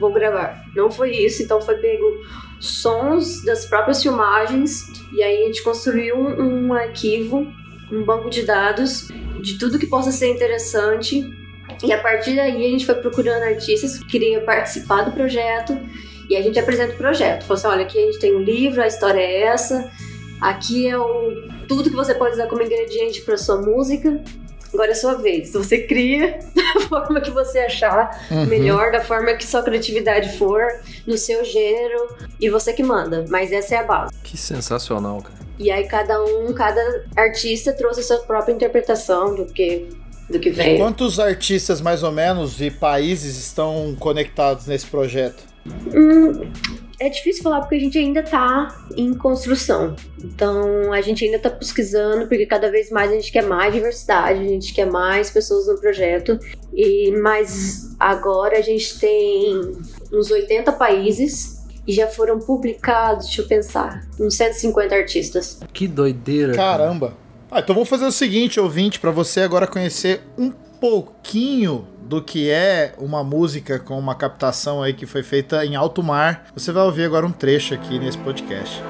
vou 0.00 0.12
gravar. 0.12 0.64
Não 0.74 0.90
foi 0.90 1.10
isso, 1.10 1.42
então 1.42 1.60
foi 1.60 1.76
pego 1.76 2.06
sons 2.60 3.44
das 3.44 3.66
próprias 3.66 4.00
filmagens 4.02 4.84
e 5.12 5.22
aí 5.22 5.42
a 5.42 5.46
gente 5.46 5.62
construiu 5.62 6.16
um, 6.16 6.68
um 6.68 6.72
arquivo, 6.72 7.46
um 7.92 8.04
banco 8.04 8.30
de 8.30 8.42
dados 8.42 9.08
de 9.42 9.58
tudo 9.58 9.78
que 9.78 9.86
possa 9.86 10.10
ser 10.10 10.28
interessante. 10.28 11.22
E 11.82 11.92
a 11.92 12.00
partir 12.00 12.36
daí 12.36 12.64
a 12.64 12.70
gente 12.70 12.86
foi 12.86 12.94
procurando 12.94 13.42
artistas 13.42 13.98
que 13.98 14.06
queriam 14.06 14.44
participar 14.44 15.02
do 15.02 15.12
projeto 15.12 15.78
e 16.30 16.36
a 16.36 16.42
gente 16.42 16.58
apresenta 16.58 16.94
o 16.94 16.96
projeto. 16.96 17.42
Falou 17.42 17.58
assim, 17.58 17.66
olha, 17.66 17.82
aqui 17.82 17.98
a 17.98 18.06
gente 18.06 18.18
tem 18.18 18.34
um 18.34 18.40
livro, 18.40 18.82
a 18.82 18.86
história 18.86 19.20
é 19.20 19.42
essa, 19.42 19.90
aqui 20.40 20.86
é 20.86 20.96
o 20.96 21.48
tudo 21.68 21.90
que 21.90 21.96
você 21.96 22.14
pode 22.14 22.34
usar 22.34 22.46
como 22.46 22.62
ingrediente 22.62 23.20
para 23.22 23.36
sua 23.36 23.60
música. 23.60 24.22
Agora 24.72 24.88
é 24.88 24.92
a 24.92 24.96
sua 24.96 25.14
vez. 25.14 25.52
Você 25.52 25.86
cria 25.86 26.38
da 26.54 26.80
forma 26.88 27.20
que 27.20 27.30
você 27.30 27.58
achar 27.58 28.10
melhor, 28.48 28.90
da 28.90 29.00
forma 29.00 29.34
que 29.34 29.46
sua 29.46 29.62
criatividade 29.62 30.38
for, 30.38 30.66
no 31.06 31.18
seu 31.18 31.44
gênero, 31.44 32.16
e 32.40 32.48
você 32.48 32.72
que 32.72 32.82
manda. 32.82 33.26
Mas 33.28 33.52
essa 33.52 33.74
é 33.74 33.78
a 33.78 33.84
base. 33.84 34.14
Que 34.22 34.36
sensacional, 34.38 35.20
cara. 35.20 35.41
E 35.58 35.70
aí 35.70 35.86
cada 35.86 36.22
um, 36.22 36.52
cada 36.52 37.04
artista 37.16 37.72
trouxe 37.72 38.00
a 38.00 38.02
sua 38.02 38.18
própria 38.18 38.52
interpretação 38.52 39.34
do 39.34 39.46
que 39.46 39.88
do 40.28 40.40
que 40.40 40.50
veio. 40.50 40.78
Quantos 40.78 41.20
artistas 41.20 41.80
mais 41.80 42.02
ou 42.02 42.10
menos 42.10 42.60
e 42.60 42.70
países 42.70 43.36
estão 43.36 43.94
conectados 43.98 44.66
nesse 44.66 44.86
projeto? 44.86 45.44
Hum, 45.94 46.50
é 46.98 47.08
difícil 47.08 47.42
falar 47.42 47.60
porque 47.60 47.76
a 47.76 47.80
gente 47.80 47.98
ainda 47.98 48.22
tá 48.22 48.86
em 48.96 49.14
construção. 49.14 49.94
Então 50.22 50.92
a 50.92 51.00
gente 51.00 51.24
ainda 51.24 51.38
tá 51.38 51.50
pesquisando 51.50 52.26
porque 52.26 52.46
cada 52.46 52.70
vez 52.70 52.90
mais 52.90 53.10
a 53.10 53.14
gente 53.14 53.30
quer 53.30 53.44
mais 53.44 53.72
diversidade, 53.74 54.40
a 54.40 54.48
gente 54.48 54.72
quer 54.72 54.86
mais 54.86 55.30
pessoas 55.30 55.66
no 55.66 55.78
projeto. 55.78 56.38
E 56.72 57.12
mas 57.20 57.94
agora 57.98 58.58
a 58.58 58.62
gente 58.62 58.98
tem 58.98 59.60
uns 60.12 60.30
80 60.30 60.72
países 60.72 61.61
e 61.86 61.92
já 61.92 62.06
foram 62.06 62.38
publicados, 62.38 63.26
deixa 63.26 63.42
eu 63.42 63.46
pensar, 63.48 64.06
uns 64.18 64.36
150 64.36 64.94
artistas. 64.94 65.60
Que 65.72 65.86
doideira. 65.86 66.54
cara. 66.54 66.84
Caramba! 66.84 67.14
Ah, 67.50 67.60
então 67.60 67.74
vamos 67.74 67.88
fazer 67.88 68.06
o 68.06 68.12
seguinte, 68.12 68.58
ouvinte, 68.58 68.98
para 68.98 69.10
você 69.10 69.40
agora 69.40 69.66
conhecer 69.66 70.22
um 70.38 70.50
pouquinho 70.80 71.86
do 72.02 72.22
que 72.22 72.50
é 72.50 72.94
uma 72.98 73.22
música 73.22 73.78
com 73.78 73.98
uma 73.98 74.14
captação 74.14 74.82
aí 74.82 74.94
que 74.94 75.06
foi 75.06 75.22
feita 75.22 75.64
em 75.64 75.76
alto 75.76 76.02
mar. 76.02 76.46
Você 76.54 76.72
vai 76.72 76.82
ouvir 76.84 77.04
agora 77.04 77.26
um 77.26 77.32
trecho 77.32 77.74
aqui 77.74 77.98
nesse 77.98 78.18
podcast. 78.18 78.82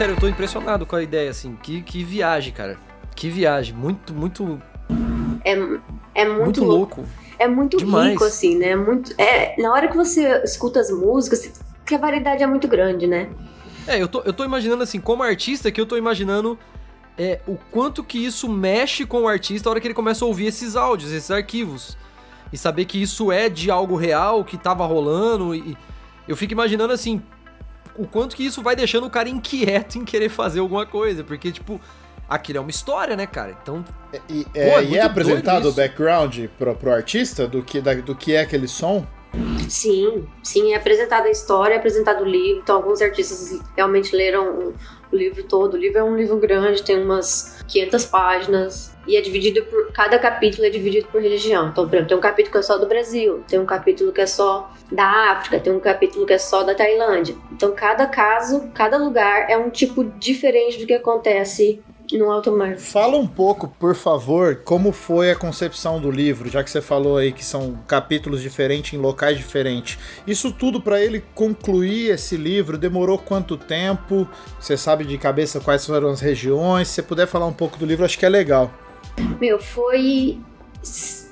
Sério, 0.00 0.14
eu 0.14 0.18
tô 0.18 0.28
impressionado 0.28 0.86
com 0.86 0.96
a 0.96 1.02
ideia, 1.02 1.28
assim. 1.28 1.58
Que, 1.62 1.82
que 1.82 2.02
viagem, 2.02 2.54
cara. 2.54 2.78
Que 3.14 3.28
viagem. 3.28 3.74
Muito, 3.74 4.14
muito, 4.14 4.58
É, 5.44 5.52
é 6.14 6.24
muito, 6.24 6.42
muito 6.42 6.64
louco. 6.64 7.00
louco. 7.02 7.12
É 7.38 7.46
muito 7.46 7.76
Demais. 7.76 8.12
rico, 8.12 8.24
assim, 8.24 8.56
né? 8.56 8.74
Muito, 8.74 9.12
é, 9.20 9.60
na 9.60 9.70
hora 9.70 9.88
que 9.88 9.96
você 9.96 10.42
escuta 10.42 10.80
as 10.80 10.90
músicas, 10.90 11.60
que 11.84 11.94
a 11.94 11.98
variedade 11.98 12.42
é 12.42 12.46
muito 12.46 12.66
grande, 12.66 13.06
né? 13.06 13.28
É, 13.86 14.00
eu 14.00 14.08
tô, 14.08 14.22
eu 14.22 14.32
tô 14.32 14.42
imaginando 14.42 14.82
assim, 14.82 14.98
como 14.98 15.22
artista, 15.22 15.70
que 15.70 15.78
eu 15.78 15.84
tô 15.84 15.98
imaginando 15.98 16.58
é, 17.18 17.40
o 17.46 17.58
quanto 17.70 18.02
que 18.02 18.24
isso 18.24 18.48
mexe 18.48 19.04
com 19.04 19.24
o 19.24 19.28
artista 19.28 19.68
a 19.68 19.70
hora 19.70 19.80
que 19.82 19.86
ele 19.86 19.94
começa 19.94 20.24
a 20.24 20.28
ouvir 20.28 20.46
esses 20.46 20.76
áudios, 20.76 21.12
esses 21.12 21.30
arquivos. 21.30 21.98
E 22.50 22.56
saber 22.56 22.86
que 22.86 23.00
isso 23.00 23.30
é 23.30 23.50
de 23.50 23.70
algo 23.70 23.96
real, 23.96 24.44
que 24.44 24.56
tava 24.56 24.86
rolando. 24.86 25.54
E 25.54 25.76
eu 26.26 26.36
fico 26.36 26.54
imaginando 26.54 26.94
assim, 26.94 27.22
o 28.02 28.06
quanto 28.06 28.34
que 28.36 28.44
isso 28.44 28.62
vai 28.62 28.74
deixando 28.76 29.06
o 29.06 29.10
cara 29.10 29.28
inquieto 29.28 29.96
em 29.98 30.04
querer 30.04 30.28
fazer 30.28 30.60
alguma 30.60 30.86
coisa. 30.86 31.22
Porque, 31.24 31.50
tipo, 31.52 31.80
aquilo 32.28 32.58
é 32.58 32.60
uma 32.60 32.70
história, 32.70 33.16
né, 33.16 33.26
cara? 33.26 33.56
Então, 33.62 33.84
E, 34.28 34.46
é 34.54 34.68
é, 34.70 34.84
e 34.84 34.96
é 34.96 35.02
apresentado 35.02 35.68
o 35.68 35.72
background 35.72 36.38
pro, 36.58 36.74
pro 36.74 36.92
artista 36.92 37.46
do 37.46 37.62
que, 37.62 37.80
da- 37.80 37.94
do 37.94 38.14
que 38.14 38.34
é 38.34 38.40
aquele 38.40 38.66
som? 38.68 39.06
Sim, 39.68 40.26
sim, 40.42 40.72
é 40.72 40.76
apresentada 40.76 41.28
a 41.28 41.30
história, 41.30 41.74
é 41.74 41.78
apresentado 41.78 42.22
o 42.22 42.26
livro. 42.26 42.60
Então, 42.60 42.76
alguns 42.76 43.00
artistas 43.00 43.60
realmente 43.76 44.14
leram 44.14 44.74
o, 45.12 45.16
livro 45.16 45.42
todo. 45.44 45.74
O 45.74 45.76
livro 45.76 45.98
é 45.98 46.04
um 46.04 46.16
livro 46.16 46.36
grande, 46.36 46.82
tem 46.82 47.02
umas 47.02 47.62
500 47.68 48.04
páginas. 48.06 48.96
E 49.06 49.16
é 49.16 49.20
dividido 49.20 49.64
por. 49.64 49.92
Cada 49.92 50.18
capítulo 50.18 50.66
é 50.66 50.70
dividido 50.70 51.08
por 51.08 51.20
religião. 51.22 51.68
Então, 51.68 51.88
por 51.88 51.94
exemplo, 51.94 52.08
tem 52.08 52.18
um 52.18 52.20
capítulo 52.20 52.52
que 52.52 52.58
é 52.58 52.62
só 52.62 52.78
do 52.78 52.86
Brasil, 52.86 53.44
tem 53.48 53.58
um 53.58 53.66
capítulo 53.66 54.12
que 54.12 54.20
é 54.20 54.26
só 54.26 54.70
da 54.90 55.32
África, 55.32 55.58
tem 55.58 55.72
um 55.72 55.80
capítulo 55.80 56.26
que 56.26 56.32
é 56.32 56.38
só 56.38 56.62
da 56.62 56.74
Tailândia. 56.74 57.34
Então, 57.52 57.72
cada 57.72 58.06
caso, 58.06 58.70
cada 58.74 58.98
lugar 58.98 59.50
é 59.50 59.56
um 59.56 59.70
tipo 59.70 60.04
diferente 60.04 60.78
do 60.78 60.86
que 60.86 60.94
acontece 60.94 61.82
no 62.18 62.30
alto 62.30 62.50
mar. 62.52 62.76
Fala 62.76 63.16
um 63.16 63.26
pouco, 63.26 63.68
por 63.78 63.94
favor, 63.94 64.56
como 64.64 64.92
foi 64.92 65.30
a 65.30 65.36
concepção 65.36 66.00
do 66.00 66.10
livro, 66.10 66.48
já 66.48 66.62
que 66.64 66.70
você 66.70 66.80
falou 66.80 67.16
aí 67.16 67.32
que 67.32 67.44
são 67.44 67.78
capítulos 67.86 68.40
diferentes 68.42 68.92
em 68.92 68.98
locais 68.98 69.36
diferentes. 69.36 69.98
Isso 70.26 70.52
tudo 70.52 70.80
para 70.80 71.00
ele 71.00 71.22
concluir 71.34 72.10
esse 72.10 72.36
livro 72.36 72.76
demorou 72.78 73.18
quanto 73.18 73.56
tempo? 73.56 74.28
Você 74.58 74.76
sabe 74.76 75.04
de 75.04 75.16
cabeça 75.18 75.60
quais 75.60 75.84
foram 75.86 76.10
as 76.10 76.20
regiões? 76.20 76.88
Se 76.88 76.94
você 76.94 77.02
puder 77.02 77.26
falar 77.26 77.46
um 77.46 77.52
pouco 77.52 77.78
do 77.78 77.86
livro, 77.86 78.04
acho 78.04 78.18
que 78.18 78.26
é 78.26 78.28
legal. 78.28 78.70
Meu, 79.40 79.58
foi 79.58 80.38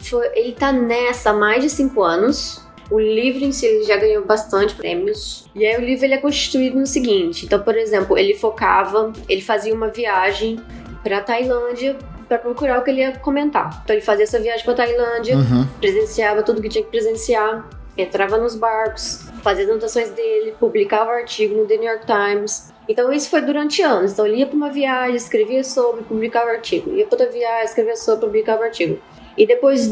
Foi- 0.02 0.30
ele 0.34 0.52
tá 0.52 0.72
nessa 0.72 1.30
há 1.30 1.32
mais 1.32 1.62
de 1.62 1.70
cinco 1.70 2.02
anos. 2.02 2.66
O 2.90 2.98
livro 2.98 3.44
em 3.44 3.52
si 3.52 3.66
ele 3.66 3.84
já 3.84 3.96
ganhou 3.96 4.24
bastante 4.24 4.74
prêmios. 4.74 5.46
E 5.54 5.66
aí 5.66 5.76
o 5.76 5.84
livro 5.84 6.04
ele 6.06 6.14
é 6.14 6.18
constituído 6.18 6.78
no 6.78 6.86
seguinte. 6.86 7.44
Então, 7.44 7.60
por 7.60 7.76
exemplo, 7.76 8.16
ele 8.16 8.34
focava, 8.34 9.12
ele 9.28 9.42
fazia 9.42 9.74
uma 9.74 9.88
viagem 9.88 10.58
pra 11.02 11.20
Tailândia 11.20 11.96
pra 12.26 12.38
procurar 12.38 12.78
o 12.78 12.82
que 12.84 12.90
ele 12.90 13.00
ia 13.00 13.12
comentar. 13.18 13.80
Então 13.84 13.94
ele 13.94 14.04
fazia 14.04 14.24
essa 14.24 14.38
viagem 14.38 14.64
pra 14.64 14.74
Tailândia, 14.74 15.36
Uhum. 15.36 15.66
presenciava 15.80 16.42
tudo 16.42 16.60
que 16.62 16.68
tinha 16.68 16.84
que 16.84 16.90
presenciar, 16.90 17.68
entrava 17.96 18.36
nos 18.38 18.54
barcos, 18.54 19.28
fazia 19.42 19.64
as 19.64 19.70
anotações 19.70 20.10
dele, 20.10 20.54
publicava 20.58 21.10
artigo 21.10 21.54
no 21.56 21.66
The 21.66 21.76
New 21.76 21.90
York 21.90 22.06
Times. 22.06 22.72
Então 22.88 23.12
isso 23.12 23.28
foi 23.28 23.42
durante 23.42 23.82
anos. 23.82 24.12
Então 24.12 24.26
ele 24.26 24.36
ia 24.36 24.46
para 24.46 24.56
uma 24.56 24.70
viagem, 24.70 25.16
escrevia 25.16 25.62
sobre, 25.64 26.02
publicava 26.04 26.50
artigo. 26.50 26.90
Ia 26.94 27.06
para 27.06 27.16
outra 27.18 27.30
viagem, 27.30 27.64
escrevia 27.64 27.96
sobre, 27.96 28.26
publicava 28.26 28.64
artigo. 28.64 28.98
E 29.38 29.46
depois, 29.46 29.88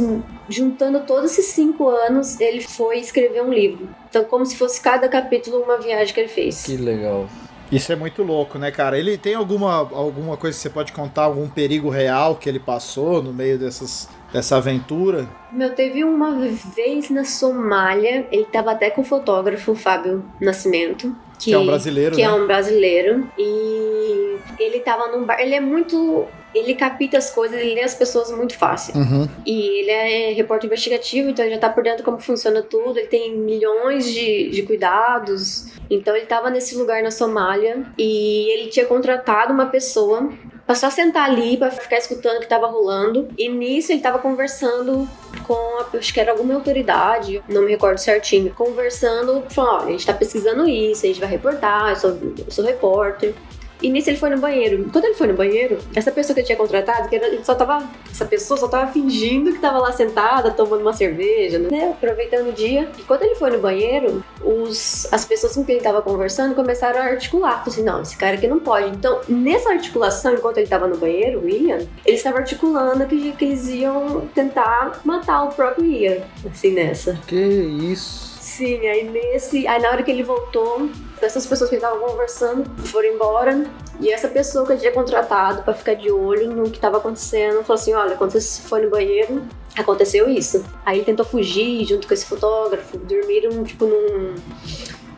juntando 0.48 1.00
todos 1.06 1.30
esses 1.30 1.46
cinco 1.46 1.88
anos, 1.88 2.40
ele 2.40 2.60
foi 2.60 2.98
escrever 2.98 3.42
um 3.42 3.52
livro. 3.52 3.88
Então, 4.10 4.24
como 4.24 4.44
se 4.44 4.56
fosse 4.56 4.80
cada 4.80 5.08
capítulo 5.08 5.62
uma 5.62 5.78
viagem 5.78 6.12
que 6.12 6.18
ele 6.20 6.28
fez. 6.28 6.64
Que 6.64 6.76
legal. 6.76 7.28
Isso 7.70 7.92
é 7.92 7.96
muito 7.96 8.22
louco, 8.22 8.58
né, 8.58 8.70
cara? 8.70 8.98
Ele 8.98 9.16
tem 9.16 9.34
alguma, 9.34 9.72
alguma 9.72 10.36
coisa 10.36 10.56
que 10.56 10.62
você 10.62 10.70
pode 10.70 10.92
contar, 10.92 11.22
algum 11.22 11.48
perigo 11.48 11.88
real 11.88 12.36
que 12.36 12.48
ele 12.48 12.60
passou 12.60 13.22
no 13.22 13.32
meio 13.32 13.58
dessas, 13.58 14.08
dessa 14.32 14.56
aventura? 14.56 15.28
Meu, 15.50 15.70
teve 15.70 16.04
uma 16.04 16.32
vez 16.74 17.10
na 17.10 17.24
Somália, 17.24 18.26
ele 18.30 18.44
tava 18.44 18.72
até 18.72 18.90
com 18.90 19.00
o 19.00 19.04
fotógrafo 19.04 19.74
Fábio 19.74 20.24
Nascimento. 20.40 21.14
Que 21.38 21.52
é 21.52 21.58
um 21.58 21.66
brasileiro, 21.66 22.16
Que 22.16 22.22
né? 22.22 22.28
é 22.28 22.32
um 22.32 22.46
brasileiro. 22.46 23.28
E 23.36 24.38
ele 24.58 24.80
tava 24.80 25.08
num 25.08 25.24
bar. 25.24 25.38
Ele 25.40 25.54
é 25.54 25.60
muito. 25.60 26.24
Ele 26.56 26.74
capta 26.74 27.18
as 27.18 27.30
coisas, 27.30 27.60
ele 27.60 27.74
lê 27.74 27.82
as 27.82 27.94
pessoas 27.94 28.30
muito 28.30 28.56
fácil. 28.56 28.94
Uhum. 28.96 29.28
E 29.44 29.80
ele 29.80 29.90
é 29.90 30.32
repórter 30.32 30.66
investigativo, 30.66 31.30
então 31.30 31.44
ele 31.44 31.54
já 31.54 31.60
tá 31.60 31.68
por 31.68 31.82
dentro 31.82 32.04
como 32.04 32.18
funciona 32.18 32.62
tudo. 32.62 32.98
Ele 32.98 33.08
tem 33.08 33.36
milhões 33.36 34.06
de, 34.06 34.50
de 34.50 34.62
cuidados. 34.62 35.66
Então 35.90 36.16
ele 36.16 36.26
tava 36.26 36.50
nesse 36.50 36.74
lugar 36.76 37.02
na 37.02 37.10
Somália 37.10 37.84
e 37.98 38.48
ele 38.50 38.68
tinha 38.68 38.86
contratado 38.86 39.52
uma 39.52 39.66
pessoa 39.66 40.30
pra 40.66 40.74
só 40.74 40.90
sentar 40.90 41.30
ali 41.30 41.56
pra 41.56 41.70
ficar 41.70 41.96
escutando 41.96 42.38
o 42.38 42.40
que 42.40 42.48
tava 42.48 42.66
rolando. 42.66 43.28
E 43.38 43.48
nisso 43.48 43.92
ele 43.92 44.00
tava 44.00 44.18
conversando 44.18 45.08
com, 45.46 45.54
a, 45.54 45.96
acho 45.96 46.12
que 46.12 46.20
era 46.20 46.32
alguma 46.32 46.54
autoridade, 46.54 47.42
não 47.48 47.62
me 47.62 47.70
recordo 47.70 47.98
certinho, 47.98 48.52
conversando, 48.52 49.44
falando: 49.48 49.82
olha, 49.82 49.88
a 49.88 49.92
gente 49.92 50.06
tá 50.06 50.12
pesquisando 50.12 50.68
isso, 50.68 51.04
a 51.04 51.08
gente 51.08 51.20
vai 51.20 51.28
reportar, 51.28 51.90
eu 51.90 51.96
sou, 51.96 52.10
eu 52.10 52.50
sou 52.50 52.64
repórter. 52.64 53.34
E 53.82 53.90
nisso 53.90 54.10
ele 54.10 54.16
foi 54.16 54.30
no 54.30 54.38
banheiro. 54.38 54.88
Quando 54.90 55.04
ele 55.04 55.14
foi 55.14 55.26
no 55.26 55.34
banheiro, 55.34 55.78
essa 55.94 56.10
pessoa 56.10 56.34
que 56.34 56.40
eu 56.40 56.44
tinha 56.44 56.56
contratado, 56.56 57.08
que 57.08 57.16
era, 57.16 57.26
ele 57.26 57.44
só 57.44 57.54
tava. 57.54 57.86
Essa 58.10 58.24
pessoa 58.24 58.58
só 58.58 58.68
tava 58.68 58.90
fingindo 58.90 59.52
que 59.52 59.58
tava 59.58 59.78
lá 59.78 59.92
sentada, 59.92 60.50
tomando 60.50 60.80
uma 60.80 60.92
cerveja, 60.92 61.58
né? 61.58 61.90
Aproveitando 61.90 62.48
o 62.48 62.52
dia. 62.52 62.88
E 62.98 63.02
quando 63.02 63.22
ele 63.22 63.34
foi 63.34 63.50
no 63.50 63.58
banheiro, 63.58 64.24
os, 64.42 65.06
as 65.12 65.24
pessoas 65.24 65.54
com 65.54 65.64
quem 65.64 65.76
ele 65.76 65.84
tava 65.84 66.00
conversando 66.00 66.54
começaram 66.54 67.00
a 67.00 67.04
articular. 67.04 67.50
Falaram 67.50 67.72
assim: 67.72 67.82
não, 67.82 68.02
esse 68.02 68.16
cara 68.16 68.36
aqui 68.36 68.46
não 68.46 68.58
pode. 68.58 68.88
Então, 68.90 69.20
nessa 69.28 69.70
articulação, 69.70 70.34
enquanto 70.34 70.58
ele 70.58 70.66
tava 70.66 70.86
no 70.86 70.96
banheiro, 70.96 71.40
o 71.40 71.48
Ian, 71.48 71.86
eles 72.04 72.20
estavam 72.20 72.38
articulando 72.38 73.06
que, 73.06 73.32
que 73.32 73.44
eles 73.44 73.68
iam 73.68 74.26
tentar 74.34 75.00
matar 75.04 75.44
o 75.44 75.48
próprio 75.48 75.84
Ian. 75.84 76.22
Assim, 76.50 76.70
nessa. 76.70 77.18
Que 77.26 77.36
isso. 77.36 78.36
Sim, 78.40 78.86
aí 78.86 79.04
nesse. 79.04 79.66
Aí 79.66 79.82
na 79.82 79.90
hora 79.90 80.02
que 80.02 80.10
ele 80.10 80.22
voltou, 80.22 80.88
essas 81.20 81.46
pessoas 81.46 81.70
que 81.70 81.76
estavam 81.76 82.00
conversando 82.00 82.64
foram 82.86 83.08
embora. 83.08 83.64
E 84.00 84.10
essa 84.10 84.28
pessoa 84.28 84.66
que 84.66 84.72
eu 84.72 84.78
tinha 84.78 84.92
contratado 84.92 85.62
pra 85.62 85.72
ficar 85.72 85.94
de 85.94 86.10
olho 86.10 86.50
no 86.52 86.70
que 86.70 86.78
tava 86.78 86.98
acontecendo 86.98 87.62
falou 87.64 87.80
assim: 87.80 87.94
olha, 87.94 88.16
quando 88.16 88.32
você 88.32 88.62
foi 88.62 88.82
no 88.82 88.90
banheiro, 88.90 89.42
aconteceu 89.76 90.28
isso. 90.28 90.64
Aí 90.84 90.98
ele 90.98 91.04
tentou 91.04 91.24
fugir 91.24 91.84
junto 91.84 92.06
com 92.06 92.14
esse 92.14 92.26
fotógrafo, 92.26 92.98
dormiram 92.98 93.64
tipo 93.64 93.86
num, 93.86 94.34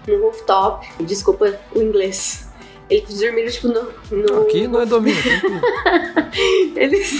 num 0.07 0.23
rooftop. 0.23 0.87
Desculpa 1.05 1.59
o 1.75 1.83
inglês. 1.83 2.48
Eles 2.91 3.19
dormiram 3.21 3.51
tipo 3.51 3.69
no. 3.69 3.83
no 4.11 4.43
Aqui 4.43 4.67
não 4.67 4.81
é 4.81 4.87
domínio. 4.87 5.23
tranquilo. 5.23 5.61
eles. 6.77 7.13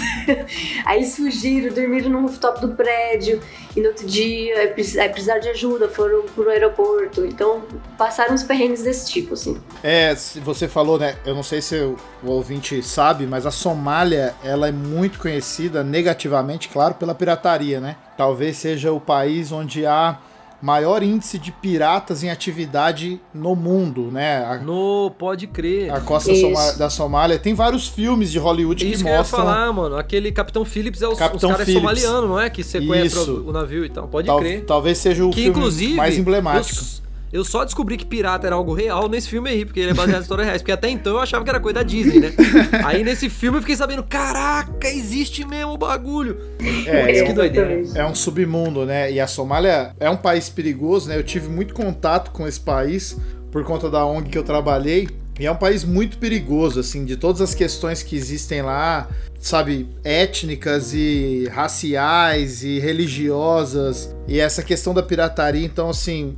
Aí 0.85 0.99
eles 1.01 1.17
fugiram, 1.17 1.75
dormiram 1.75 2.11
no 2.11 2.23
rooftop 2.23 2.61
do 2.61 2.69
prédio. 2.75 3.41
E 3.77 3.81
no 3.81 3.89
outro 3.89 4.07
dia, 4.07 4.59
aí 4.61 4.69
precis- 4.69 4.97
aí 4.99 5.09
precisaram 5.09 5.41
de 5.41 5.49
ajuda, 5.51 5.89
foram 5.89 6.23
pro 6.35 6.49
aeroporto. 6.51 7.25
Então, 7.25 7.63
passaram 7.97 8.35
uns 8.35 8.43
perrengues 8.43 8.83
desse 8.83 9.11
tipo, 9.11 9.35
assim. 9.35 9.61
É, 9.83 10.15
se 10.15 10.41
você 10.41 10.67
falou, 10.67 10.99
né? 10.99 11.17
Eu 11.25 11.35
não 11.35 11.43
sei 11.43 11.61
se 11.61 11.77
o, 11.77 11.97
o 12.23 12.31
ouvinte 12.31 12.83
sabe, 12.83 13.27
mas 13.27 13.47
a 13.47 13.51
Somália 13.51 14.35
ela 14.43 14.69
é 14.69 14.73
muito 14.73 15.19
conhecida 15.19 15.85
negativamente, 15.85 16.69
claro, 16.69 16.95
pela 16.95 17.15
pirataria, 17.15 17.79
né? 17.81 17.97
Talvez 18.17 18.57
seja 18.57 18.91
o 18.93 19.01
país 19.01 19.53
onde 19.53 19.87
há 19.87 20.19
maior 20.61 21.03
índice 21.03 21.39
de 21.39 21.53
piratas 21.53 22.23
em 22.25 22.31
atividade 22.31 23.21
no 23.33 23.55
mundo, 23.55 24.11
né? 24.11 24.45
A, 24.45 24.57
No, 24.59 25.11
pode 25.17 25.47
crer. 25.47 25.91
a 25.93 26.01
costa 26.01 26.33
Isso. 26.33 26.41
Soma- 26.43 26.73
da 26.73 26.91
Somália 26.91 27.39
tem 27.39 27.55
vários 27.55 27.87
filmes 27.89 28.31
de 28.33 28.39
Hollywood 28.39 28.85
Isso 28.85 28.99
que 28.99 29.03
que 29.05 29.09
eu 29.09 29.13
ia 29.13 29.19
mostram. 29.19 29.39
falar, 29.41 29.73
mano. 29.73 29.97
Aquele 29.97 30.33
Capitão 30.33 30.65
Phillips 30.65 31.01
é 31.03 31.09
os, 31.09 31.19
Capitão 31.19 31.49
os 31.51 31.57
caras 31.57 31.67
Phillips. 31.67 32.01
somalianos, 32.01 32.29
não 32.31 32.41
é? 32.41 32.51
Que 32.51 32.65
sequestra 32.65 33.21
Isso. 33.23 33.33
o, 33.33 33.49
o 33.51 33.53
navio 33.53 33.85
e 33.85 33.89
tal. 33.89 34.09
Pode 34.09 34.27
Tal- 34.27 34.39
crer. 34.41 34.65
talvez 34.65 34.99
seja 34.99 35.25
o 35.25 35.31
Que 35.31 35.43
filme 35.53 35.95
mais 35.95 36.19
emblemático. 36.19 36.81
Eu, 36.81 37.08
eu 37.33 37.45
só 37.45 37.65
descobri 37.65 37.97
que 37.97 38.07
pirata 38.07 38.47
era 38.47 38.57
algo 38.57 38.73
real 38.73 39.09
nesse 39.09 39.29
filme 39.29 39.51
aí, 39.51 39.65
porque 39.65 39.81
ele 39.81 39.91
é 39.91 39.95
baseado 39.95 40.21
em 40.21 40.23
histórias 40.23 40.47
reais. 40.47 40.63
Porque 40.63 40.73
até 40.73 40.89
então 40.89 41.15
eu 41.15 41.21
achava 41.21 41.45
que 41.45 41.51
era 41.51 41.61
coisa 41.61 41.75
da 41.77 41.83
Disney, 41.83 42.21
né? 42.21 42.33
aí 42.85 43.05
nesse 43.05 43.29
filme 43.29 43.59
eu 43.59 43.63
fiquei 43.63 43.77
sabendo: 43.77 44.03
caraca, 44.03 44.89
existe 44.89 45.47
mesmo 45.47 45.73
o 45.73 45.79
bagulho. 45.79 46.39
É, 46.87 47.23
que 47.23 47.33
doideira. 47.33 47.83
É 47.95 48.05
um 48.05 48.15
submundo, 48.15 48.87
né? 48.87 49.13
E 49.13 49.21
a 49.21 49.27
Somália 49.27 49.95
é 50.01 50.09
um 50.09 50.17
país 50.17 50.49
perigoso, 50.49 51.09
né? 51.09 51.19
Eu 51.19 51.23
tive 51.23 51.49
muito 51.49 51.75
contato 51.75 52.31
com 52.31 52.47
esse 52.47 52.61
país 52.61 53.17
por 53.51 53.65
conta 53.65 53.91
da 53.91 54.05
ONG 54.05 54.31
que 54.31 54.39
eu 54.39 54.43
trabalhei. 54.43 55.09
E 55.39 55.47
é 55.47 55.53
um 55.53 55.57
país 55.57 55.85
muito 55.85 56.19
perigoso, 56.19 56.81
assim, 56.81 57.05
de 57.05 57.17
todas 57.17 57.41
as 57.41 57.55
questões 57.55 58.03
que 58.03 58.17
existem 58.17 58.61
lá, 58.61 59.09
sabe, 59.39 59.89
étnicas 60.03 60.93
e 60.93 61.49
raciais 61.53 62.65
e 62.65 62.81
religiosas. 62.81 64.13
E 64.27 64.41
essa 64.41 64.65
questão 64.65 64.93
da 64.93 65.01
pirataria, 65.01 65.65
então, 65.65 65.91
assim, 65.91 66.37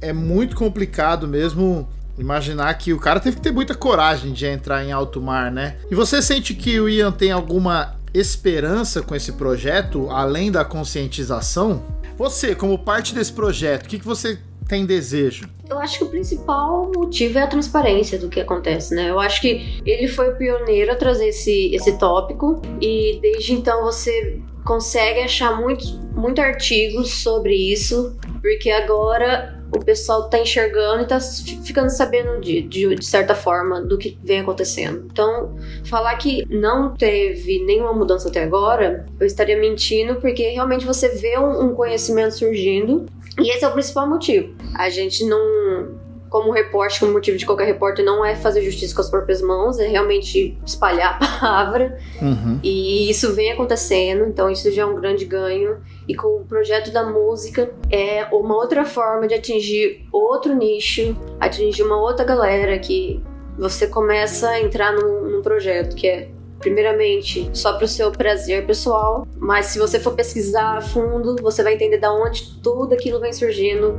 é 0.00 0.12
muito 0.12 0.56
complicado 0.56 1.28
mesmo 1.28 1.88
imaginar 2.18 2.72
que 2.74 2.92
o 2.92 2.98
cara 2.98 3.18
teve 3.18 3.36
que 3.36 3.42
ter 3.42 3.52
muita 3.52 3.74
coragem 3.74 4.32
de 4.32 4.46
entrar 4.46 4.84
em 4.84 4.92
alto 4.92 5.20
mar, 5.20 5.50
né? 5.50 5.76
E 5.90 5.94
você 5.94 6.20
sente 6.20 6.54
que 6.54 6.78
o 6.78 6.88
Ian 6.88 7.12
tem 7.12 7.30
alguma 7.30 7.96
esperança 8.12 9.00
com 9.02 9.14
esse 9.14 9.32
projeto, 9.32 10.10
além 10.10 10.50
da 10.50 10.64
conscientização? 10.64 11.82
Você, 12.18 12.54
como 12.54 12.78
parte 12.78 13.14
desse 13.14 13.32
projeto, 13.32 13.86
o 13.86 13.88
que, 13.88 13.98
que 13.98 14.04
você 14.04 14.38
tem 14.68 14.84
desejo? 14.84 15.48
Eu 15.68 15.78
acho 15.78 15.98
que 15.98 16.04
o 16.04 16.08
principal 16.08 16.90
motivo 16.94 17.38
é 17.38 17.42
a 17.42 17.46
transparência 17.46 18.18
do 18.18 18.28
que 18.28 18.40
acontece, 18.40 18.94
né? 18.94 19.08
Eu 19.08 19.18
acho 19.18 19.40
que 19.40 19.80
ele 19.86 20.06
foi 20.08 20.30
o 20.30 20.36
pioneiro 20.36 20.92
a 20.92 20.96
trazer 20.96 21.28
esse, 21.28 21.74
esse 21.74 21.96
tópico 21.96 22.60
e 22.80 23.18
desde 23.22 23.52
então 23.52 23.82
você 23.84 24.40
consegue 24.64 25.20
achar 25.20 25.58
muitos 25.60 25.92
muito 26.14 26.40
artigos 26.40 27.10
sobre 27.22 27.54
isso, 27.54 28.16
porque 28.42 28.70
agora 28.70 29.59
o 29.74 29.84
pessoal 29.84 30.28
tá 30.28 30.38
enxergando 30.38 31.02
e 31.02 31.06
tá 31.06 31.20
fi- 31.20 31.60
ficando 31.62 31.90
sabendo 31.90 32.40
de, 32.40 32.62
de, 32.62 32.94
de 32.94 33.04
certa 33.06 33.34
forma 33.34 33.80
do 33.80 33.96
que 33.98 34.18
vem 34.22 34.40
acontecendo. 34.40 35.06
Então, 35.10 35.56
falar 35.84 36.16
que 36.16 36.44
não 36.48 36.94
teve 36.94 37.64
nenhuma 37.64 37.92
mudança 37.92 38.28
até 38.28 38.42
agora, 38.42 39.06
eu 39.18 39.26
estaria 39.26 39.58
mentindo, 39.58 40.16
porque 40.16 40.48
realmente 40.50 40.84
você 40.84 41.08
vê 41.08 41.38
um, 41.38 41.66
um 41.66 41.74
conhecimento 41.74 42.34
surgindo 42.36 43.06
e 43.38 43.50
esse 43.50 43.64
é 43.64 43.68
o 43.68 43.72
principal 43.72 44.08
motivo. 44.08 44.54
A 44.74 44.88
gente 44.90 45.24
não. 45.24 46.09
Como 46.30 46.50
repórter, 46.50 47.00
como 47.00 47.12
motivo 47.12 47.36
de 47.36 47.44
qualquer 47.44 47.66
repórter, 47.66 48.04
não 48.04 48.24
é 48.24 48.34
fazer 48.34 48.62
justiça 48.62 48.94
com 48.94 49.02
as 49.02 49.10
próprias 49.10 49.42
mãos, 49.42 49.78
é 49.78 49.86
realmente 49.86 50.56
espalhar 50.64 51.18
a 51.20 51.26
palavra. 51.26 51.98
Uhum. 52.22 52.58
E 52.62 53.10
isso 53.10 53.34
vem 53.34 53.52
acontecendo, 53.52 54.24
então 54.24 54.48
isso 54.48 54.70
já 54.72 54.82
é 54.82 54.86
um 54.86 54.94
grande 54.94 55.26
ganho. 55.26 55.78
E 56.08 56.14
com 56.14 56.28
o 56.28 56.44
projeto 56.44 56.90
da 56.90 57.04
música 57.04 57.70
é 57.90 58.26
uma 58.32 58.54
outra 58.54 58.84
forma 58.86 59.28
de 59.28 59.34
atingir 59.34 60.06
outro 60.10 60.54
nicho, 60.54 61.16
atingir 61.38 61.82
uma 61.82 62.00
outra 62.00 62.24
galera 62.24 62.78
que 62.78 63.22
você 63.58 63.86
começa 63.86 64.48
a 64.48 64.60
entrar 64.60 64.92
num, 64.92 65.28
num 65.28 65.42
projeto 65.42 65.94
que 65.94 66.06
é 66.06 66.28
primeiramente 66.60 67.50
só 67.54 67.72
para 67.72 67.86
o 67.86 67.88
seu 67.88 68.12
prazer 68.12 68.66
pessoal, 68.66 69.26
mas 69.36 69.66
se 69.66 69.78
você 69.78 69.98
for 69.98 70.14
pesquisar 70.14 70.76
a 70.76 70.80
fundo, 70.80 71.36
você 71.40 71.62
vai 71.62 71.74
entender 71.74 71.98
da 71.98 72.12
onde 72.12 72.60
tudo 72.62 72.94
aquilo 72.94 73.18
vem 73.18 73.32
surgindo 73.32 73.98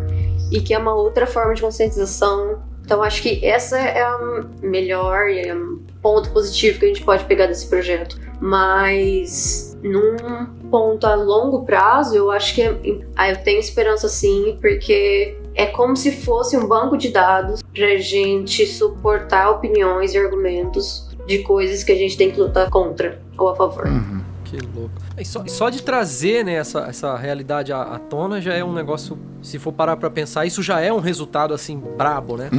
e 0.51 0.61
que 0.61 0.73
é 0.73 0.77
uma 0.77 0.93
outra 0.93 1.25
forma 1.25 1.53
de 1.53 1.61
conscientização. 1.61 2.59
Então 2.83 3.01
acho 3.01 3.21
que 3.21 3.43
essa 3.45 3.79
é 3.79 4.01
a 4.01 4.43
melhor 4.61 5.29
e 5.29 5.39
é 5.39 5.55
um 5.55 5.79
ponto 6.01 6.29
positivo 6.31 6.79
que 6.79 6.85
a 6.85 6.87
gente 6.89 7.03
pode 7.03 7.23
pegar 7.23 7.47
desse 7.47 7.67
projeto. 7.67 8.19
Mas 8.39 9.77
num 9.81 10.45
ponto 10.69 11.05
a 11.05 11.15
longo 11.15 11.63
prazo, 11.63 12.15
eu 12.15 12.29
acho 12.29 12.55
que 12.55 12.61
é, 12.61 12.75
ah, 13.15 13.29
eu 13.29 13.37
tenho 13.43 13.59
esperança 13.59 14.09
sim, 14.09 14.57
porque 14.59 15.37
é 15.55 15.65
como 15.65 15.95
se 15.95 16.11
fosse 16.11 16.57
um 16.57 16.67
banco 16.67 16.97
de 16.97 17.09
dados 17.09 17.61
pra 17.73 17.97
gente 17.97 18.65
suportar 18.65 19.49
opiniões 19.51 20.13
e 20.13 20.17
argumentos 20.17 21.09
de 21.25 21.39
coisas 21.39 21.83
que 21.83 21.91
a 21.91 21.95
gente 21.95 22.17
tem 22.17 22.31
que 22.31 22.39
lutar 22.39 22.69
contra 22.69 23.21
ou 23.37 23.49
a 23.49 23.55
favor. 23.55 23.85
Uhum. 23.85 24.21
Que 24.51 24.57
louco. 24.57 24.91
E 25.17 25.23
só, 25.23 25.47
só 25.47 25.69
de 25.69 25.81
trazer 25.81 26.43
né, 26.43 26.55
essa, 26.55 26.81
essa 26.81 27.15
realidade 27.15 27.71
à, 27.71 27.83
à 27.83 27.97
tona 27.97 28.41
já 28.41 28.53
é 28.53 28.61
um 28.61 28.73
negócio, 28.73 29.17
se 29.41 29.57
for 29.57 29.71
parar 29.71 29.95
pra 29.95 30.09
pensar, 30.09 30.45
isso 30.45 30.61
já 30.61 30.81
é 30.81 30.91
um 30.91 30.99
resultado 30.99 31.53
assim 31.53 31.79
brabo, 31.79 32.35
né? 32.35 32.49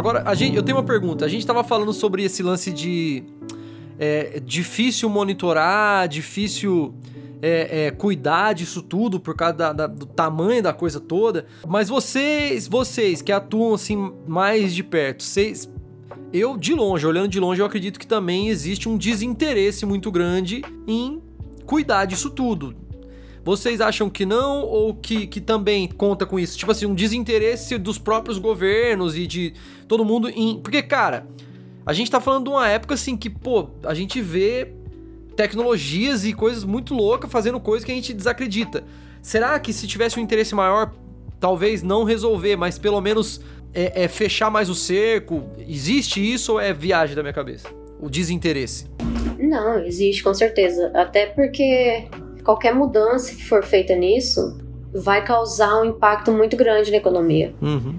Agora, 0.00 0.22
a 0.26 0.34
gente, 0.34 0.56
eu 0.56 0.62
tenho 0.62 0.78
uma 0.78 0.84
pergunta. 0.84 1.24
A 1.24 1.28
gente 1.28 1.46
tava 1.46 1.62
falando 1.62 1.92
sobre 1.92 2.24
esse 2.24 2.42
lance 2.42 2.72
de 2.72 3.22
é, 3.98 4.40
difícil 4.44 5.08
monitorar, 5.10 6.08
difícil 6.08 6.94
é, 7.42 7.86
é, 7.86 7.90
cuidar 7.90 8.54
disso 8.54 8.82
tudo 8.82 9.20
por 9.20 9.34
causa 9.36 9.54
da- 9.54 9.72
da- 9.72 9.86
do 9.86 10.06
tamanho 10.06 10.62
da 10.62 10.72
coisa 10.72 10.98
toda. 11.00 11.46
Mas 11.68 11.88
vocês, 11.88 12.66
vocês 12.66 13.20
que 13.22 13.30
atuam 13.30 13.74
assim 13.74 14.12
mais 14.26 14.74
de 14.74 14.82
perto, 14.82 15.22
vocês, 15.22 15.70
eu 16.32 16.56
de 16.56 16.72
longe, 16.74 17.06
olhando 17.06 17.28
de 17.28 17.38
longe, 17.40 17.60
eu 17.60 17.66
acredito 17.66 17.98
que 18.00 18.06
também 18.06 18.48
existe 18.48 18.88
um 18.88 18.96
desinteresse 18.96 19.84
muito 19.84 20.10
grande 20.10 20.62
em 20.86 21.20
cuidar 21.66 22.04
disso 22.06 22.30
tudo. 22.30 22.74
Vocês 23.44 23.80
acham 23.80 24.10
que 24.10 24.26
não 24.26 24.62
ou 24.62 24.94
que, 24.94 25.26
que 25.26 25.40
também 25.40 25.88
conta 25.88 26.26
com 26.26 26.38
isso? 26.38 26.58
Tipo 26.58 26.72
assim, 26.72 26.86
um 26.86 26.94
desinteresse 26.94 27.78
dos 27.78 27.98
próprios 27.98 28.38
governos 28.38 29.16
e 29.16 29.26
de 29.26 29.54
todo 29.88 30.04
mundo 30.04 30.28
em. 30.28 30.60
Porque, 30.60 30.82
cara, 30.82 31.26
a 31.86 31.92
gente 31.92 32.10
tá 32.10 32.20
falando 32.20 32.44
de 32.44 32.50
uma 32.50 32.68
época 32.68 32.94
assim 32.94 33.16
que, 33.16 33.30
pô, 33.30 33.70
a 33.84 33.94
gente 33.94 34.20
vê 34.20 34.72
tecnologias 35.34 36.24
e 36.24 36.34
coisas 36.34 36.64
muito 36.64 36.94
loucas 36.94 37.30
fazendo 37.30 37.58
coisas 37.58 37.84
que 37.84 37.90
a 37.90 37.94
gente 37.94 38.12
desacredita. 38.12 38.84
Será 39.22 39.58
que 39.58 39.72
se 39.72 39.86
tivesse 39.86 40.18
um 40.18 40.22
interesse 40.22 40.54
maior, 40.54 40.92
talvez 41.38 41.82
não 41.82 42.04
resolver, 42.04 42.56
mas 42.56 42.78
pelo 42.78 43.00
menos 43.00 43.40
é, 43.72 44.04
é 44.04 44.08
fechar 44.08 44.50
mais 44.50 44.68
o 44.68 44.74
cerco? 44.74 45.44
Existe 45.58 46.20
isso 46.20 46.52
ou 46.52 46.60
é 46.60 46.74
viagem 46.74 47.16
da 47.16 47.22
minha 47.22 47.32
cabeça? 47.32 47.68
O 47.98 48.10
desinteresse. 48.10 48.86
Não, 49.38 49.78
existe 49.78 50.22
com 50.22 50.34
certeza. 50.34 50.90
Até 50.94 51.26
porque 51.26 52.06
qualquer 52.50 52.74
mudança 52.74 53.32
que 53.32 53.44
for 53.44 53.62
feita 53.62 53.94
nisso 53.94 54.58
vai 54.92 55.24
causar 55.24 55.80
um 55.80 55.84
impacto 55.84 56.32
muito 56.32 56.56
grande 56.56 56.90
na 56.90 56.96
economia. 56.96 57.54
Uhum. 57.62 57.94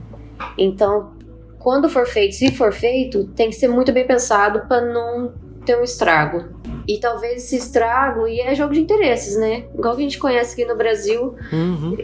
Então, 0.58 1.12
quando 1.58 1.88
for 1.88 2.06
feito, 2.06 2.36
se 2.36 2.52
for 2.52 2.74
feito, 2.74 3.24
tem 3.30 3.50
que 3.50 3.56
ser 3.56 3.70
muito 3.70 3.94
bem 3.94 4.06
pensado 4.06 4.68
para 4.68 4.82
não 4.82 5.32
ter 5.66 5.80
um 5.80 5.84
estrago. 5.84 6.50
E 6.86 7.00
talvez 7.00 7.46
esse 7.46 7.56
estrago, 7.56 8.28
e 8.28 8.42
é 8.42 8.54
jogo 8.54 8.74
de 8.74 8.82
interesses, 8.82 9.38
né? 9.38 9.64
Igual 9.74 9.96
que 9.96 10.02
a 10.02 10.04
gente 10.04 10.20
conhece 10.20 10.54
aqui 10.54 10.70
no 10.70 10.76
Brasil, 10.76 11.34
Uhum. 11.54 11.96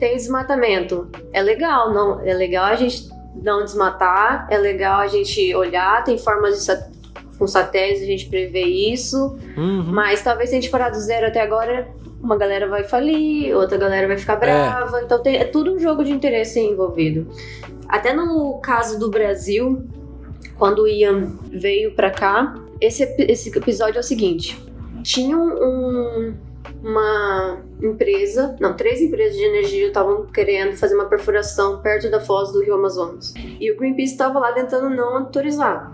tem 0.00 0.16
desmatamento. 0.16 1.08
É 1.32 1.40
legal, 1.40 1.94
não? 1.94 2.20
É 2.22 2.34
legal 2.34 2.64
a 2.64 2.74
gente 2.74 3.08
não 3.40 3.62
desmatar, 3.62 4.48
é 4.50 4.58
legal 4.58 4.98
a 4.98 5.06
gente 5.06 5.54
olhar, 5.54 6.02
tem 6.02 6.18
formas 6.18 6.56
de 6.56 6.62
com 7.42 7.46
satélites 7.48 8.02
a 8.04 8.06
gente 8.06 8.26
prever 8.28 8.66
isso, 8.66 9.36
Uhum. 9.56 9.82
mas 9.88 10.22
talvez 10.22 10.48
se 10.50 10.54
a 10.56 10.60
gente 10.60 10.70
parar 10.70 10.90
do 10.90 11.00
zero 11.00 11.26
até 11.26 11.40
agora, 11.40 11.88
uma 12.22 12.36
galera 12.36 12.68
vai 12.68 12.84
falir, 12.84 13.52
outra 13.56 13.76
galera 13.76 14.06
vai 14.06 14.16
ficar 14.16 14.36
brava, 14.36 15.02
então 15.02 15.20
tem, 15.20 15.38
é 15.38 15.44
tudo 15.44 15.74
um 15.74 15.78
jogo 15.80 16.04
de 16.04 16.12
interesse 16.12 16.60
envolvido. 16.60 17.26
Até 17.88 18.12
no 18.12 18.60
caso 18.60 18.96
do 18.96 19.10
Brasil, 19.10 19.82
quando 20.56 20.82
o 20.82 20.86
Ian 20.86 21.32
veio 21.50 21.96
pra 21.96 22.12
cá, 22.12 22.54
esse, 22.80 23.02
esse 23.18 23.48
episódio 23.58 23.96
é 23.96 24.00
o 24.00 24.04
seguinte: 24.04 24.56
tinha 25.02 25.36
um, 25.36 26.34
uma 26.80 27.58
empresa, 27.82 28.54
não, 28.60 28.74
três 28.74 29.00
empresas 29.00 29.36
de 29.36 29.42
energia 29.44 29.88
estavam 29.88 30.26
querendo 30.26 30.76
fazer 30.76 30.94
uma 30.94 31.06
perfuração 31.06 31.80
perto 31.80 32.08
da 32.08 32.20
foz 32.20 32.52
do 32.52 32.62
Rio 32.62 32.74
Amazonas. 32.74 33.34
E 33.58 33.68
o 33.72 33.76
Greenpeace 33.76 34.12
estava 34.12 34.38
lá 34.38 34.52
tentando 34.52 34.88
não 34.88 35.16
autorizar. 35.18 35.92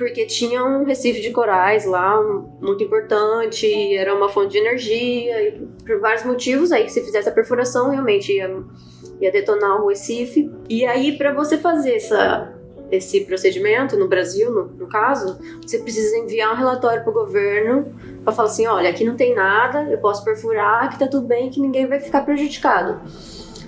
Porque 0.00 0.24
tinha 0.24 0.64
um 0.64 0.82
recife 0.82 1.20
de 1.20 1.30
corais 1.30 1.84
lá, 1.84 2.18
muito 2.58 2.82
importante, 2.82 3.94
era 3.94 4.14
uma 4.14 4.30
fonte 4.30 4.52
de 4.52 4.56
energia, 4.56 5.46
e 5.46 5.60
por 5.84 6.00
vários 6.00 6.24
motivos 6.24 6.72
aí, 6.72 6.84
que 6.84 6.90
se 6.90 7.04
fizesse 7.04 7.28
a 7.28 7.32
perfuração, 7.32 7.90
realmente 7.90 8.32
ia, 8.32 8.50
ia 9.20 9.30
detonar 9.30 9.84
o 9.84 9.88
recife. 9.88 10.50
E 10.70 10.86
aí, 10.86 11.18
para 11.18 11.34
você 11.34 11.58
fazer 11.58 11.96
essa, 11.96 12.50
esse 12.90 13.26
procedimento 13.26 13.94
no 13.98 14.08
Brasil, 14.08 14.50
no, 14.50 14.64
no 14.68 14.88
caso, 14.88 15.38
você 15.60 15.78
precisa 15.80 16.16
enviar 16.16 16.54
um 16.54 16.56
relatório 16.56 17.02
para 17.02 17.10
o 17.10 17.12
governo 17.12 17.94
para 18.24 18.32
falar 18.32 18.48
assim: 18.48 18.66
olha, 18.66 18.88
aqui 18.88 19.04
não 19.04 19.16
tem 19.16 19.34
nada, 19.34 19.82
eu 19.82 19.98
posso 19.98 20.24
perfurar, 20.24 20.88
que 20.88 20.98
tá 20.98 21.06
tudo 21.08 21.26
bem, 21.26 21.50
que 21.50 21.60
ninguém 21.60 21.86
vai 21.86 22.00
ficar 22.00 22.22
prejudicado. 22.22 23.02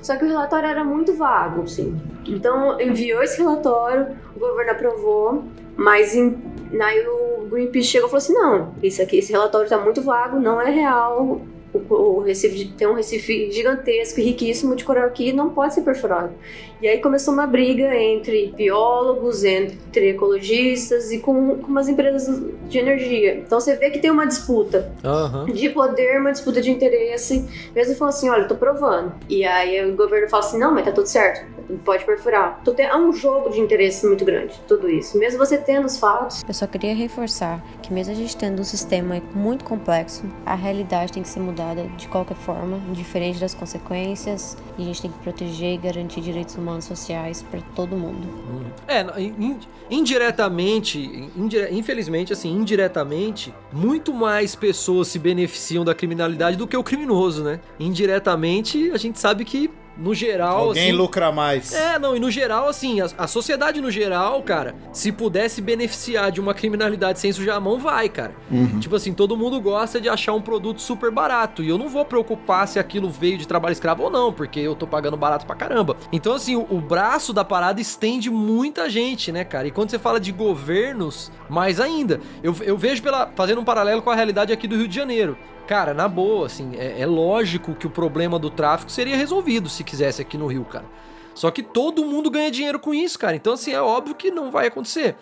Só 0.01 0.17
que 0.17 0.25
o 0.25 0.29
relatório 0.29 0.67
era 0.67 0.83
muito 0.83 1.15
vago, 1.15 1.65
assim. 1.65 1.95
Então 2.27 2.81
enviou 2.81 3.23
esse 3.23 3.37
relatório, 3.37 4.17
o 4.35 4.39
governo 4.41 4.73
aprovou, 4.73 5.45
mas 5.77 6.15
em, 6.15 6.37
aí 6.81 7.07
o 7.07 7.47
Greenpeace 7.51 7.89
chegou 7.89 8.09
e 8.09 8.11
falou 8.11 8.23
assim: 8.23 8.35
não, 8.35 8.75
isso 8.83 9.03
aqui, 9.03 9.19
esse 9.19 9.33
relatório 9.33 9.69
tá 9.69 9.79
muito 9.79 10.03
vago, 10.03 10.39
não 10.39 10.61
é 10.61 10.71
real. 10.71 11.41
O, 11.73 11.95
o 11.95 12.21
Recife 12.21 12.67
tem 12.77 12.87
um 12.87 12.93
Recife 12.93 13.51
gigantesco 13.51 14.21
e 14.21 14.25
riquíssimo 14.25 14.77
de 14.77 14.85
coral 14.85 15.07
aqui, 15.07 15.33
não 15.33 15.51
pode 15.51 15.73
ser 15.73 15.81
perfurado. 15.81 16.35
E 16.83 16.89
aí 16.89 16.99
começou 17.01 17.33
uma 17.33 17.47
briga 17.47 17.95
entre 17.95 18.53
biólogos, 18.57 19.45
entre 19.45 20.11
ecologistas 20.11 21.13
e 21.13 21.19
com, 21.19 21.59
com 21.59 21.69
umas 21.69 21.89
empresas 21.89 22.43
de 22.69 22.77
energia. 22.77 23.37
Então 23.37 23.61
você 23.61 23.77
vê 23.77 23.89
que 23.89 24.01
tem 24.01 24.11
uma 24.11 24.27
disputa 24.27 24.93
Aham. 25.05 25.47
de 25.47 25.69
poder, 25.71 26.21
uma 26.21 26.33
disputa 26.33 26.61
de 26.61 26.73
interesse. 26.73 27.47
Mesmo 27.73 27.95
falou 27.95 28.09
assim, 28.09 28.29
olha, 28.29 28.43
eu 28.43 28.49
tô 28.49 28.57
provando. 28.57 29.15
E 29.29 29.45
aí 29.45 29.89
o 29.89 29.95
governo 29.95 30.29
fala 30.29 30.43
assim, 30.43 30.59
não, 30.59 30.75
mas 30.75 30.85
tá 30.85 30.91
tudo 30.91 31.07
certo, 31.07 31.47
pode 31.79 32.05
perfurar. 32.05 32.59
Então, 32.63 32.75
tem- 32.75 32.87
é 32.87 32.97
um 32.97 33.13
jogo 33.13 33.51
de 33.51 33.61
interesse 33.61 34.07
muito 34.07 34.25
grande, 34.25 34.61
tudo 34.69 34.89
isso. 34.91 35.19
Mesmo 35.19 35.39
você 35.39 35.57
tendo 35.59 35.87
os 35.87 35.99
fatos, 35.99 36.43
Eu 36.47 36.55
só 36.55 36.67
queria 36.67 36.95
reforçar 36.95 37.63
que 37.83 37.93
mesmo 37.93 38.13
a 38.13 38.17
gente 38.17 38.37
tendo 38.37 38.61
um 38.61 38.65
sistema 38.65 39.21
muito 39.35 39.65
complexo, 39.65 40.25
a 40.45 40.55
realidade 40.55 41.13
tem 41.13 41.23
que 41.23 41.29
ser 41.29 41.41
mudada 41.41 41.85
de 41.97 42.09
qualquer 42.09 42.37
forma, 42.37 42.79
indiferente 42.89 43.39
das 43.41 43.55
consequências, 43.55 44.57
e 44.79 44.83
a 44.83 44.85
gente 44.85 45.03
tem 45.03 45.11
que 45.11 45.19
proteger 45.21 45.75
e 45.75 45.77
garantir 45.77 46.21
direitos 46.21 46.57
humanos 46.57 46.85
sociais 46.85 47.43
para 47.43 47.61
todo 47.75 47.97
mundo. 47.97 48.27
É, 48.89 49.05
indiretamente, 49.91 51.31
indire- 51.37 51.69
infelizmente, 51.73 52.33
assim, 52.33 52.51
indiretamente, 52.53 53.53
muito 53.73 54.13
mais 54.13 54.55
pessoas 54.55 55.09
se 55.09 55.19
beneficiam 55.19 55.85
da 55.85 55.95
criminalidade 55.95 56.57
do 56.57 56.67
que 56.67 56.77
o 56.77 56.83
criminoso, 56.83 57.43
né? 57.43 57.61
Indiretamente, 57.79 58.91
a 58.93 58.97
gente 58.97 59.19
sabe 59.19 59.45
que, 59.45 59.71
no 59.97 60.15
geral, 60.15 60.69
Alguém 60.69 60.89
assim, 60.89 60.93
lucra 60.93 61.31
mais. 61.31 61.73
É, 61.73 61.99
não, 61.99 62.17
e 62.17 62.21
no 62.21 62.31
geral, 62.31 62.69
assim, 62.69 63.01
a, 63.01 63.09
a 63.19 63.27
sociedade 63.27 63.81
no 63.81 63.91
geral, 63.91 64.43
cara, 64.43 64.75
se 64.93 65.13
pudesse 65.13 65.61
beneficiar 65.61 66.31
de 66.31 66.41
uma 66.41 66.55
criminalidade 66.55 67.21
sem 67.21 67.33
sujar 67.33 67.57
a 67.57 67.61
mão, 67.61 67.79
vai, 67.79 68.09
cara. 68.09 68.35
Tipo 68.81 68.97
assim, 68.97 69.13
todo 69.13 69.37
mundo 69.37 69.61
gosta 69.61 70.01
de 70.01 70.09
achar 70.09 70.33
um 70.33 70.41
produto 70.41 70.81
super 70.81 71.11
barato. 71.11 71.63
E 71.63 71.69
eu 71.69 71.79
não 71.79 71.89
vou 71.89 72.05
preocupar 72.05 72.67
se 72.67 72.79
aquilo 72.79 73.11
veio 73.11 73.39
de 73.39 73.47
trabalho 73.47 73.73
escravo 73.73 74.05
ou 74.05 74.11
não, 74.11 74.33
porque 74.33 74.61
eu 74.61 74.75
tô 74.75 74.87
pagando 74.87 75.17
barato 75.17 75.47
pra 75.47 75.55
caramba. 75.55 75.97
Então, 76.11 76.35
assim, 76.35 76.57
o, 76.57 76.67
o 76.71 76.81
braço 76.81 77.33
da 77.33 77.45
parada 77.45 77.81
estende 77.81 78.31
muita 78.31 78.89
gente, 78.89 79.31
né, 79.31 79.45
cara? 79.45 79.69
E 79.69 79.71
quando 79.71 79.91
você 79.91 79.99
fala 79.99 80.19
de 80.19 80.33
governos, 80.33 81.31
mais 81.49 81.81
ainda. 81.81 82.21
Eu, 82.43 82.55
eu 82.63 82.77
vejo 82.77 83.03
pela. 83.03 83.31
fazendo 83.35 83.61
um 83.61 83.65
paralelo 83.65 84.03
com 84.03 84.11
a 84.11 84.15
realidade 84.15 84.53
aqui 84.53 84.67
do 84.67 84.77
Rio 84.77 84.89
de 84.89 84.95
Janeiro. 84.95 85.37
Cara, 85.67 85.95
na 85.95 86.09
boa, 86.09 86.47
assim, 86.47 86.73
é, 86.77 87.01
é 87.01 87.07
lógico 87.07 87.75
que 87.75 87.87
o 87.87 87.91
problema 87.91 88.39
do 88.39 88.51
tráfico 88.51 88.91
seria 88.91 89.17
resolvido 89.17 89.69
se 89.69 89.85
quisesse 89.85 90.21
aqui 90.21 90.37
no 90.37 90.47
Rio, 90.47 90.65
cara. 90.65 90.85
Só 91.35 91.51
que 91.51 91.63
todo 91.63 92.05
mundo 92.05 92.31
ganha 92.31 92.51
dinheiro 92.51 92.79
com 92.79 92.93
isso, 92.93 93.19
cara. 93.19 93.37
Então, 93.37 93.55
assim, 93.55 93.73
é 93.73 93.81
óbvio 93.81 94.15
que 94.15 94.31
não 94.31 94.51
vai 94.51 94.67
acontecer. 94.67 95.17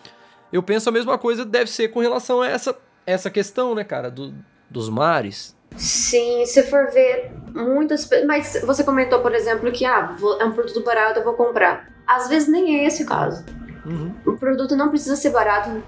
Eu 0.52 0.62
penso 0.62 0.88
a 0.88 0.92
mesma 0.92 1.16
coisa 1.16 1.44
deve 1.44 1.70
ser 1.70 1.88
com 1.88 2.00
relação 2.00 2.42
a 2.42 2.48
essa, 2.48 2.76
essa 3.06 3.30
questão, 3.30 3.74
né, 3.74 3.84
cara, 3.84 4.10
do, 4.10 4.34
dos 4.68 4.88
mares. 4.88 5.56
sim, 5.76 6.44
se 6.46 6.64
for 6.64 6.90
ver 6.90 7.30
muitas 7.54 8.08
Mas 8.26 8.60
você 8.64 8.82
comentou, 8.82 9.20
por 9.20 9.32
exemplo, 9.32 9.70
que 9.70 9.84
ah, 9.84 10.16
é 10.40 10.44
um 10.44 10.52
produto 10.52 10.82
barato, 10.82 11.20
eu 11.20 11.24
vou 11.24 11.34
comprar. 11.34 11.88
Às 12.06 12.28
vezes 12.28 12.48
nem 12.48 12.80
é 12.80 12.86
esse 12.86 13.04
o 13.04 13.06
caso. 13.06 13.44
Uhum. 13.86 14.12
O 14.26 14.36
produto 14.36 14.74
não 14.74 14.88
precisa 14.88 15.14
ser 15.14 15.30
barato 15.30 15.82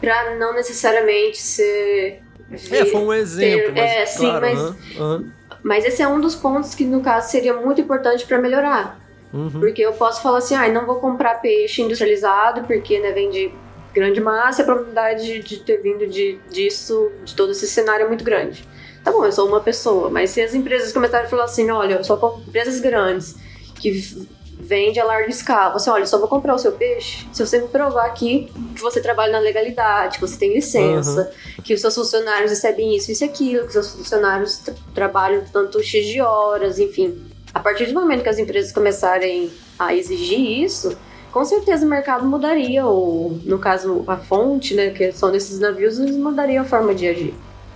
pra 0.00 0.36
não 0.36 0.54
necessariamente 0.54 1.38
ser. 1.38 2.22
É, 2.50 2.84
foi 2.86 3.00
um 3.00 3.12
exemplo, 3.12 3.72
mas, 3.76 3.90
é, 3.90 4.06
sim, 4.06 4.20
claro, 4.26 4.40
mas- 4.46 5.26
Mas 5.62 5.84
esse 5.84 6.00
é 6.02 6.08
um 6.08 6.20
dos 6.20 6.34
pontos 6.34 6.74
que, 6.74 6.84
no 6.84 7.00
caso, 7.00 7.30
seria 7.30 7.52
muito 7.54 7.80
importante 7.80 8.24
pra 8.26 8.38
melhorar. 8.38 8.98
uhum. 9.32 9.50
Porque 9.50 9.82
eu 9.82 9.92
posso 9.92 10.22
falar 10.22 10.38
assim, 10.38 10.54
ah, 10.54 10.68
não 10.68 10.86
vou 10.86 10.96
comprar 10.96 11.34
peixe 11.42 11.82
industrializado, 11.82 12.62
porque 12.64 12.98
né, 13.00 13.12
vem 13.12 13.28
de 13.28 13.50
grande 13.92 14.20
massa 14.20 14.60
e 14.60 14.62
a 14.62 14.64
probabilidade 14.64 15.24
de, 15.24 15.40
de 15.40 15.56
ter 15.58 15.78
vindo 15.82 16.06
de, 16.06 16.38
disso, 16.50 17.10
de 17.24 17.34
todo 17.34 17.50
esse 17.52 17.66
cenário 17.66 18.04
é 18.04 18.08
muito 18.08 18.24
grande. 18.24 18.64
Tá 19.04 19.10
bom, 19.12 19.24
eu 19.24 19.32
sou 19.32 19.46
uma 19.48 19.60
pessoa, 19.60 20.08
mas 20.10 20.30
se 20.30 20.40
as 20.40 20.54
empresas 20.54 20.92
começarem 20.92 21.26
a 21.26 21.28
falar 21.28 21.44
assim, 21.44 21.70
olha, 21.70 21.94
eu 21.94 22.04
só 22.04 22.16
compro 22.16 22.42
empresas 22.46 22.80
grandes, 22.80 23.34
que 23.74 24.26
vende 24.60 24.98
a 25.00 25.04
larga 25.04 25.30
escala. 25.30 25.72
Você, 25.72 25.88
olha, 25.88 26.06
só 26.06 26.18
vou 26.18 26.28
comprar 26.28 26.54
o 26.54 26.58
seu 26.58 26.72
peixe 26.72 27.26
se 27.32 27.44
você 27.44 27.60
me 27.60 27.68
provar 27.68 28.06
aqui 28.06 28.50
que 28.74 28.82
você 28.82 29.00
trabalha 29.00 29.32
na 29.32 29.38
legalidade, 29.38 30.16
que 30.16 30.20
você 30.20 30.36
tem 30.36 30.52
licença, 30.52 31.30
que 31.64 31.74
os 31.74 31.80
seus 31.80 31.94
funcionários 31.94 32.50
recebem 32.50 32.96
isso, 32.96 33.10
isso 33.10 33.24
e 33.24 33.26
aquilo, 33.26 33.62
que 33.62 33.68
os 33.68 33.72
seus 33.72 33.90
funcionários 33.90 34.58
tra- 34.58 34.74
trabalham 34.94 35.44
tanto 35.52 35.82
X 35.82 36.06
de 36.06 36.20
horas, 36.20 36.78
enfim. 36.78 37.22
A 37.54 37.60
partir 37.60 37.86
do 37.86 37.94
momento 37.94 38.22
que 38.22 38.28
as 38.28 38.38
empresas 38.38 38.72
começarem 38.72 39.50
a 39.78 39.94
exigir 39.94 40.38
isso, 40.62 40.96
com 41.32 41.44
certeza 41.44 41.86
o 41.86 41.88
mercado 41.88 42.26
mudaria, 42.26 42.84
ou 42.84 43.38
no 43.44 43.58
caso 43.58 44.04
a 44.06 44.16
fonte, 44.16 44.74
né, 44.74 44.90
que 44.90 45.12
são 45.12 45.30
desses 45.30 45.58
navios, 45.58 45.98
eles 45.98 46.16
mudariam 46.16 46.62
a 46.62 46.66
forma 46.66 46.94
de 46.94 47.06
agir. 47.06 47.34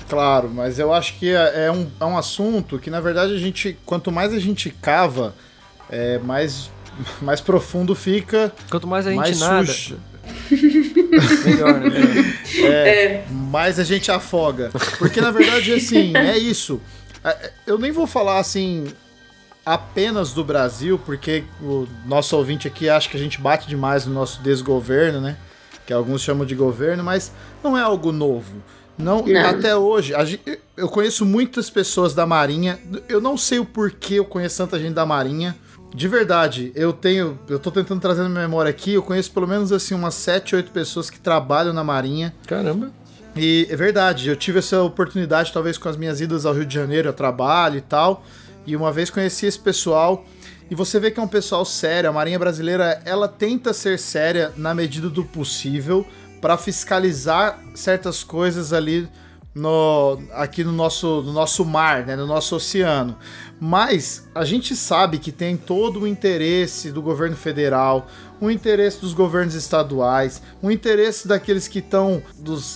Claro, 0.08 0.50
mas 0.50 0.78
eu 0.78 0.92
acho 0.92 1.18
que 1.18 1.32
é, 1.34 1.66
é 1.66 1.72
um, 1.72 1.86
é 1.98 2.04
um 2.04 2.18
assunto 2.18 2.78
que, 2.78 2.90
na 2.90 3.00
verdade, 3.00 3.34
a 3.34 3.38
gente. 3.38 3.78
Quanto 3.86 4.12
mais 4.12 4.34
a 4.34 4.38
gente 4.38 4.68
cava, 4.68 5.34
é, 5.88 6.18
mais, 6.18 6.70
mais 7.20 7.40
profundo 7.40 7.94
fica. 7.94 8.52
Quanto 8.70 8.86
mais 8.86 9.06
a 9.06 9.10
gente 9.10 9.18
mais 9.18 9.38
nada, 9.40 9.66
sujo. 9.66 9.98
melhor, 11.44 11.80
né? 11.80 11.88
Melhor. 11.90 12.32
É, 12.64 13.24
mais 13.30 13.78
a 13.80 13.84
gente 13.84 14.10
afoga. 14.10 14.70
Porque, 14.98 15.20
na 15.20 15.30
verdade, 15.30 15.72
assim, 15.72 16.12
é 16.16 16.36
isso. 16.38 16.80
É, 17.24 17.50
Eu 17.66 17.78
nem 17.78 17.90
vou 17.90 18.06
falar 18.06 18.38
assim 18.38 18.86
apenas 19.64 20.32
do 20.32 20.44
Brasil, 20.44 20.98
porque 21.04 21.44
o 21.60 21.86
nosso 22.04 22.36
ouvinte 22.36 22.66
aqui 22.68 22.88
acha 22.88 23.08
que 23.08 23.16
a 23.16 23.20
gente 23.20 23.40
bate 23.40 23.66
demais 23.68 24.04
no 24.06 24.12
nosso 24.12 24.42
desgoverno, 24.42 25.20
né? 25.20 25.36
Que 25.86 25.92
alguns 25.92 26.20
chamam 26.22 26.44
de 26.44 26.54
governo, 26.54 27.02
mas 27.02 27.32
não 27.62 27.76
é 27.76 27.80
algo 27.82 28.12
novo. 28.12 28.62
Não, 28.98 29.24
Não. 29.24 29.46
até 29.48 29.74
hoje, 29.74 30.14
a 30.14 30.24
gen- 30.24 30.40
eu 30.76 30.88
conheço 30.88 31.24
muitas 31.24 31.70
pessoas 31.70 32.12
da 32.14 32.26
Marinha. 32.26 32.78
Eu 33.08 33.20
não 33.20 33.36
sei 33.38 33.58
o 33.58 33.64
porquê 33.64 34.14
eu 34.14 34.24
conheço 34.24 34.58
tanta 34.58 34.78
gente 34.78 34.92
da 34.94 35.06
Marinha. 35.06 35.56
De 35.94 36.08
verdade, 36.08 36.72
eu 36.74 36.92
tenho. 36.92 37.38
Eu 37.48 37.58
tô 37.58 37.70
tentando 37.70 38.00
trazer 38.00 38.22
na 38.22 38.28
minha 38.28 38.42
memória 38.42 38.70
aqui, 38.70 38.94
eu 38.94 39.02
conheço 39.02 39.30
pelo 39.30 39.46
menos 39.46 39.72
assim 39.72 39.94
umas 39.94 40.14
7, 40.14 40.56
8 40.56 40.70
pessoas 40.70 41.10
que 41.10 41.20
trabalham 41.20 41.72
na 41.72 41.84
Marinha. 41.84 42.34
Caramba. 42.46 42.90
E 43.36 43.66
é 43.70 43.76
verdade, 43.76 44.28
eu 44.28 44.36
tive 44.36 44.58
essa 44.58 44.82
oportunidade, 44.82 45.52
talvez 45.52 45.78
com 45.78 45.88
as 45.88 45.96
minhas 45.96 46.20
idas 46.20 46.44
ao 46.44 46.52
Rio 46.52 46.66
de 46.66 46.74
Janeiro, 46.74 47.08
a 47.08 47.12
trabalho 47.12 47.78
e 47.78 47.80
tal. 47.80 48.24
E 48.66 48.76
uma 48.76 48.92
vez 48.92 49.10
conheci 49.10 49.46
esse 49.46 49.58
pessoal. 49.58 50.24
E 50.70 50.74
você 50.74 50.98
vê 51.00 51.10
que 51.10 51.20
é 51.20 51.22
um 51.22 51.28
pessoal 51.28 51.64
sério. 51.64 52.08
A 52.08 52.12
Marinha 52.12 52.38
Brasileira, 52.38 53.02
ela 53.04 53.28
tenta 53.28 53.72
ser 53.72 53.98
séria 53.98 54.52
na 54.56 54.74
medida 54.74 55.08
do 55.08 55.24
possível 55.24 56.06
para 56.40 56.56
fiscalizar 56.56 57.58
certas 57.74 58.22
coisas 58.24 58.72
ali 58.72 59.08
no 59.54 60.18
aqui 60.32 60.64
no 60.64 60.72
nosso, 60.72 61.22
no 61.22 61.32
nosso 61.32 61.64
mar, 61.64 62.06
né, 62.06 62.16
no 62.16 62.26
nosso 62.26 62.56
oceano. 62.56 63.16
Mas 63.64 64.28
a 64.34 64.44
gente 64.44 64.74
sabe 64.74 65.20
que 65.20 65.30
tem 65.30 65.56
todo 65.56 66.00
o 66.00 66.06
interesse 66.08 66.90
do 66.90 67.00
governo 67.00 67.36
federal, 67.36 68.08
o 68.40 68.50
interesse 68.50 69.00
dos 69.00 69.14
governos 69.14 69.54
estaduais, 69.54 70.42
o 70.60 70.68
interesse 70.68 71.28
daqueles 71.28 71.68
que 71.68 71.78
estão 71.78 72.20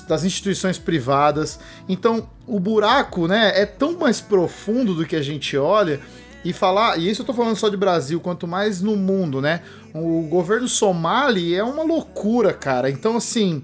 das 0.09 0.23
instituições 0.23 0.79
privadas. 0.79 1.59
Então, 1.89 2.31
o 2.47 2.61
buraco, 2.61 3.27
né, 3.27 3.51
é 3.61 3.67
tão 3.67 3.99
mais 3.99 4.21
profundo 4.21 4.95
do 4.95 5.05
que 5.05 5.17
a 5.17 5.23
gente 5.23 5.57
olha 5.57 5.99
e 6.45 6.53
falar, 6.53 6.97
e 7.01 7.11
isso 7.11 7.23
eu 7.23 7.27
tô 7.27 7.35
falando 7.35 7.57
só 7.57 7.69
de 7.69 7.77
Brasil, 7.77 8.21
quanto 8.21 8.47
mais 8.47 8.81
no 8.81 8.95
mundo, 8.95 9.43
né? 9.43 9.63
O 9.93 10.23
governo 10.29 10.69
somali 10.69 11.53
é 11.53 11.65
uma 11.65 11.83
loucura, 11.83 12.53
cara. 12.53 12.89
Então, 12.89 13.17
assim, 13.17 13.61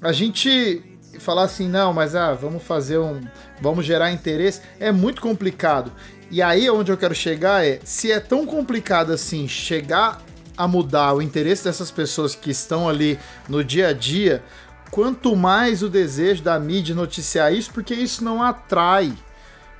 a 0.00 0.10
gente 0.10 0.82
falar 1.18 1.42
assim, 1.42 1.68
não, 1.68 1.92
mas 1.92 2.14
ah, 2.14 2.32
vamos 2.32 2.62
fazer 2.62 2.96
um. 2.96 3.20
Vamos 3.60 3.84
gerar 3.84 4.10
interesse, 4.10 4.62
é 4.80 4.90
muito 4.90 5.20
complicado. 5.20 5.92
E 6.32 6.40
aí 6.42 6.68
onde 6.70 6.90
eu 6.90 6.96
quero 6.96 7.14
chegar 7.14 7.64
é, 7.64 7.78
se 7.84 8.10
é 8.10 8.18
tão 8.18 8.44
complicado 8.46 9.12
assim 9.12 9.46
chegar 9.46 10.20
a 10.56 10.66
mudar 10.66 11.12
o 11.14 11.20
interesse 11.22 11.62
dessas 11.64 11.90
pessoas 11.90 12.34
que 12.34 12.50
estão 12.50 12.88
ali 12.88 13.18
no 13.48 13.62
dia 13.62 13.88
a 13.88 13.92
dia, 13.92 14.42
quanto 14.90 15.36
mais 15.36 15.82
o 15.82 15.88
desejo 15.90 16.42
da 16.42 16.58
mídia 16.58 16.94
noticiar 16.94 17.52
isso, 17.52 17.70
porque 17.72 17.92
isso 17.94 18.24
não 18.24 18.42
atrai. 18.42 19.12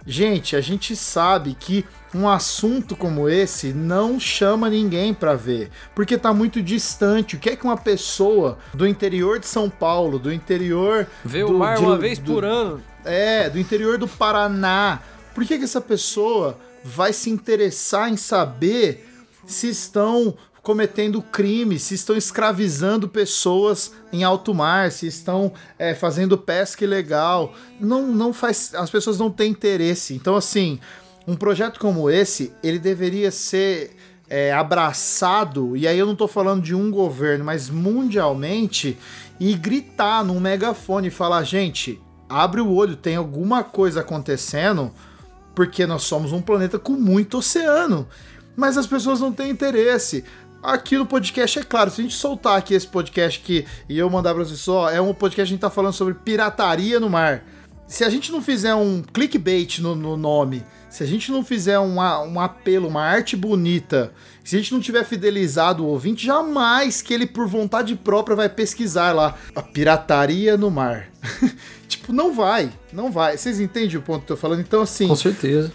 Gente, 0.07 0.55
a 0.57 0.61
gente 0.61 0.95
sabe 0.97 1.55
que 1.59 1.87
um 2.15 2.29
assunto 2.29 2.97
como 2.97 3.29
esse 3.29 3.73
não 3.73 4.19
chama 4.21 4.69
ninguém 4.69 5.15
pra 5.15 5.35
ver, 5.35 5.71
porque 5.95 6.19
tá 6.19 6.35
muito 6.35 6.61
distante. 6.61 7.37
O 7.37 7.39
que 7.39 7.51
é 7.51 7.57
que 7.57 7.65
uma 7.65 7.77
pessoa 7.77 8.59
do 8.75 8.87
interior 8.87 9.39
de 9.39 9.47
São 9.47 9.71
Paulo, 9.71 10.19
do 10.19 10.31
interior 10.33 11.07
do- 11.25 11.47
o 11.55 11.59
mar 11.59 11.77
de- 11.79 11.85
uma 11.85 11.97
vez 11.97 12.19
do- 12.19 12.33
por 12.35 12.45
ano. 12.45 12.83
é, 13.05 13.49
do 13.49 13.59
interior 13.59 13.97
do 13.97 14.07
Paraná. 14.09 15.01
Por 15.35 15.45
que, 15.45 15.59
que 15.59 15.65
essa 15.65 15.81
pessoa 15.81 16.59
vai 16.85 17.13
se 17.13 17.31
interessar 17.31 18.11
em 18.11 18.17
saber 18.17 19.09
se 19.47 19.69
estão 19.69 20.35
cometendo 20.63 21.21
crime, 21.21 21.79
se 21.79 21.95
estão 21.95 22.17
escravizando 22.17 23.09
pessoas 23.09 23.93
em 24.13 24.23
alto 24.23 24.55
mar, 24.55 24.93
se 24.93 25.07
estão 25.07 25.53
é, 25.79 25.95
fazendo 25.95 26.39
pesca 26.39 26.85
ilegal? 26.85 27.55
Não, 27.81 28.07
não 28.07 28.33
faz. 28.33 28.75
As 28.75 28.91
pessoas 28.91 29.19
não 29.19 29.31
têm 29.31 29.51
interesse. 29.51 30.15
Então, 30.15 30.37
assim, 30.37 30.79
um 31.27 31.37
projeto 31.37 31.81
como 31.81 32.11
esse, 32.11 32.53
ele 32.63 32.79
deveria 32.79 33.31
ser 33.31 33.97
é, 34.29 34.53
abraçado, 34.53 35.77
e 35.77 35.87
aí 35.87 35.99
eu 35.99 36.07
não 36.07 36.17
tô 36.17 36.27
falando 36.27 36.63
de 36.63 36.75
um 36.75 36.91
governo, 36.91 37.45
mas 37.45 37.69
mundialmente, 37.69 38.97
e 39.39 39.55
gritar 39.55 40.25
num 40.25 40.41
megafone 40.41 41.09
e 41.09 41.11
falar, 41.11 41.43
gente, 41.45 42.01
abre 42.29 42.61
o 42.61 42.73
olho, 42.73 42.97
tem 42.97 43.15
alguma 43.15 43.63
coisa 43.63 44.01
acontecendo, 44.01 44.91
porque 45.55 45.87
nós 45.87 46.03
somos 46.03 46.33
um 46.33 46.41
planeta 46.41 46.79
com 46.79 46.93
muito 46.93 47.39
oceano. 47.39 48.09
Mas 48.57 48.77
as 48.77 48.87
pessoas 48.87 49.21
não 49.21 49.33
têm 49.33 49.51
interesse. 49.51 50.25
Aqui 50.63 50.97
no 50.97 51.07
podcast 51.07 51.59
é 51.59 51.63
claro, 51.65 51.91
se 51.91 52.01
a 52.01 52.05
gente 52.05 52.15
soltar 52.15 52.57
aqui 52.57 52.75
esse 52.75 52.87
podcast 52.87 53.41
aqui 53.43 53.67
e 53.89 53.99
eu 53.99 54.09
mandar 54.09 54.33
pra 54.33 54.45
vocês 54.45 54.61
só, 54.61 54.89
é 54.89 55.01
um 55.01 55.13
podcast 55.13 55.35
que 55.35 55.41
a 55.41 55.45
gente 55.45 55.61
tá 55.61 55.71
falando 55.71 55.93
sobre 55.93 56.15
pirataria 56.15 57.01
no 57.01 57.11
mar. 57.11 57.45
Se 57.89 58.05
a 58.05 58.09
gente 58.09 58.31
não 58.31 58.41
fizer 58.41 58.75
um 58.75 59.03
clickbait 59.03 59.81
no, 59.81 59.97
no 59.97 60.17
nome, 60.17 60.65
se 60.89 61.03
a 61.03 61.07
gente 61.07 61.33
não 61.33 61.45
fizer 61.45 61.79
um 61.81 62.39
apelo, 62.39 62.89
uma 62.89 63.03
arte 63.03 63.37
bonita, 63.37 64.13
se 64.45 64.57
a 64.57 64.59
gente 64.59 64.73
não 64.73 64.81
tiver 64.81 65.05
fidelizado 65.05 65.85
o 65.85 65.89
ouvinte, 65.89 66.27
jamais 66.27 67.01
que 67.01 67.15
ele, 67.15 67.27
por 67.27 67.47
vontade 67.47 67.95
própria, 67.95 68.37
vai 68.37 68.49
pesquisar 68.49 69.13
lá 69.13 69.37
a 69.55 69.63
pirataria 69.63 70.57
no 70.57 70.71
mar. 70.71 71.09
tipo, 71.89 72.13
não 72.13 72.33
vai, 72.35 72.71
não 72.93 73.11
vai. 73.13 73.37
Vocês 73.37 73.61
entendem 73.61 73.97
o 73.97 74.03
ponto 74.03 74.27
que 74.27 74.33
eu 74.33 74.37
tô 74.37 74.41
falando? 74.41 74.61
Então, 74.61 74.83
assim, 74.83 75.07
Com 75.07 75.17
certeza. 75.17 75.73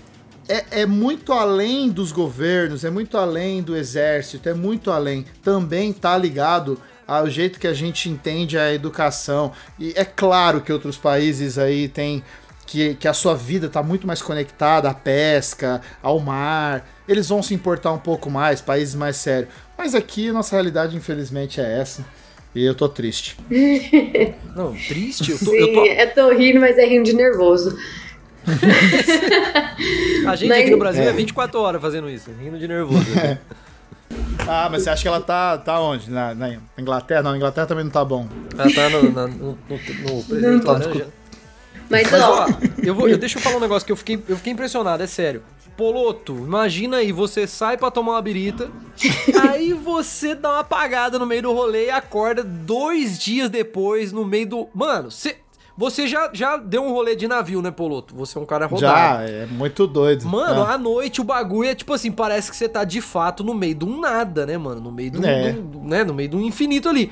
é, 0.50 0.82
é 0.82 0.86
muito 0.86 1.32
além 1.32 1.90
dos 1.90 2.12
governos, 2.12 2.84
é 2.84 2.90
muito 2.90 3.18
além 3.18 3.64
do 3.64 3.76
exército, 3.76 4.50
é 4.50 4.54
muito 4.54 4.92
além. 4.92 5.26
Também 5.42 5.94
tá 5.94 6.18
ligado 6.18 6.78
ao 7.08 7.30
jeito 7.30 7.58
que 7.58 7.68
a 7.68 7.74
gente 7.74 8.10
entende 8.10 8.58
a 8.58 8.74
educação. 8.74 9.54
E 9.80 9.94
é 9.96 10.04
claro 10.04 10.60
que 10.60 10.74
outros 10.74 10.98
países 10.98 11.58
aí 11.58 11.88
têm 11.88 12.22
que, 12.68 12.94
que 12.96 13.08
a 13.08 13.14
sua 13.14 13.34
vida 13.36 13.68
tá 13.70 13.82
muito 13.82 14.06
mais 14.06 14.22
conectada 14.22 14.88
à 14.90 14.94
pesca, 14.94 15.82
ao 16.04 16.20
mar. 16.20 16.88
Eles 17.08 17.28
vão 17.30 17.42
se 17.42 17.54
importar 17.56 17.92
um 17.94 17.98
pouco 17.98 18.30
mais, 18.30 18.62
países 18.62 18.94
mais 18.94 19.16
sérios. 19.16 19.50
Mas 19.76 19.96
aqui 19.96 20.30
a 20.30 20.34
nossa 20.34 20.56
realidade, 20.56 20.96
infelizmente, 20.96 21.60
é 21.60 21.80
essa. 21.80 22.06
E 22.54 22.64
eu 22.66 22.76
tô 22.76 22.88
triste. 22.90 23.38
Não, 24.56 24.74
triste. 24.74 25.32
Eu 25.32 25.40
tô, 25.40 25.46
Sim, 25.46 25.58
eu 25.58 25.74
tô- 25.74 25.86
é 25.86 26.06
tô 26.08 26.30
rindo, 26.34 26.60
mas 26.60 26.78
é 26.78 26.86
rindo 26.86 27.06
de 27.06 27.14
nervoso. 27.14 27.76
a 30.28 30.36
gente 30.36 30.50
Mas- 30.50 30.62
aqui 30.62 30.70
no 30.72 30.78
Brasil 30.78 31.04
é. 31.04 31.08
É. 31.08 31.14
24 31.14 31.60
horas 31.60 31.82
fazendo 31.82 32.10
isso, 32.10 32.30
rindo 32.40 32.58
de 32.60 32.68
nervoso. 32.68 33.06
Ah, 34.50 34.70
mas 34.72 34.84
você 34.84 34.90
acha 34.92 35.02
que 35.02 35.08
ela 35.10 35.20
tá, 35.20 35.58
tá 35.58 35.82
onde? 35.82 36.10
Na, 36.10 36.34
na 36.34 36.56
Inglaterra? 36.78 37.22
Não, 37.22 37.32
na 37.32 37.36
Inglaterra 37.38 37.68
também 37.68 37.84
não 37.84 37.92
tá 37.92 38.06
bom. 38.06 38.26
Ela 38.58 38.74
tá 38.74 38.90
no, 38.90 39.12
na- 39.12 39.28
no, 39.28 39.36
no, 39.38 39.58
no 39.70 40.24
presidente 40.24 40.64
Não. 40.66 40.72
laranja. 40.74 41.08
Mas, 41.90 42.12
Mas 42.12 42.22
ó, 42.22 42.46
ó, 42.46 42.48
eu 42.84 42.94
vou, 42.96 43.08
eu, 43.08 43.18
deixa 43.18 43.38
eu 43.38 43.42
falar 43.42 43.58
um 43.58 43.62
negócio 43.62 43.86
que 43.86 43.92
eu 43.92 43.96
fiquei, 43.96 44.22
eu 44.28 44.36
fiquei 44.38 44.54
impressionado, 44.54 45.02
é 45.04 45.08
sério. 45.08 45.42
Poloto, 45.78 46.34
imagina 46.36 46.98
aí, 46.98 47.12
você 47.12 47.46
sai 47.46 47.78
pra 47.78 47.92
tomar 47.92 48.14
uma 48.14 48.22
birita, 48.22 48.70
aí 49.50 49.74
você 49.74 50.34
dá 50.34 50.50
uma 50.54 50.60
apagada 50.62 51.20
no 51.20 51.26
meio 51.26 51.44
do 51.44 51.54
rolê 51.54 51.86
e 51.86 51.90
acorda 51.92 52.44
dois 52.44 53.20
dias 53.20 53.50
depois 53.50 54.12
no 54.12 54.26
meio 54.26 54.48
do. 54.48 54.68
Mano, 54.74 55.12
você, 55.12 55.36
você 55.78 56.08
já, 56.08 56.32
já 56.34 56.58
deu 56.58 56.82
um 56.84 56.92
rolê 56.92 57.16
de 57.16 57.28
navio, 57.28 57.62
né, 57.62 57.70
Poloto? 57.70 58.16
Você 58.16 58.40
é 58.40 58.42
um 58.42 58.46
cara 58.46 58.66
rodado. 58.66 58.82
Já, 58.82 59.22
é 59.22 59.46
muito 59.46 59.86
doido. 59.86 60.26
Mano, 60.28 60.64
Ah. 60.64 60.74
à 60.74 60.78
noite 60.80 61.22
o 61.22 61.24
bagulho 61.24 61.70
é 61.70 61.76
tipo 61.76 61.94
assim, 61.94 62.12
parece 62.12 62.50
que 62.50 62.58
você 62.58 62.68
tá 62.68 62.84
de 62.84 63.00
fato 63.00 63.44
no 63.44 63.54
meio 63.54 63.76
de 63.76 63.86
um 63.86 64.00
nada, 64.00 64.48
né, 64.48 64.58
mano? 64.58 64.82
No 64.82 64.92
meio 64.92 65.12
do, 65.12 65.24
É. 65.26 65.52
do- 65.52 65.80
né, 65.84 66.04
no 66.04 66.14
meio 66.16 66.30
de 66.30 66.36
um 66.36 66.42
infinito 66.42 66.90
ali. 66.90 67.12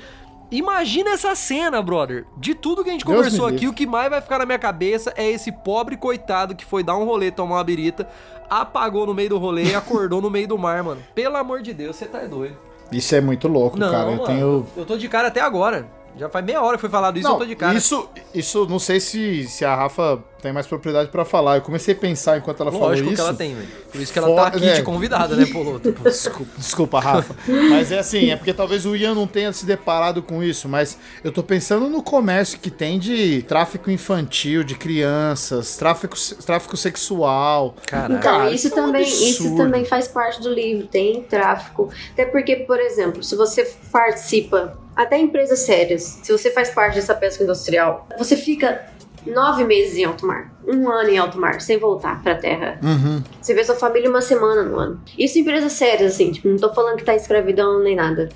Imagina 0.52 1.12
essa 1.12 1.36
cena, 1.36 1.82
brother. 1.82 2.26
De 2.38 2.54
tudo 2.54 2.84
que 2.84 2.90
a 2.90 2.94
gente 2.94 3.06
Deus 3.06 3.16
conversou 3.18 3.48
aqui, 3.48 3.68
o 3.68 3.74
que 3.74 3.86
mais 3.88 4.10
vai 4.10 4.22
ficar 4.22 4.40
na 4.40 4.46
minha 4.46 4.60
cabeça 4.60 5.14
é 5.18 5.30
esse 5.30 5.52
pobre 5.52 5.98
coitado 5.98 6.56
que 6.56 6.64
foi 6.66 6.84
dar 6.84 6.96
um 6.98 7.04
rolê, 7.06 7.32
tomar 7.32 7.56
uma 7.56 7.64
birita, 7.64 8.08
apagou 8.50 9.06
no 9.06 9.14
meio 9.14 9.30
do 9.30 9.38
rolê 9.38 9.64
e 9.64 9.76
acordou 9.76 10.22
no 10.22 10.30
meio 10.30 10.48
do 10.48 10.58
mar, 10.58 10.84
mano. 10.84 11.02
Pelo 11.14 11.36
amor 11.38 11.62
de 11.62 11.74
Deus, 11.74 11.96
você 11.96 12.06
tá 12.06 12.20
doido. 12.20 12.58
Isso 12.92 13.16
é 13.16 13.22
muito 13.22 13.48
louco, 13.48 13.78
Não, 13.80 13.92
cara. 13.92 14.06
mano, 14.06 14.22
Eu 14.22 14.26
tenho. 14.26 14.68
eu 14.78 14.86
tô 14.86 14.98
de 14.98 15.10
cara 15.10 15.30
até 15.30 15.42
agora. 15.42 15.88
Já 16.18 16.30
faz 16.30 16.46
meia 16.46 16.62
hora 16.62 16.78
que 16.78 16.82
foi 16.82 16.90
falado 16.90 17.18
isso, 17.18 17.28
eu 17.28 17.32
Não, 17.32 17.40
tô 17.40 17.46
de 17.46 17.56
cara. 17.56 17.78
isso, 17.78 18.08
isso 18.34 18.66
não 18.68 18.80
sei 18.80 19.00
se, 19.00 19.46
se 19.48 19.66
a 19.66 19.76
Rafa 19.76 20.24
tem 20.42 20.54
mais 20.54 20.66
propriedade 20.68 21.10
pra 21.10 21.26
falar. 21.26 21.58
Eu 21.58 21.62
comecei 21.62 21.94
a 21.94 21.98
pensar 21.98 22.38
enquanto 22.38 22.62
ela 22.62 22.72
falou 22.72 22.90
Lógico 22.90 23.08
isso. 23.10 23.16
que 23.16 23.22
ela 23.22 23.34
tem, 23.34 23.56
velho. 23.56 23.68
Por 23.92 24.00
isso 24.00 24.14
que 24.14 24.20
ela 24.20 24.28
Foda, 24.28 24.42
tá 24.42 24.48
aqui 24.50 24.66
né? 24.66 24.74
de 24.76 24.84
convidada, 24.84 25.36
né, 25.36 25.46
Poloto? 25.48 25.92
Desculpa, 26.04 26.52
desculpa, 26.58 27.00
Rafa. 27.00 27.36
Mas 27.48 27.92
é 27.92 28.00
assim, 28.00 28.30
é 28.30 28.36
porque 28.36 28.54
talvez 28.54 28.86
o 28.86 28.96
Ian 28.96 29.14
não 29.16 29.28
tenha 29.28 29.52
se 29.52 29.66
deparado 29.66 30.22
com 30.22 30.44
isso, 30.44 30.70
mas 30.70 30.98
eu 31.24 31.32
tô 31.32 31.42
pensando 31.44 31.90
no 31.90 32.02
comércio 32.02 32.60
que 32.60 32.70
tem 32.70 32.98
de 33.00 33.42
tráfico 33.44 33.90
infantil, 33.90 34.64
de 34.64 34.76
crianças, 34.76 35.76
tráfico, 35.76 36.16
tráfico 36.46 36.78
sexual. 36.78 37.76
Caraca. 37.88 38.14
Então, 38.14 38.22
Cara, 38.22 38.52
isso, 38.52 38.68
isso 38.68 38.80
é 38.80 38.82
um 38.82 38.86
também, 38.86 39.04
isso 39.04 39.56
também 39.58 39.86
faz 39.86 40.08
parte 40.08 40.42
do 40.42 40.50
livro, 40.54 40.88
tem 40.88 41.24
tráfico. 41.24 41.90
Até 42.14 42.26
porque, 42.26 42.56
por 42.58 42.80
exemplo, 42.80 43.24
se 43.24 43.36
você 43.36 43.66
participa, 43.92 44.78
até 44.96 45.18
empresas 45.18 45.60
sérias, 45.60 46.20
se 46.24 46.32
você 46.32 46.50
faz 46.52 46.70
parte 46.70 46.96
dessa 46.96 47.14
pesca 47.14 47.44
industrial, 47.44 48.08
você 48.18 48.36
fica 48.36 48.86
nove 49.26 49.64
meses 49.64 49.98
em 49.98 50.06
alto 50.06 50.26
mar, 50.26 50.54
um 50.68 50.90
ano 50.90 51.10
em 51.10 51.18
alto 51.18 51.40
mar, 51.40 51.60
sem 51.60 51.78
voltar 51.78 52.22
pra 52.22 52.36
terra. 52.36 52.80
Uhum. 52.84 53.24
Você 53.42 53.54
vê 53.54 53.64
sua 53.64 53.76
família 53.76 54.10
uma 54.10 54.22
semana 54.22 54.64
no 54.64 54.78
ano. 54.78 55.02
Isso 55.18 55.38
em 55.38 55.42
empresas 55.42 55.74
sérias, 55.74 56.14
assim, 56.14 56.32
tipo, 56.32 56.48
não 56.48 56.58
tô 56.58 56.74
falando 56.74 56.98
que 56.98 57.04
tá 57.04 57.16
escravidão 57.16 57.80
nem 57.80 57.96
nada. 57.96 58.30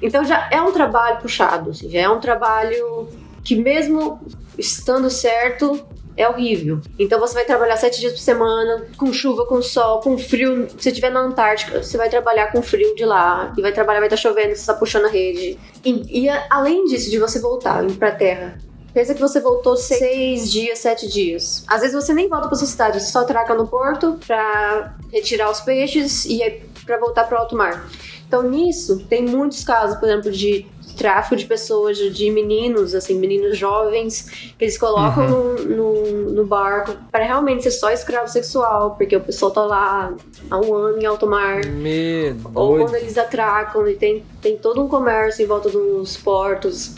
Então 0.00 0.24
já 0.24 0.48
é 0.50 0.60
um 0.60 0.72
trabalho 0.72 1.18
puxado, 1.18 1.70
assim, 1.70 1.88
já 1.90 2.00
é 2.00 2.08
um 2.08 2.20
trabalho 2.20 3.08
que 3.44 3.54
mesmo 3.56 4.20
estando 4.58 5.10
certo, 5.10 5.86
é 6.16 6.28
horrível. 6.28 6.80
Então 6.98 7.18
você 7.18 7.34
vai 7.34 7.44
trabalhar 7.44 7.76
sete 7.76 7.98
dias 8.00 8.12
por 8.12 8.18
semana, 8.20 8.86
com 8.96 9.12
chuva, 9.12 9.44
com 9.46 9.60
sol, 9.60 10.00
com 10.00 10.16
frio. 10.16 10.68
Se 10.70 10.76
você 10.84 10.88
estiver 10.90 11.10
na 11.10 11.20
Antártica, 11.20 11.82
você 11.82 11.96
vai 11.96 12.08
trabalhar 12.08 12.52
com 12.52 12.62
frio 12.62 12.94
de 12.94 13.04
lá. 13.04 13.52
E 13.58 13.60
vai 13.60 13.72
trabalhar, 13.72 13.98
vai 13.98 14.06
estar 14.06 14.16
chovendo, 14.16 14.54
você 14.54 14.64
tá 14.64 14.74
puxando 14.74 15.06
a 15.06 15.08
rede. 15.08 15.58
E, 15.84 16.22
e 16.22 16.28
a- 16.28 16.46
além 16.50 16.84
disso, 16.84 17.10
de 17.10 17.18
você 17.18 17.40
voltar 17.40 17.82
indo 17.84 17.94
pra 17.94 18.12
terra. 18.12 18.58
Pensa 18.92 19.12
que 19.12 19.20
você 19.20 19.40
voltou 19.40 19.76
seis 19.76 20.52
dias, 20.52 20.78
sete 20.78 21.08
dias. 21.08 21.64
Às 21.66 21.80
vezes 21.80 21.96
você 21.96 22.14
nem 22.14 22.28
volta 22.28 22.46
pra 22.46 22.56
sua 22.56 22.68
cidade, 22.68 23.00
você 23.00 23.10
só 23.10 23.22
atraca 23.22 23.52
no 23.52 23.66
porto 23.66 24.16
pra 24.24 24.94
retirar 25.12 25.50
os 25.50 25.60
peixes 25.60 26.24
e 26.26 26.40
aí 26.44 26.62
pra 26.86 26.96
voltar 26.98 27.24
pro 27.24 27.36
alto 27.36 27.56
mar. 27.56 27.88
Então 28.28 28.42
nisso, 28.48 29.04
tem 29.08 29.24
muitos 29.24 29.64
casos, 29.64 29.96
por 29.98 30.08
exemplo, 30.08 30.30
de 30.30 30.64
tráfico 30.94 31.36
de 31.36 31.44
pessoas, 31.46 31.96
de- 31.96 32.30
meninos, 32.30 32.94
assim, 32.94 33.14
meninos 33.18 33.56
jovens, 33.58 34.30
que 34.58 34.64
eles 34.64 34.78
colocam 34.78 35.28
no, 35.28 35.54
no, 35.64 36.30
no 36.30 36.46
barco 36.46 36.96
para 37.10 37.24
realmente 37.24 37.62
ser 37.62 37.70
só 37.70 37.90
escravo 37.90 38.28
sexual, 38.28 38.94
porque 38.96 39.16
o 39.16 39.20
pessoal 39.20 39.50
tá 39.50 39.64
lá 39.64 40.14
há 40.50 40.58
um 40.58 40.74
ano 40.74 40.98
em 41.00 41.06
alto 41.06 41.26
mar. 41.26 41.64
Medo. 41.66 42.50
Ou 42.54 42.78
quando 42.78 42.94
eles 42.96 43.18
atracam, 43.18 43.86
e 43.88 43.94
tem, 43.94 44.24
tem 44.40 44.56
todo 44.56 44.82
um 44.82 44.88
comércio 44.88 45.42
em 45.42 45.46
volta 45.46 45.68
dos 45.68 46.16
portos, 46.16 46.92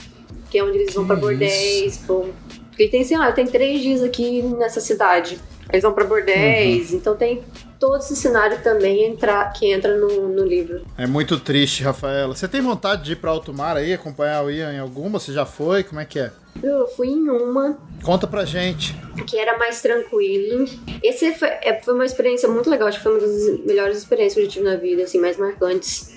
que 0.51 0.59
é 0.59 0.64
onde 0.64 0.78
eles 0.78 0.94
vão 0.94 1.07
pra 1.07 1.16
bordéis. 1.16 1.99
Porque 2.07 2.88
tem 2.88 3.03
assim, 3.03 3.14
ah, 3.14 3.28
eu 3.28 3.34
tenho 3.34 3.51
três 3.51 3.80
dias 3.80 4.03
aqui 4.03 4.42
nessa 4.42 4.80
cidade. 4.80 5.38
Eles 5.70 5.82
vão 5.82 5.92
pra 5.92 6.04
bordéis, 6.04 6.92
então 6.92 7.16
tem 7.16 7.42
todo 7.78 7.98
esse 7.98 8.14
cenário 8.14 8.62
também 8.62 9.04
entra, 9.04 9.50
que 9.50 9.66
entra 9.70 9.96
no, 9.96 10.28
no 10.28 10.44
livro. 10.44 10.82
É 10.96 11.06
muito 11.06 11.38
triste, 11.40 11.82
Rafaela. 11.82 12.34
Você 12.34 12.46
tem 12.46 12.60
vontade 12.60 13.02
de 13.04 13.12
ir 13.12 13.16
pra 13.16 13.30
alto 13.32 13.52
mar 13.52 13.76
aí, 13.76 13.92
acompanhar 13.92 14.44
o 14.44 14.50
Ian 14.50 14.72
em 14.72 14.78
alguma? 14.78 15.18
Você 15.18 15.32
já 15.32 15.44
foi? 15.44 15.82
Como 15.82 16.00
é 16.00 16.04
que 16.04 16.18
é? 16.18 16.30
Eu 16.62 16.86
fui 16.86 17.08
em 17.08 17.28
uma 17.28 17.76
Conta 18.02 18.26
pra 18.26 18.44
gente. 18.44 18.94
que 19.26 19.36
era 19.36 19.58
mais 19.58 19.82
tranquilo. 19.82 20.64
Esse 21.02 21.34
foi, 21.34 21.48
é, 21.48 21.80
foi 21.82 21.94
uma 21.94 22.04
experiência 22.06 22.48
muito 22.48 22.70
legal, 22.70 22.88
acho 22.88 22.98
que 22.98 23.02
foi 23.04 23.12
uma 23.12 23.20
das 23.20 23.60
melhores 23.66 23.98
experiências 23.98 24.34
que 24.34 24.40
eu 24.40 24.44
já 24.44 24.50
tive 24.50 24.64
na 24.64 24.76
vida, 24.76 25.02
assim, 25.02 25.18
mais 25.18 25.36
marcantes. 25.36 26.14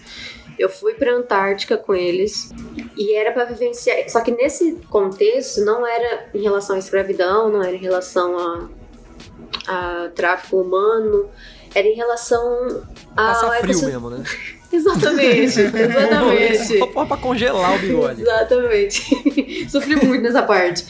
Eu 0.58 0.70
fui 0.70 0.93
pra 0.93 1.14
Antártica 1.14 1.78
com 1.78 1.95
eles 1.95 2.52
e 2.97 3.16
era 3.16 3.32
pra 3.32 3.45
vivenciar. 3.45 3.97
Só 4.10 4.22
que 4.22 4.32
nesse 4.32 4.74
contexto 4.89 5.64
não 5.64 5.88
era 5.88 6.28
em 6.34 6.41
relação 6.41 6.76
à 6.76 6.80
escravidão, 6.80 7.50
não 7.50 7.64
era 7.64 7.74
em 7.76 7.80
relação 7.80 8.38
a, 8.38 8.70
a 9.70 10.10
tráfico 10.10 10.58
humano, 10.58 11.30
era 11.76 11.88
em 11.88 11.94
relação 11.94 12.84
a. 13.16 13.28
Passar 13.28 13.60
frio 13.60 13.82
mesmo, 13.86 14.10
né? 14.10 14.24
Exatamente, 14.72 15.62
exatamente. 15.62 16.78
Só 16.78 17.06
pra 17.06 17.18
congelar 17.18 17.76
o 17.76 17.80
bigode. 17.80 18.22
Exatamente. 18.22 19.70
Sofri 19.70 19.96
muito 19.96 20.24
nessa 20.24 20.44
parte. 20.44 20.86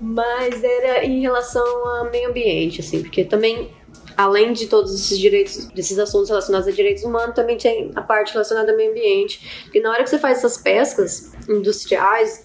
Mas 0.00 0.62
era 0.62 1.04
em 1.04 1.20
relação 1.20 1.64
ao 1.88 2.10
meio 2.10 2.30
ambiente, 2.30 2.80
assim, 2.80 3.02
porque 3.02 3.24
também, 3.24 3.70
além 4.16 4.52
de 4.52 4.66
todos 4.66 4.94
esses 4.94 5.18
direitos, 5.18 5.66
desses 5.68 5.98
assuntos 5.98 6.28
relacionados 6.28 6.68
a 6.68 6.70
direitos 6.70 7.02
humanos, 7.02 7.34
também 7.34 7.56
tem 7.56 7.90
a 7.96 8.02
parte 8.02 8.32
relacionada 8.32 8.70
ao 8.70 8.76
meio 8.76 8.90
ambiente. 8.90 9.62
Porque 9.64 9.80
na 9.80 9.90
hora 9.90 10.04
que 10.04 10.10
você 10.10 10.18
faz 10.18 10.38
essas 10.38 10.56
pescas 10.58 11.32
industriais, 11.48 12.44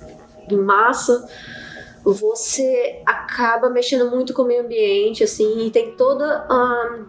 em 0.49 0.57
massa, 0.57 1.27
você 2.11 3.01
acaba 3.05 3.69
mexendo 3.69 4.09
muito 4.09 4.33
com 4.33 4.41
o 4.41 4.45
meio 4.45 4.63
ambiente, 4.63 5.23
assim, 5.23 5.65
e 5.65 5.71
tem 5.71 5.91
toda 5.91 6.45
a 6.49 6.99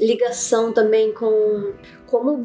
ligação 0.00 0.72
também 0.72 1.12
com 1.12 1.72
como 2.06 2.38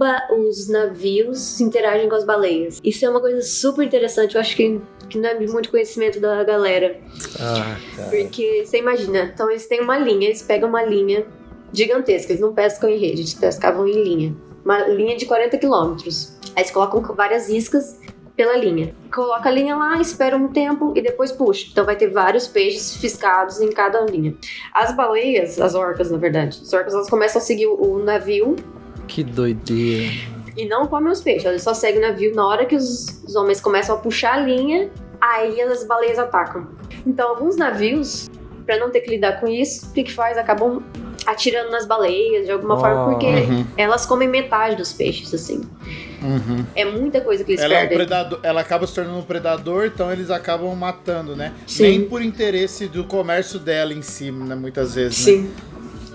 os 0.47 0.69
navios 0.69 1.59
interagem 1.59 2.07
com 2.07 2.15
as 2.15 2.23
baleias. 2.23 2.79
Isso 2.81 3.05
é 3.05 3.09
uma 3.09 3.19
coisa 3.19 3.41
super 3.41 3.83
interessante, 3.83 4.35
eu 4.35 4.41
acho 4.41 4.55
que, 4.55 4.79
que 5.09 5.17
não 5.17 5.27
é 5.27 5.35
de 5.35 5.45
muito 5.47 5.69
conhecimento 5.69 6.21
da 6.21 6.41
galera. 6.45 6.97
Ah, 7.37 7.77
cara. 7.95 8.09
Porque 8.09 8.65
você 8.65 8.77
imagina, 8.77 9.29
então 9.33 9.49
eles 9.49 9.67
têm 9.67 9.81
uma 9.81 9.97
linha, 9.97 10.27
eles 10.27 10.41
pegam 10.41 10.69
uma 10.69 10.83
linha 10.83 11.25
gigantesca, 11.73 12.31
eles 12.31 12.41
não 12.41 12.53
pescam 12.53 12.89
em 12.89 12.97
rede, 12.97 13.21
eles 13.21 13.33
pescavam 13.33 13.85
em 13.85 14.03
linha. 14.03 14.35
Uma 14.63 14.87
linha 14.87 15.17
de 15.17 15.25
40 15.25 15.57
quilômetros. 15.57 16.37
Aí 16.55 16.63
eles 16.63 16.71
colocam 16.71 17.01
várias 17.13 17.49
iscas 17.49 17.99
pela 18.37 18.55
linha. 18.55 18.93
Coloca 19.13 19.49
a 19.49 19.51
linha 19.51 19.75
lá, 19.75 19.99
espera 19.99 20.37
um 20.37 20.47
tempo 20.49 20.93
e 20.95 21.01
depois 21.01 21.31
puxa. 21.31 21.67
Então 21.71 21.83
vai 21.83 21.95
ter 21.95 22.07
vários 22.09 22.47
peixes 22.47 22.95
fiscados 22.95 23.59
em 23.59 23.71
cada 23.71 23.99
linha. 24.01 24.35
As 24.73 24.95
baleias, 24.95 25.59
as 25.59 25.73
orcas 25.73 26.11
na 26.11 26.17
verdade, 26.17 26.59
as 26.61 26.71
orcas 26.71 26.93
elas 26.93 27.09
começam 27.09 27.41
a 27.41 27.43
seguir 27.43 27.65
o 27.65 27.97
navio 27.99 28.55
Que 29.07 29.23
doideira. 29.23 30.13
e 30.55 30.67
não 30.67 30.85
comem 30.85 31.11
os 31.11 31.19
peixes. 31.21 31.45
Eles 31.45 31.63
só 31.63 31.73
seguem 31.73 31.97
o 31.99 32.07
navio 32.07 32.33
na 32.35 32.47
hora 32.47 32.65
que 32.67 32.75
os, 32.75 33.23
os 33.25 33.35
homens 33.35 33.59
começam 33.59 33.95
a 33.95 33.97
puxar 33.99 34.35
a 34.35 34.39
linha, 34.41 34.91
aí 35.19 35.59
as 35.59 35.83
baleias 35.85 36.19
atacam. 36.19 36.67
Então, 37.07 37.29
alguns 37.29 37.57
navios, 37.57 38.29
pra 38.67 38.77
não 38.77 38.91
ter 38.91 38.99
que 39.01 39.09
lidar 39.09 39.39
com 39.39 39.47
isso, 39.47 39.87
o 39.89 39.93
que, 39.93 40.03
que 40.03 40.13
faz? 40.13 40.37
Acabam 40.37 40.83
atirando 41.25 41.71
nas 41.71 41.85
baleias 41.87 42.45
de 42.45 42.51
alguma 42.51 42.75
Oh. 42.75 42.79
forma, 42.79 43.09
porque 43.09 43.25
Uhum. 43.25 43.65
elas 43.75 44.05
comem 44.05 44.27
metade 44.29 44.75
dos 44.75 44.93
peixes, 44.93 45.33
assim. 45.33 45.61
Uhum. 46.21 46.65
É 46.75 46.83
muita 46.85 47.21
coisa 47.21 47.43
que 47.43 47.51
eles 47.51 47.63
Ela, 47.63 47.75
é 47.75 47.77
um 47.77 47.79
perdem. 47.81 47.97
predador, 47.97 48.39
ela 48.43 48.61
acaba 48.61 48.87
se 48.87 48.95
tornando 48.95 49.19
um 49.19 49.23
predador, 49.23 49.85
então 49.85 50.11
eles 50.11 50.29
acabam 50.31 50.73
matando, 50.75 51.35
né? 51.35 51.53
Sim. 51.67 51.83
Nem 51.83 52.05
por 52.09 52.21
interesse 52.21 52.87
do 52.87 53.03
comércio 53.03 53.59
dela 53.59 53.93
em 53.93 54.01
si, 54.01 54.31
né? 54.31 54.55
Muitas 54.55 54.95
vezes, 54.95 55.25
né? 55.25 55.33
Sim. 55.33 55.51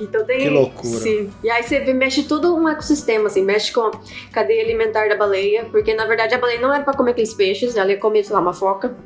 Então 0.01 0.25
tem. 0.25 0.39
Que 0.41 0.49
loucura. 0.49 1.01
Sim. 1.01 1.31
E 1.45 1.51
aí 1.51 1.63
você 1.63 1.79
vê, 1.81 1.93
mexe 1.93 2.25
todo 2.25 2.55
um 2.57 2.69
ecossistema, 2.69 3.27
assim, 3.27 3.45
mexe 3.45 3.73
com 3.73 3.83
a 3.83 3.91
cadeia 4.33 4.63
alimentar 4.63 5.09
da 5.09 5.17
baleia, 5.17 5.67
porque 5.67 5.95
na 5.95 6.05
verdade 6.07 6.35
a 6.35 6.39
baleia 6.39 6.61
não 6.61 6.73
era 6.75 6.83
pra 6.83 6.95
comer 6.95 7.13
aqueles 7.13 7.35
peixes, 7.35 7.77
ela 7.77 7.91
ia 7.91 7.99
comer, 7.99 8.25
sei 8.25 8.35
lá, 8.35 8.41
uma 8.41 8.53
foca. 8.53 8.97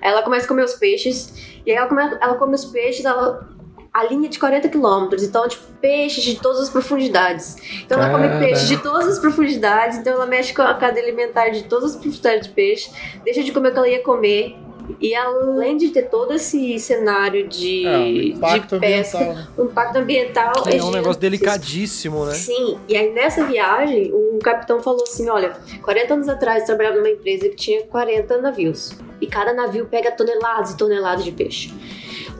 Aí 0.00 0.10
ela 0.10 0.22
começa 0.22 0.46
a 0.46 0.48
comer 0.48 0.64
os 0.64 0.74
peixes, 0.74 1.60
e 1.64 1.70
aí 1.70 1.76
ela 1.76 1.86
come, 1.86 2.02
ela 2.02 2.34
come 2.34 2.54
os 2.54 2.64
peixes, 2.64 3.04
ela. 3.04 3.48
A 3.92 4.04
linha 4.04 4.28
de 4.28 4.38
40 4.38 4.68
quilômetros, 4.68 5.22
então, 5.22 5.48
tipo, 5.48 5.64
peixes 5.80 6.22
de 6.22 6.36
todas 6.36 6.60
as 6.60 6.70
profundidades. 6.70 7.56
Então, 7.84 8.00
ela 8.00 8.10
come 8.10 8.28
peixe 8.38 8.66
de 8.66 8.76
todas 8.78 9.08
as 9.08 9.18
profundidades, 9.18 9.98
então, 9.98 10.12
ela 10.12 10.26
mexe 10.26 10.54
com 10.54 10.62
a 10.62 10.74
cadeia 10.74 11.06
alimentar 11.06 11.48
de 11.48 11.64
todas 11.64 11.90
as 11.90 11.96
profundidades 11.96 12.46
de 12.48 12.54
peixe, 12.54 12.90
deixa 13.24 13.42
de 13.42 13.50
comer 13.50 13.70
o 13.70 13.72
que 13.72 13.78
ela 13.78 13.88
ia 13.88 14.02
comer, 14.02 14.56
e 15.00 15.14
além 15.14 15.76
de 15.76 15.90
ter 15.90 16.02
todo 16.02 16.34
esse 16.34 16.78
cenário 16.78 17.46
de, 17.46 17.86
É, 17.86 17.98
um 17.98 18.06
impacto 18.06 18.74
de 18.74 18.80
pesca, 18.80 19.18
ambiental, 19.18 19.34
né? 19.34 19.48
o 19.56 19.64
impacto 19.64 19.96
ambiental 19.96 20.62
Que 20.62 20.76
é 20.76 20.82
um 20.82 20.90
negócio 20.90 21.20
delicadíssimo, 21.20 22.24
né? 22.24 22.34
Sim, 22.34 22.78
e 22.88 22.96
aí 22.96 23.12
nessa 23.12 23.44
viagem, 23.44 24.12
o 24.12 24.38
capitão 24.38 24.80
falou 24.80 25.02
assim: 25.02 25.28
olha, 25.28 25.52
40 25.82 26.14
anos 26.14 26.28
atrás 26.28 26.60
eu 26.60 26.66
trabalhava 26.66 26.96
numa 26.96 27.10
empresa 27.10 27.48
que 27.48 27.56
tinha 27.56 27.82
40 27.82 28.38
navios. 28.38 28.92
E 29.20 29.26
cada 29.26 29.52
navio 29.52 29.86
pega 29.86 30.10
toneladas 30.10 30.72
e 30.72 30.76
toneladas 30.76 31.24
de 31.24 31.32
peixe. 31.32 31.72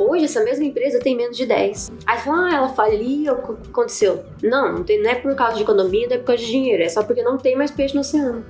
Hoje, 0.01 0.25
essa 0.25 0.43
mesma 0.43 0.65
empresa 0.65 0.99
tem 0.99 1.15
menos 1.15 1.37
de 1.37 1.45
10. 1.45 1.93
Aí 2.07 2.19
fala, 2.21 2.47
ah, 2.47 2.55
ela 2.55 2.69
faliu, 2.71 3.35
o 3.35 3.55
que 3.55 3.69
aconteceu? 3.69 4.25
Não, 4.43 4.73
não, 4.73 4.83
tem, 4.83 5.03
não 5.03 5.11
é 5.11 5.15
por 5.15 5.35
causa 5.35 5.57
de 5.57 5.63
economia, 5.63 6.09
não 6.09 6.15
é 6.15 6.19
por 6.19 6.25
causa 6.25 6.43
de 6.43 6.51
dinheiro, 6.51 6.83
é 6.83 6.89
só 6.89 7.03
porque 7.03 7.23
não 7.23 7.37
tem 7.37 7.55
mais 7.55 7.71
peixe 7.71 7.95
no 7.95 8.01
oceano. 8.01 8.43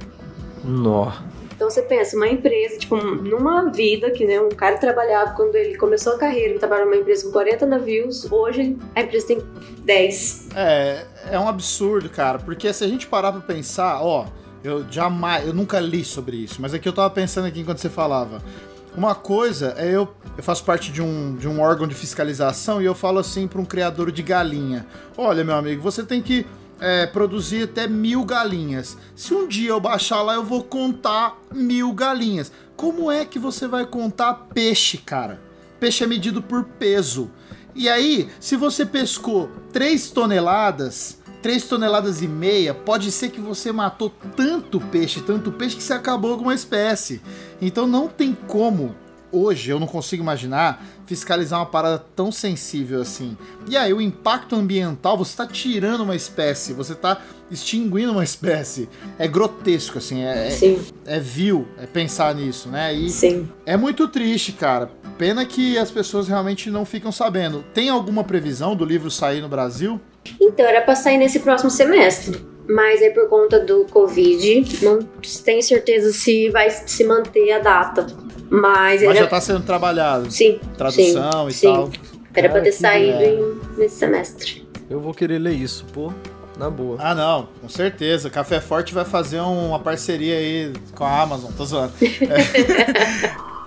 Nó. 0.63 1.11
Então 1.53 1.69
você 1.69 1.83
pensa, 1.83 2.17
uma 2.17 2.29
empresa, 2.29 2.79
tipo, 2.79 2.97
numa 2.97 3.69
vida 3.69 4.13
que 4.13 4.25
né, 4.25 4.41
um 4.41 4.49
cara 4.49 4.79
trabalhava 4.79 5.33
quando 5.33 5.57
ele 5.57 5.77
começou 5.77 6.15
a 6.15 6.19
carreira, 6.19 6.51
ele 6.51 6.61
trabalhava 6.61 6.89
numa 6.89 7.01
empresa 7.01 7.27
com 7.27 7.33
40 7.33 7.67
navios, 7.67 8.31
hoje 8.31 8.79
a 8.95 9.01
empresa 9.01 9.27
tem 9.27 9.43
10. 9.85 10.51
É, 10.55 11.05
é 11.33 11.39
um 11.39 11.49
absurdo, 11.49 12.09
cara, 12.09 12.39
porque 12.39 12.73
se 12.73 12.85
a 12.85 12.89
gente 12.89 13.09
parar 13.09 13.33
pra 13.33 13.41
pensar, 13.41 14.01
ó, 14.01 14.25
eu 14.63 14.85
jamais, 14.89 15.47
eu 15.47 15.53
nunca 15.53 15.81
li 15.81 16.05
sobre 16.05 16.37
isso, 16.37 16.63
mas 16.63 16.73
aqui 16.73 16.89
eu 16.89 16.93
tava 16.93 17.11
pensando 17.11 17.47
aqui 17.47 17.61
enquanto 17.61 17.79
você 17.79 17.91
falava. 17.91 18.41
Uma 18.97 19.15
coisa 19.15 19.75
é 19.77 19.89
eu, 19.95 20.13
eu 20.37 20.43
faço 20.43 20.65
parte 20.65 20.91
de 20.91 21.01
um, 21.01 21.37
de 21.37 21.47
um 21.47 21.61
órgão 21.61 21.87
de 21.87 21.95
fiscalização 21.95 22.83
e 22.83 22.85
eu 22.85 22.95
falo 22.95 23.19
assim 23.19 23.47
pra 23.47 23.61
um 23.61 23.65
criador 23.65 24.11
de 24.11 24.23
galinha: 24.23 24.87
olha, 25.17 25.45
meu 25.45 25.55
amigo, 25.55 25.81
você 25.81 26.03
tem 26.03 26.21
que 26.21 26.45
é, 26.81 27.07
produzir 27.07 27.65
até 27.65 27.87
mil 27.87 28.25
galinhas. 28.25 28.97
Se 29.15 29.35
um 29.35 29.47
dia 29.47 29.71
eu 29.71 29.81
baixar 29.81 30.23
lá, 30.23 30.35
eu 30.35 30.45
vou 30.45 30.65
contar 30.65 31.39
mil 31.53 31.93
galinhas. 31.93 32.51
Como 32.77 33.11
é 33.11 33.25
que 33.25 33.39
você 33.39 33.69
vai 33.69 33.87
contar 33.87 34.49
peixe, 34.55 34.97
cara? 34.99 35.41
Peixe 35.79 36.03
é 36.03 36.07
medido 36.07 36.43
por 36.43 36.65
peso. 36.65 37.31
E 37.75 37.89
aí, 37.89 38.29
se 38.41 38.57
você 38.57 38.85
pescou 38.85 39.49
3 39.73 40.11
toneladas, 40.11 41.19
3 41.43 41.67
toneladas 41.67 42.23
e 42.23 42.29
meia, 42.29 42.75
pode 42.75 43.11
ser 43.11 43.31
que 43.31 43.41
você 43.41 43.73
matou 43.73 44.13
tanto 44.37 44.81
peixe, 44.81 45.21
tanto 45.21 45.53
peixe 45.53 45.77
que 45.77 45.83
você 45.83 45.93
acabou 45.93 46.37
com 46.37 46.45
uma 46.45 46.55
espécie. 46.55 47.21
Então 47.61 47.87
não 47.87 48.09
tem 48.09 48.37
como 48.47 48.95
hoje 49.33 49.71
eu 49.71 49.79
não 49.79 49.87
consigo 49.87 50.23
imaginar 50.23 50.85
fiscalizar 51.07 51.59
uma 51.59 51.67
parada 51.67 51.99
tão 52.15 52.31
sensível 52.31 53.01
assim. 53.01 53.37
E 53.69 53.77
aí, 53.77 53.93
o 53.93 54.01
impacto 54.01 54.55
ambiental, 54.55 55.19
você 55.19 55.31
está 55.33 55.47
tirando 55.47 56.03
uma 56.03 56.15
espécie, 56.15 56.73
você 56.73 56.93
está 56.93 57.21
extinguindo 57.51 58.13
uma 58.13 58.23
espécie. 58.25 58.89
É 59.19 59.27
grotesco, 59.27 59.99
assim, 59.99 60.23
é, 60.23 60.49
é, 60.49 61.17
é 61.17 61.21
vil 61.21 61.67
é 61.79 61.87
pensar 61.87 62.35
nisso, 62.35 62.69
né? 62.69 62.95
E 62.95 63.11
Sim. 63.11 63.49
é 63.67 63.77
muito 63.77 64.07
triste, 64.07 64.53
cara. 64.53 64.91
Pena 65.19 65.45
que 65.45 65.77
as 65.77 65.91
pessoas 65.91 66.29
realmente 66.29 66.71
não 66.71 66.85
ficam 66.85 67.11
sabendo. 67.13 67.65
Tem 67.75 67.91
alguma 67.91 68.25
previsão 68.25 68.77
do 68.77 68.85
livro 68.85 69.11
sair 69.11 69.41
no 69.41 69.49
Brasil? 69.49 70.01
Então, 70.41 70.65
era 70.67 70.81
pra 70.83 70.95
sair 70.95 71.19
nesse 71.19 71.41
próximo 71.41 71.71
semestre. 71.71 72.45
Mas 72.69 73.03
aí, 73.03 73.11
por 73.11 73.29
conta 73.29 73.59
do 73.59 73.85
Covid, 73.87 74.85
não 74.85 75.01
tenho 75.45 75.63
certeza 75.63 76.13
se 76.13 76.49
vai 76.51 76.71
se 76.71 77.03
manter 77.05 77.51
a 77.53 77.59
data. 77.59 78.07
Mas, 78.49 79.03
Mas 79.03 79.19
já 79.19 79.25
está 79.25 79.41
sendo 79.41 79.61
trabalhado. 79.65 80.31
Sim. 80.31 80.61
Tradução 80.77 81.45
sim, 81.45 81.49
e 81.49 81.53
sim. 81.53 81.67
tal. 81.73 81.91
Era 82.33 82.49
pra 82.49 82.61
Cara, 82.61 82.63
ter 82.63 82.71
que 82.71 82.77
saído 82.77 83.23
em- 83.23 83.61
nesse 83.77 83.97
semestre. 83.97 84.69
Eu 84.89 85.01
vou 85.01 85.13
querer 85.13 85.39
ler 85.39 85.55
isso, 85.55 85.85
pô. 85.93 86.13
Na 86.57 86.69
boa. 86.71 86.97
Ah, 87.01 87.15
não, 87.15 87.49
com 87.61 87.69
certeza. 87.69 88.29
Café 88.31 88.61
Forte 88.61 88.93
vai 88.95 89.05
fazer 89.05 89.41
um- 89.41 89.69
uma 89.71 89.79
parceria 89.81 90.37
aí 90.37 90.73
com 90.95 91.05
a 91.05 91.23
Amazon, 91.23 91.51
tô 91.57 91.65
zoando. 91.65 91.93
Meu, 92.01 92.11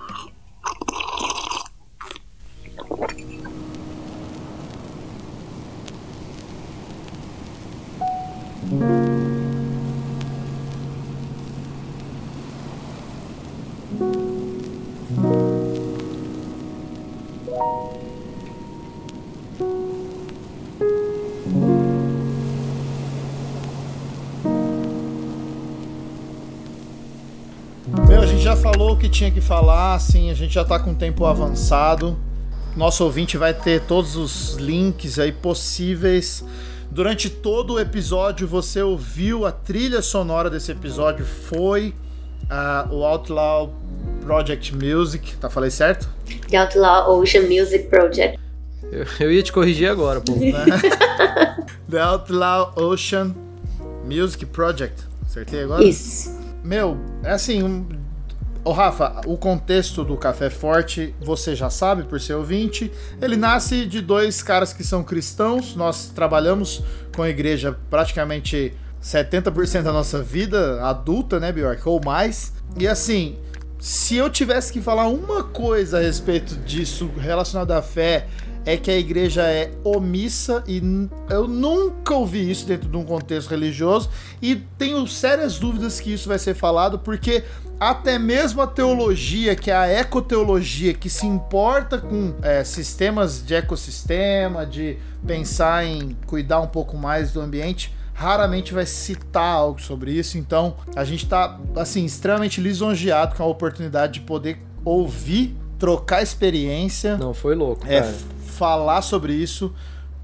já 28.54 28.56
falou 28.56 28.92
o 28.92 28.96
que 28.96 29.08
tinha 29.08 29.30
que 29.32 29.40
falar, 29.40 29.94
assim, 29.94 30.30
a 30.30 30.34
gente 30.34 30.54
já 30.54 30.64
tá 30.64 30.78
com 30.78 30.92
o 30.92 30.94
tempo 30.94 31.24
avançado. 31.26 32.16
Nosso 32.76 33.02
ouvinte 33.02 33.36
vai 33.36 33.52
ter 33.52 33.80
todos 33.82 34.14
os 34.14 34.54
links 34.54 35.18
aí 35.18 35.32
possíveis. 35.32 36.44
Durante 36.88 37.28
todo 37.28 37.74
o 37.74 37.80
episódio, 37.80 38.46
você 38.46 38.80
ouviu 38.80 39.44
a 39.44 39.50
trilha 39.50 40.00
sonora 40.00 40.48
desse 40.48 40.70
episódio, 40.70 41.26
foi 41.26 41.92
ah, 42.48 42.86
o 42.92 43.04
Outlaw 43.04 43.74
Project 44.20 44.72
Music, 44.72 45.36
tá? 45.36 45.50
Falei 45.50 45.70
certo? 45.70 46.08
The 46.48 46.56
Outlaw 46.56 47.18
Ocean 47.18 47.42
Music 47.42 47.88
Project. 47.88 48.38
Eu, 48.84 49.04
eu 49.18 49.32
ia 49.32 49.42
te 49.42 49.52
corrigir 49.52 49.90
agora, 49.90 50.20
pô. 50.20 50.34
The 51.90 52.00
Outlaw 52.00 52.72
Ocean 52.76 53.34
Music 54.04 54.46
Project. 54.46 55.02
Acertei 55.26 55.64
agora? 55.64 55.82
Isso. 55.82 56.38
Meu, 56.62 56.96
é 57.24 57.32
assim, 57.32 57.62
um... 57.62 58.03
Ô 58.64 58.72
Rafa, 58.72 59.20
o 59.26 59.36
contexto 59.36 60.02
do 60.02 60.16
Café 60.16 60.48
Forte, 60.48 61.14
você 61.20 61.54
já 61.54 61.68
sabe 61.68 62.04
por 62.04 62.18
ser 62.18 62.32
ouvinte. 62.32 62.90
Ele 63.20 63.36
nasce 63.36 63.84
de 63.84 64.00
dois 64.00 64.42
caras 64.42 64.72
que 64.72 64.82
são 64.82 65.04
cristãos. 65.04 65.76
Nós 65.76 66.06
trabalhamos 66.06 66.82
com 67.14 67.22
a 67.22 67.28
igreja 67.28 67.78
praticamente 67.90 68.72
70% 69.02 69.82
da 69.82 69.92
nossa 69.92 70.22
vida 70.22 70.82
adulta, 70.82 71.38
né, 71.38 71.52
Bjork? 71.52 71.86
Ou 71.86 72.00
mais. 72.02 72.54
E 72.78 72.88
assim, 72.88 73.36
se 73.78 74.16
eu 74.16 74.30
tivesse 74.30 74.72
que 74.72 74.80
falar 74.80 75.08
uma 75.08 75.44
coisa 75.44 75.98
a 75.98 76.00
respeito 76.00 76.56
disso 76.56 77.10
relacionado 77.18 77.72
à 77.72 77.82
fé, 77.82 78.28
é 78.66 78.76
que 78.76 78.90
a 78.90 78.96
igreja 78.96 79.42
é 79.42 79.70
omissa 79.84 80.64
e 80.66 80.82
eu 81.28 81.46
nunca 81.46 82.14
ouvi 82.14 82.50
isso 82.50 82.66
dentro 82.66 82.88
de 82.88 82.96
um 82.96 83.04
contexto 83.04 83.50
religioso 83.50 84.08
e 84.40 84.56
tenho 84.78 85.06
sérias 85.06 85.58
dúvidas 85.58 86.00
que 86.00 86.12
isso 86.12 86.28
vai 86.28 86.38
ser 86.38 86.54
falado 86.54 86.98
porque 86.98 87.44
até 87.78 88.18
mesmo 88.18 88.62
a 88.62 88.66
teologia, 88.66 89.54
que 89.56 89.70
é 89.70 89.76
a 89.76 89.86
ecoteologia, 89.88 90.94
que 90.94 91.10
se 91.10 91.26
importa 91.26 91.98
com 91.98 92.34
é, 92.42 92.62
sistemas 92.64 93.44
de 93.44 93.54
ecossistema, 93.54 94.64
de 94.64 94.96
pensar 95.26 95.84
em 95.84 96.16
cuidar 96.26 96.60
um 96.60 96.66
pouco 96.66 96.96
mais 96.96 97.32
do 97.32 97.40
ambiente, 97.40 97.94
raramente 98.12 98.72
vai 98.72 98.86
citar 98.86 99.56
algo 99.56 99.80
sobre 99.80 100.12
isso. 100.12 100.38
Então, 100.38 100.76
a 100.94 101.04
gente 101.04 101.26
tá 101.26 101.58
assim 101.76 102.04
extremamente 102.04 102.60
lisonjeado 102.60 103.34
com 103.36 103.42
a 103.42 103.46
oportunidade 103.46 104.14
de 104.14 104.20
poder 104.20 104.58
ouvir, 104.84 105.56
trocar 105.78 106.22
experiência, 106.22 107.16
Não, 107.16 107.34
foi 107.34 107.54
louco, 107.54 107.84
é, 107.86 108.00
cara. 108.00 108.12
f- 108.12 108.24
falar 108.52 109.02
sobre 109.02 109.32
isso, 109.34 109.74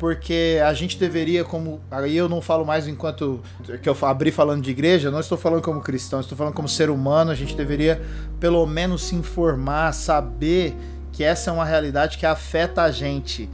porque 0.00 0.58
a 0.64 0.72
gente 0.72 0.96
deveria, 0.98 1.44
como. 1.44 1.78
Aí 1.90 2.16
eu 2.16 2.26
não 2.26 2.40
falo 2.40 2.64
mais 2.64 2.88
enquanto 2.88 3.42
que 3.82 3.86
eu 3.86 3.94
abri 4.00 4.32
falando 4.32 4.62
de 4.62 4.70
igreja, 4.70 5.10
não 5.10 5.20
estou 5.20 5.36
falando 5.36 5.60
como 5.60 5.82
cristão, 5.82 6.20
estou 6.20 6.38
falando 6.38 6.54
como 6.54 6.66
ser 6.66 6.88
humano, 6.88 7.30
a 7.30 7.34
gente 7.34 7.54
deveria 7.54 8.00
pelo 8.40 8.64
menos 8.64 9.04
se 9.04 9.14
informar, 9.14 9.92
saber 9.92 10.74
que 11.12 11.22
essa 11.22 11.50
é 11.50 11.52
uma 11.52 11.66
realidade 11.66 12.16
que 12.16 12.24
afeta 12.24 12.82
a 12.82 12.90
gente. 12.90 13.50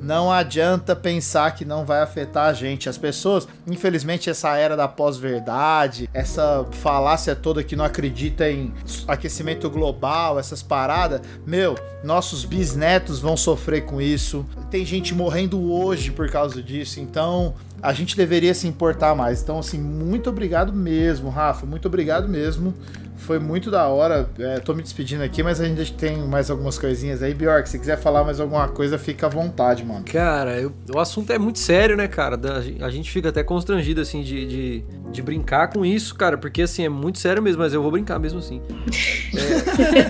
Não 0.00 0.30
adianta 0.30 0.94
pensar 0.94 1.50
que 1.52 1.64
não 1.64 1.84
vai 1.84 2.00
afetar 2.00 2.46
a 2.46 2.52
gente. 2.52 2.88
As 2.88 2.96
pessoas, 2.96 3.48
infelizmente, 3.66 4.30
essa 4.30 4.56
era 4.56 4.76
da 4.76 4.86
pós-verdade, 4.86 6.08
essa 6.14 6.64
falácia 6.70 7.34
toda 7.34 7.64
que 7.64 7.74
não 7.74 7.84
acredita 7.84 8.48
em 8.48 8.72
aquecimento 9.08 9.68
global, 9.68 10.38
essas 10.38 10.62
paradas, 10.62 11.20
meu, 11.44 11.76
nossos 12.04 12.44
bisnetos 12.44 13.18
vão 13.18 13.36
sofrer 13.36 13.84
com 13.84 14.00
isso. 14.00 14.46
Tem 14.70 14.84
gente 14.84 15.14
morrendo 15.14 15.72
hoje 15.72 16.10
por 16.10 16.28
causa 16.30 16.62
disso. 16.62 17.00
Então, 17.00 17.54
a 17.82 17.92
gente 17.92 18.16
deveria 18.16 18.52
se 18.54 18.66
importar 18.68 19.14
mais. 19.14 19.42
Então, 19.42 19.58
assim, 19.58 19.78
muito 19.78 20.28
obrigado 20.28 20.72
mesmo, 20.72 21.30
Rafa. 21.30 21.64
Muito 21.64 21.86
obrigado 21.88 22.28
mesmo. 22.28 22.74
Foi 23.16 23.38
muito 23.38 23.70
da 23.70 23.86
hora. 23.88 24.28
É, 24.38 24.60
tô 24.60 24.72
me 24.74 24.82
despedindo 24.82 25.22
aqui, 25.24 25.42
mas 25.42 25.60
ainda 25.60 25.84
tem 25.86 26.18
mais 26.18 26.50
algumas 26.50 26.78
coisinhas 26.78 27.22
aí. 27.22 27.34
Bjork, 27.34 27.68
se 27.68 27.78
quiser 27.78 27.98
falar 27.98 28.22
mais 28.24 28.38
alguma 28.40 28.68
coisa, 28.68 28.96
fica 28.96 29.26
à 29.26 29.28
vontade, 29.28 29.84
mano. 29.84 30.04
Cara, 30.04 30.60
eu- 30.60 30.72
o 30.94 30.98
assunto 31.00 31.32
é 31.32 31.38
muito 31.38 31.58
sério, 31.58 31.96
né, 31.96 32.06
cara? 32.06 32.38
A 32.80 32.90
gente 32.90 33.10
fica 33.10 33.30
até 33.30 33.42
constrangido, 33.42 34.00
assim, 34.00 34.22
de, 34.22 34.46
de, 34.46 34.84
de 35.10 35.22
brincar 35.22 35.68
com 35.68 35.84
isso, 35.84 36.14
cara, 36.14 36.38
porque, 36.38 36.62
assim, 36.62 36.84
é 36.84 36.88
muito 36.88 37.18
sério 37.18 37.42
mesmo, 37.42 37.60
mas 37.60 37.74
eu 37.74 37.82
vou 37.82 37.90
brincar 37.90 38.18
mesmo 38.20 38.38
assim. 38.38 38.62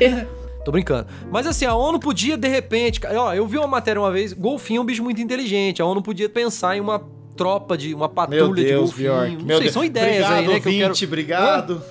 É... 0.00 0.26
Tô 0.68 0.72
brincando. 0.72 1.06
Mas, 1.30 1.46
assim, 1.46 1.64
a 1.64 1.74
ONU 1.74 1.98
podia, 1.98 2.36
de 2.36 2.46
repente... 2.46 3.00
cara, 3.00 3.18
Ó, 3.18 3.32
eu 3.32 3.46
vi 3.46 3.56
uma 3.56 3.66
matéria 3.66 3.98
uma 3.98 4.12
vez, 4.12 4.34
golfinho 4.34 4.80
é 4.80 4.82
um 4.82 4.84
bicho 4.84 5.02
muito 5.02 5.18
inteligente, 5.18 5.80
a 5.80 5.86
ONU 5.86 6.02
podia 6.02 6.28
pensar 6.28 6.76
em 6.76 6.80
uma 6.80 7.00
tropa 7.34 7.74
de... 7.74 7.94
uma 7.94 8.06
patrulha 8.06 8.44
Meu 8.44 8.54
Deus, 8.54 8.90
de 8.94 9.04
golfinho. 9.04 9.12
Bjork. 9.12 9.36
Não 9.36 9.46
Meu 9.46 9.56
sei, 9.56 9.64
Deus. 9.64 9.72
são 9.72 9.82
ideias 9.82 10.26
obrigado, 10.26 10.32
aí, 10.34 10.46
né, 10.46 10.60
que 10.60 10.68
eu 10.68 10.72
ouvinte, 10.72 11.00
quero... 11.00 11.06
obrigado. 11.06 11.82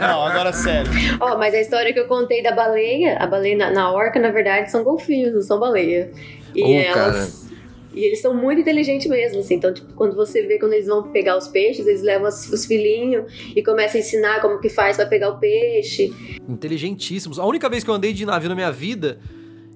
Não, 0.00 0.24
agora 0.24 0.52
sério. 0.52 0.92
Ó, 1.18 1.36
mas 1.36 1.52
a 1.52 1.60
história 1.60 1.92
que 1.92 1.98
eu 1.98 2.06
contei 2.06 2.44
da 2.44 2.52
baleia, 2.52 3.16
a 3.18 3.26
baleia 3.26 3.56
na, 3.56 3.70
na 3.72 3.90
orca, 3.90 4.20
na 4.20 4.30
verdade, 4.30 4.70
são 4.70 4.84
golfinhos, 4.84 5.34
não 5.34 5.42
são 5.42 5.58
baleia. 5.58 6.12
E 6.54 6.62
Ô, 6.62 6.80
elas. 6.80 7.49
E 7.92 8.04
eles 8.04 8.20
são 8.20 8.32
muito 8.34 8.60
inteligentes 8.60 9.06
mesmo, 9.08 9.40
assim. 9.40 9.54
Então, 9.54 9.72
tipo, 9.74 9.92
quando 9.94 10.14
você 10.14 10.42
vê 10.46 10.58
quando 10.58 10.74
eles 10.74 10.86
vão 10.86 11.02
pegar 11.10 11.36
os 11.36 11.48
peixes, 11.48 11.86
eles 11.86 12.02
levam 12.02 12.28
os, 12.28 12.48
os 12.52 12.64
filhinhos 12.64 13.24
e 13.54 13.62
começam 13.62 14.00
a 14.00 14.04
ensinar 14.04 14.40
como 14.40 14.60
que 14.60 14.68
faz 14.68 14.96
pra 14.96 15.06
pegar 15.06 15.30
o 15.30 15.38
peixe. 15.38 16.12
Inteligentíssimos. 16.48 17.38
A 17.38 17.44
única 17.44 17.68
vez 17.68 17.82
que 17.82 17.90
eu 17.90 17.94
andei 17.94 18.12
de 18.12 18.24
navio 18.24 18.48
na 18.48 18.54
minha 18.54 18.70
vida, 18.70 19.18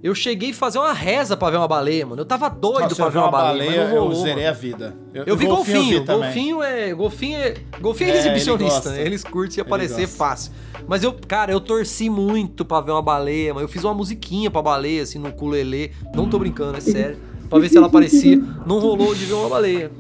eu 0.03 0.15
cheguei 0.15 0.51
a 0.51 0.55
fazer 0.55 0.79
uma 0.79 0.93
reza 0.93 1.37
pra 1.37 1.51
ver 1.51 1.57
uma 1.57 1.67
baleia, 1.67 2.05
mano. 2.05 2.21
Eu 2.21 2.27
tava 2.27 2.49
doido 2.51 2.83
Nossa, 2.83 2.95
pra 2.95 3.07
eu 3.07 3.11
ver 3.11 3.19
vi 3.19 3.25
uma 3.25 3.31
baleia, 3.31 3.71
mas 3.71 3.89
não 3.91 3.97
eu 3.97 4.03
rolou, 4.03 4.15
zerei 4.23 4.35
mano. 4.45 4.49
a 4.49 4.53
vida. 4.53 4.97
Eu 5.27 5.37
vi 5.37 5.47
golfinho. 5.47 5.97
eu 5.99 6.05
também. 6.05 6.23
golfinho 6.23 6.63
é. 6.63 6.93
Golfinho 6.95 7.39
é. 7.39 7.55
Golfinho 7.81 8.11
é, 8.11 8.13
É, 8.13 8.19
exibicionista, 8.19 8.91
ele 8.91 8.99
né? 8.99 9.07
Eles 9.07 9.25
curtem 9.25 9.63
aparecer 9.63 10.07
fácil. 10.07 10.53
Mas 10.87 11.03
eu, 11.03 11.13
cara, 11.27 11.51
eu 11.51 11.61
torci 11.61 12.11
muito 12.11 12.65
pra 12.65 12.81
ver 12.81 12.91
uma 12.93 13.01
baleia, 13.01 13.55
mas 13.55 13.63
eu 13.63 13.69
fiz 13.69 13.83
uma 13.83 13.95
musiquinha 13.95 14.51
pra 14.51 14.61
baleia, 14.61 15.03
assim, 15.03 15.19
no 15.19 15.31
ukulele. 15.31 15.93
Não 16.15 16.29
tô 16.29 16.39
brincando, 16.39 16.77
é 16.77 16.81
sério. 16.81 17.17
Pra 17.55 17.61
ver 17.61 17.69
se 17.69 17.77
ela 17.77 17.87
aparecia. 17.87 18.37
Não 18.67 18.81
rolou 18.81 19.15
de 19.15 19.27
ver 19.27 19.35
uma 19.35 19.49
baleia. 19.49 19.91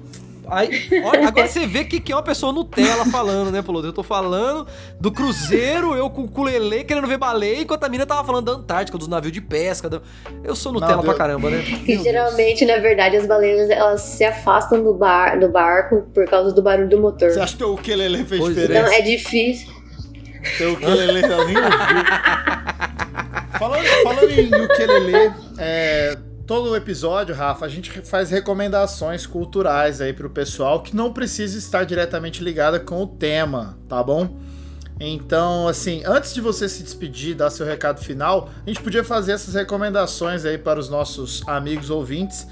Aí, 0.46 0.68
olha, 1.02 1.28
agora 1.28 1.48
você 1.48 1.66
vê 1.66 1.84
que, 1.84 1.98
que 1.98 2.12
é 2.12 2.14
uma 2.14 2.22
pessoa 2.22 2.52
Nutella 2.52 3.07
falando, 3.07 3.50
né, 3.50 3.62
Polo? 3.62 3.82
Eu 3.82 3.94
tô 3.94 4.02
falando 4.02 4.66
do 5.00 5.11
cruzeiro, 5.11 5.94
eu 5.94 6.11
com 6.11 6.24
o 6.24 6.28
culelê 6.28 6.84
querendo 6.84 7.07
ver 7.07 7.16
baleia, 7.16 7.62
enquanto 7.62 7.84
a 7.84 7.88
mina 7.88 8.05
tava 8.05 8.22
falando 8.24 8.44
da 8.44 8.52
Antártica, 8.52 8.98
dos 8.98 9.09
navios 9.09 9.32
de 9.32 9.40
pesca. 9.40 9.88
do- 9.88 10.02
Eu 10.44 10.55
sou 10.55 10.70
Nutella 10.70 10.96
Não, 10.96 11.02
pra 11.02 11.14
caramba, 11.14 11.48
né? 11.48 11.62
Que 11.86 11.96
geralmente, 12.02 12.62
na 12.66 12.76
verdade, 12.76 13.16
as 13.16 13.26
baleias 13.26 13.70
elas 13.70 14.02
se 14.02 14.22
afastam 14.22 14.84
do, 14.84 14.92
bar, 14.92 15.40
do 15.40 15.48
barco 15.48 16.02
por 16.12 16.26
causa 16.26 16.52
do 16.52 16.61
barulho 16.61 16.90
do 16.90 17.00
motor. 17.00 17.30
Você 17.30 17.40
acha 17.40 17.57
que 17.57 17.64
o 17.64 17.72
ukulele 17.72 18.22
fez 18.26 18.38
Pois 18.40 18.59
é. 18.59 18.61
diferença? 18.62 18.86
Então 18.88 18.98
é 18.98 19.00
difícil. 19.00 19.72
Teu 20.59 20.72
ukulele 20.74 21.24
eu 21.24 21.24
nem 21.24 21.32
ouvi. 21.40 21.55
falando, 23.59 23.84
falando 24.02 24.30
em 24.30 24.46
ukulele, 24.46 25.32
é, 25.59 26.16
todo 26.47 26.74
episódio, 26.76 27.34
Rafa, 27.34 27.64
a 27.64 27.68
gente 27.68 27.90
faz 28.03 28.30
recomendações 28.30 29.26
culturais 29.26 30.01
aí 30.01 30.12
pro 30.12 30.28
pessoal 30.30 30.82
que 30.82 30.95
não 30.95 31.12
precisa 31.12 31.57
estar 31.59 31.84
diretamente 31.84 32.42
ligada 32.42 32.78
com 32.78 33.03
o 33.03 33.07
tema, 33.07 33.78
tá 33.88 34.03
bom? 34.03 34.36
Então, 35.01 35.66
assim, 35.66 36.03
antes 36.07 36.32
de 36.32 36.40
você 36.40 36.68
se 36.68 36.82
despedir, 36.82 37.34
dar 37.34 37.51
seu 37.51 37.66
recado 37.66 38.01
final, 38.01 38.49
a 38.64 38.68
gente 38.68 38.80
podia 38.80 39.03
fazer 39.03 39.32
essas 39.32 39.55
recomendações 39.55 40.45
aí 40.45 40.57
para 40.57 40.78
os 40.78 40.88
nossos 40.88 41.42
amigos 41.49 41.90
ouvintes. 41.90 42.47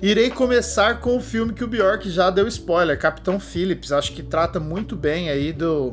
Irei 0.00 0.30
começar 0.30 1.00
com 1.00 1.16
o 1.16 1.20
filme 1.20 1.52
que 1.52 1.64
o 1.64 1.66
Bjork 1.66 2.08
já 2.08 2.30
deu 2.30 2.46
spoiler, 2.46 2.96
Capitão 2.96 3.40
Phillips. 3.40 3.90
Acho 3.90 4.12
que 4.12 4.22
trata 4.22 4.60
muito 4.60 4.94
bem 4.94 5.28
aí 5.28 5.52
do, 5.52 5.92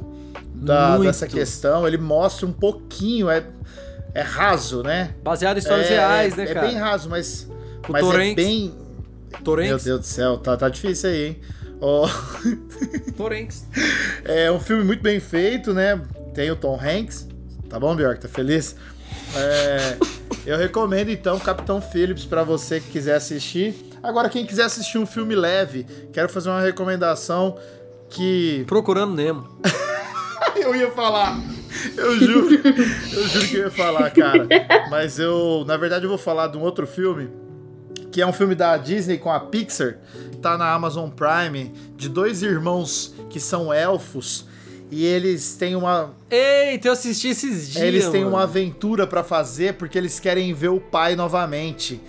da- 0.54 0.96
dessa 1.08 1.26
questão. 1.40 1.88
Ele 1.88 1.98
mostra 1.98 2.46
um 2.46 2.52
pouquinho, 2.54 3.28
é, 3.28 3.44
é 4.16 4.22
raso, 4.22 4.82
né? 4.82 5.14
Baseado 5.22 5.58
em 5.58 5.60
histórias 5.60 5.88
é, 5.88 5.96
reais, 5.96 6.34
é, 6.34 6.38
né, 6.38 6.44
é 6.44 6.54
cara? 6.54 6.68
bem 6.68 6.78
raso, 6.78 7.10
mas, 7.10 7.48
Com 7.86 7.92
mas 7.92 8.02
é 8.02 8.10
Torrents. 8.10 8.36
bem. 8.36 8.74
Meu 9.30 9.42
Torrents. 9.44 9.84
Deus 9.84 10.00
do 10.00 10.06
céu, 10.06 10.38
tá, 10.38 10.56
tá 10.56 10.70
difícil 10.70 11.10
aí, 11.10 11.26
hein? 11.28 11.40
Ó, 11.82 12.08
Torrents. 13.18 13.66
é 14.24 14.50
um 14.50 14.60
filme 14.60 14.86
muito 14.86 15.04
bem 15.04 15.20
feito, 15.20 15.74
né? 15.74 16.02
Tem 16.34 16.50
o 16.50 16.56
Tom 16.56 16.80
Hanks. 16.82 17.28
Tá 17.70 17.78
bom, 17.78 17.94
Bjork? 17.94 18.22
Tá 18.22 18.30
feliz? 18.30 18.78
É, 19.36 19.98
eu 20.46 20.58
recomendo 20.58 21.10
então 21.10 21.38
Capitão 21.38 21.82
Phillips 21.82 22.24
pra 22.24 22.42
você 22.44 22.80
que 22.80 22.92
quiser 22.92 23.16
assistir. 23.16 23.76
Agora, 24.02 24.30
quem 24.30 24.46
quiser 24.46 24.64
assistir 24.64 24.98
um 24.98 25.06
filme 25.06 25.36
leve, 25.36 25.86
quero 26.14 26.30
fazer 26.30 26.50
uma 26.50 26.62
recomendação 26.62 27.58
que 28.10 28.64
Procurando 28.66 29.14
Nemo. 29.14 29.60
eu 30.56 30.74
ia 30.74 30.90
falar. 30.92 31.38
Eu 31.98 32.20
juro. 32.20 32.56
Eu 32.56 33.28
juro 33.28 33.48
que 33.48 33.56
eu 33.56 33.64
ia 33.64 33.72
falar, 33.72 34.10
cara. 34.12 34.48
Mas 34.90 35.20
eu, 35.20 35.64
na 35.68 35.78
verdade, 35.78 36.06
eu 36.06 36.10
vou 36.10 36.18
falar 36.18 36.48
de 36.48 36.58
um 36.58 36.62
outro 36.62 36.86
filme, 36.88 37.30
que 38.12 38.22
é 38.22 38.28
um 38.28 38.34
filme 38.34 38.56
da 38.56 38.78
Disney 38.78 39.18
com 39.18 39.32
a 39.32 39.40
Pixar, 39.40 39.98
tá 40.42 40.58
na 40.58 40.74
Amazon 40.74 41.10
Prime, 41.10 41.72
de 41.96 42.10
dois 42.10 42.44
irmãos 42.44 43.14
que 43.30 43.40
são 43.40 43.74
elfos 43.74 44.46
e 44.92 45.04
eles 45.06 45.56
têm 45.56 45.76
uma 45.76 46.14
Eita, 46.30 46.88
eu 46.88 46.94
assisti 46.94 47.30
esses 47.30 47.72
dias. 47.72 47.84
eles 47.84 48.08
têm 48.10 48.24
mano. 48.24 48.36
uma 48.36 48.44
aventura 48.44 49.08
pra 49.08 49.24
fazer 49.24 49.74
porque 49.74 49.98
eles 49.98 50.20
querem 50.20 50.54
ver 50.54 50.70
o 50.70 50.80
pai 50.80 51.16
novamente. 51.16 52.00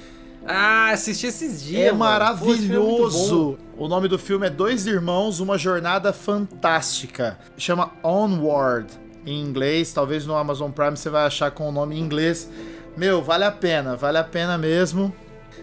Ah, 0.46 0.90
assisti 0.92 1.26
esses 1.26 1.64
dias. 1.64 1.88
É 1.88 1.92
mano. 1.92 2.38
Pô, 2.38 2.44
é 2.44 2.46
muito 2.46 2.68
bom. 2.68 2.74
maravilhoso. 2.74 3.58
O 3.76 3.88
nome 3.88 4.06
do 4.08 4.18
filme 4.18 4.46
é 4.46 4.50
Dois 4.50 4.86
Irmãos, 4.86 5.40
uma 5.40 5.58
jornada 5.58 6.12
fantástica. 6.12 7.38
Chama 7.58 7.90
Onward 8.04 8.86
em 9.26 9.40
inglês. 9.40 9.92
Talvez 9.92 10.24
no 10.24 10.34
Amazon 10.34 10.70
Prime 10.70 10.96
você 10.96 11.10
vai 11.10 11.26
achar 11.26 11.50
com 11.50 11.68
o 11.68 11.72
nome 11.72 11.96
em 11.96 12.00
inglês. 12.00 12.48
Meu, 12.96 13.20
vale 13.22 13.44
a 13.44 13.50
pena, 13.50 13.96
vale 13.96 14.16
a 14.16 14.24
pena 14.24 14.56
mesmo. 14.56 15.12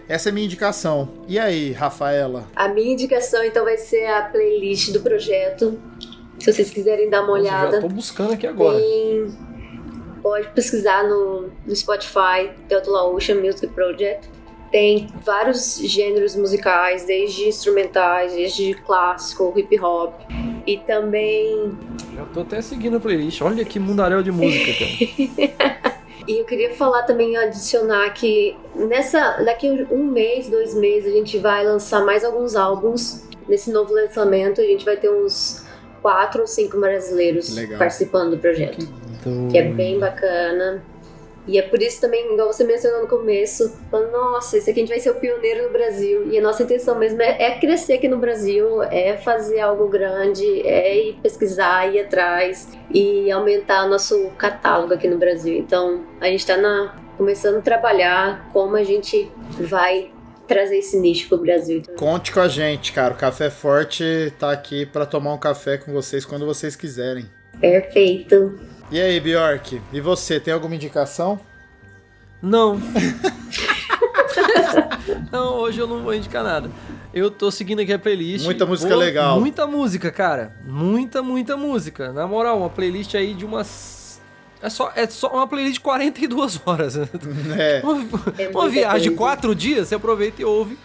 Essa 0.08 0.28
é 0.28 0.30
a 0.30 0.32
minha 0.34 0.44
indicação. 0.44 1.08
E 1.26 1.38
aí, 1.38 1.72
Rafaela? 1.72 2.46
A 2.54 2.68
minha 2.68 2.92
indicação, 2.92 3.42
então, 3.42 3.64
vai 3.64 3.78
ser 3.78 4.06
a 4.06 4.22
playlist 4.22 4.92
do 4.92 5.00
projeto. 5.00 5.80
Se 6.38 6.52
vocês 6.52 6.70
quiserem 6.70 7.08
dar 7.08 7.22
uma 7.22 7.38
Nossa, 7.38 7.50
já 7.50 7.60
olhada. 7.60 7.80
tô 7.80 7.88
buscando 7.88 8.34
aqui 8.34 8.46
agora. 8.46 8.78
Tem... 8.78 9.54
Pode 10.22 10.48
pesquisar 10.48 11.04
no, 11.04 11.50
no 11.66 11.76
Spotify, 11.76 12.50
Teotula 12.68 13.04
Ocean 13.04 13.36
Music 13.36 13.66
Project. 13.68 14.28
Tem 14.70 15.08
vários 15.24 15.78
gêneros 15.78 16.34
musicais, 16.34 17.04
desde 17.04 17.48
instrumentais, 17.48 18.32
desde 18.32 18.74
clássico, 18.74 19.52
hip 19.56 19.78
hop. 19.80 20.14
E 20.66 20.78
também. 20.78 21.72
Já 22.14 22.24
tô 22.26 22.40
até 22.40 22.62
seguindo 22.62 22.96
a 22.96 23.00
playlist. 23.00 23.42
Olha 23.42 23.64
que 23.64 23.78
mundaréu 23.78 24.22
de 24.22 24.32
música, 24.32 24.72
cara. 24.72 25.94
E 26.26 26.38
eu 26.40 26.44
queria 26.46 26.72
falar 26.74 27.02
também, 27.02 27.36
adicionar 27.36 28.08
que 28.14 28.56
nessa, 28.74 29.42
daqui 29.44 29.86
um 29.90 30.04
mês, 30.04 30.48
dois 30.48 30.74
meses, 30.74 31.12
a 31.12 31.14
gente 31.14 31.38
vai 31.38 31.64
lançar 31.64 32.04
mais 32.04 32.24
alguns 32.24 32.56
álbuns. 32.56 33.28
Nesse 33.46 33.70
novo 33.70 33.92
lançamento, 33.92 34.58
a 34.58 34.64
gente 34.64 34.86
vai 34.86 34.96
ter 34.96 35.10
uns 35.10 35.66
quatro 36.00 36.40
ou 36.40 36.46
cinco 36.46 36.80
brasileiros 36.80 37.54
Legal. 37.54 37.78
participando 37.78 38.30
do 38.30 38.38
projeto. 38.38 38.88
que 39.50 39.58
é 39.58 39.68
bem 39.68 39.98
bacana. 39.98 40.82
E 41.46 41.58
é 41.58 41.62
por 41.62 41.80
isso 41.82 42.00
também, 42.00 42.32
igual 42.32 42.52
você 42.52 42.64
mencionou 42.64 43.02
no 43.02 43.08
começo, 43.08 43.76
falando, 43.90 44.12
nossa, 44.12 44.56
esse 44.56 44.70
aqui 44.70 44.80
a 44.80 44.82
gente 44.82 44.90
vai 44.90 45.00
ser 45.00 45.10
o 45.10 45.16
pioneiro 45.16 45.64
no 45.64 45.72
Brasil. 45.72 46.30
E 46.30 46.38
a 46.38 46.42
nossa 46.42 46.62
intenção 46.62 46.98
mesmo 46.98 47.20
é, 47.20 47.42
é 47.42 47.58
crescer 47.58 47.94
aqui 47.94 48.08
no 48.08 48.18
Brasil, 48.18 48.82
é 48.84 49.16
fazer 49.16 49.60
algo 49.60 49.88
grande, 49.88 50.44
é 50.66 51.08
ir 51.08 51.18
pesquisar, 51.22 51.92
ir 51.94 52.00
atrás 52.00 52.68
e 52.90 53.30
aumentar 53.30 53.86
nosso 53.86 54.30
catálogo 54.38 54.94
aqui 54.94 55.06
no 55.06 55.18
Brasil. 55.18 55.58
Então, 55.58 56.04
a 56.20 56.26
gente 56.26 56.40
está 56.40 56.56
começando 57.16 57.58
a 57.58 57.60
trabalhar 57.60 58.48
como 58.52 58.76
a 58.76 58.82
gente 58.82 59.30
vai 59.60 60.10
trazer 60.46 60.78
esse 60.78 60.98
nicho 60.98 61.28
pro 61.28 61.38
Brasil. 61.38 61.82
Conte 61.96 62.32
com 62.32 62.40
a 62.40 62.48
gente, 62.48 62.92
cara. 62.92 63.14
O 63.14 63.16
Café 63.16 63.50
Forte 63.50 64.32
tá 64.38 64.50
aqui 64.50 64.84
pra 64.86 65.06
tomar 65.06 65.32
um 65.32 65.38
café 65.38 65.78
com 65.78 65.92
vocês 65.92 66.24
quando 66.24 66.46
vocês 66.46 66.76
quiserem. 66.76 67.26
Perfeito. 67.60 68.58
E 68.94 69.00
aí, 69.00 69.18
Bjork? 69.18 69.82
E 69.92 70.00
você, 70.00 70.38
tem 70.38 70.54
alguma 70.54 70.76
indicação? 70.76 71.40
Não. 72.40 72.80
não, 75.32 75.54
hoje 75.54 75.80
eu 75.80 75.88
não 75.88 76.04
vou 76.04 76.14
indicar 76.14 76.44
nada. 76.44 76.70
Eu 77.12 77.28
tô 77.28 77.50
seguindo 77.50 77.80
aqui 77.80 77.92
a 77.92 77.98
playlist. 77.98 78.44
Muita 78.44 78.64
música 78.64 78.94
legal. 78.94 79.40
Muita 79.40 79.66
música, 79.66 80.12
cara. 80.12 80.54
Muita, 80.64 81.24
muita 81.24 81.56
música. 81.56 82.12
Na 82.12 82.24
moral, 82.28 82.56
uma 82.60 82.70
playlist 82.70 83.16
aí 83.16 83.34
de 83.34 83.44
umas. 83.44 84.22
É 84.62 84.70
só, 84.70 84.92
é 84.94 85.08
só 85.08 85.26
uma 85.26 85.48
playlist 85.48 85.74
de 85.74 85.80
42 85.80 86.60
horas. 86.64 86.94
É. 87.58 87.80
Uma, 87.82 87.98
É 88.38 88.48
uma 88.48 88.68
viagem 88.68 89.10
de 89.10 89.16
coisa. 89.16 89.16
quatro 89.16 89.56
dias, 89.56 89.88
você 89.88 89.96
aproveita 89.96 90.40
e 90.40 90.44
ouve. 90.44 90.78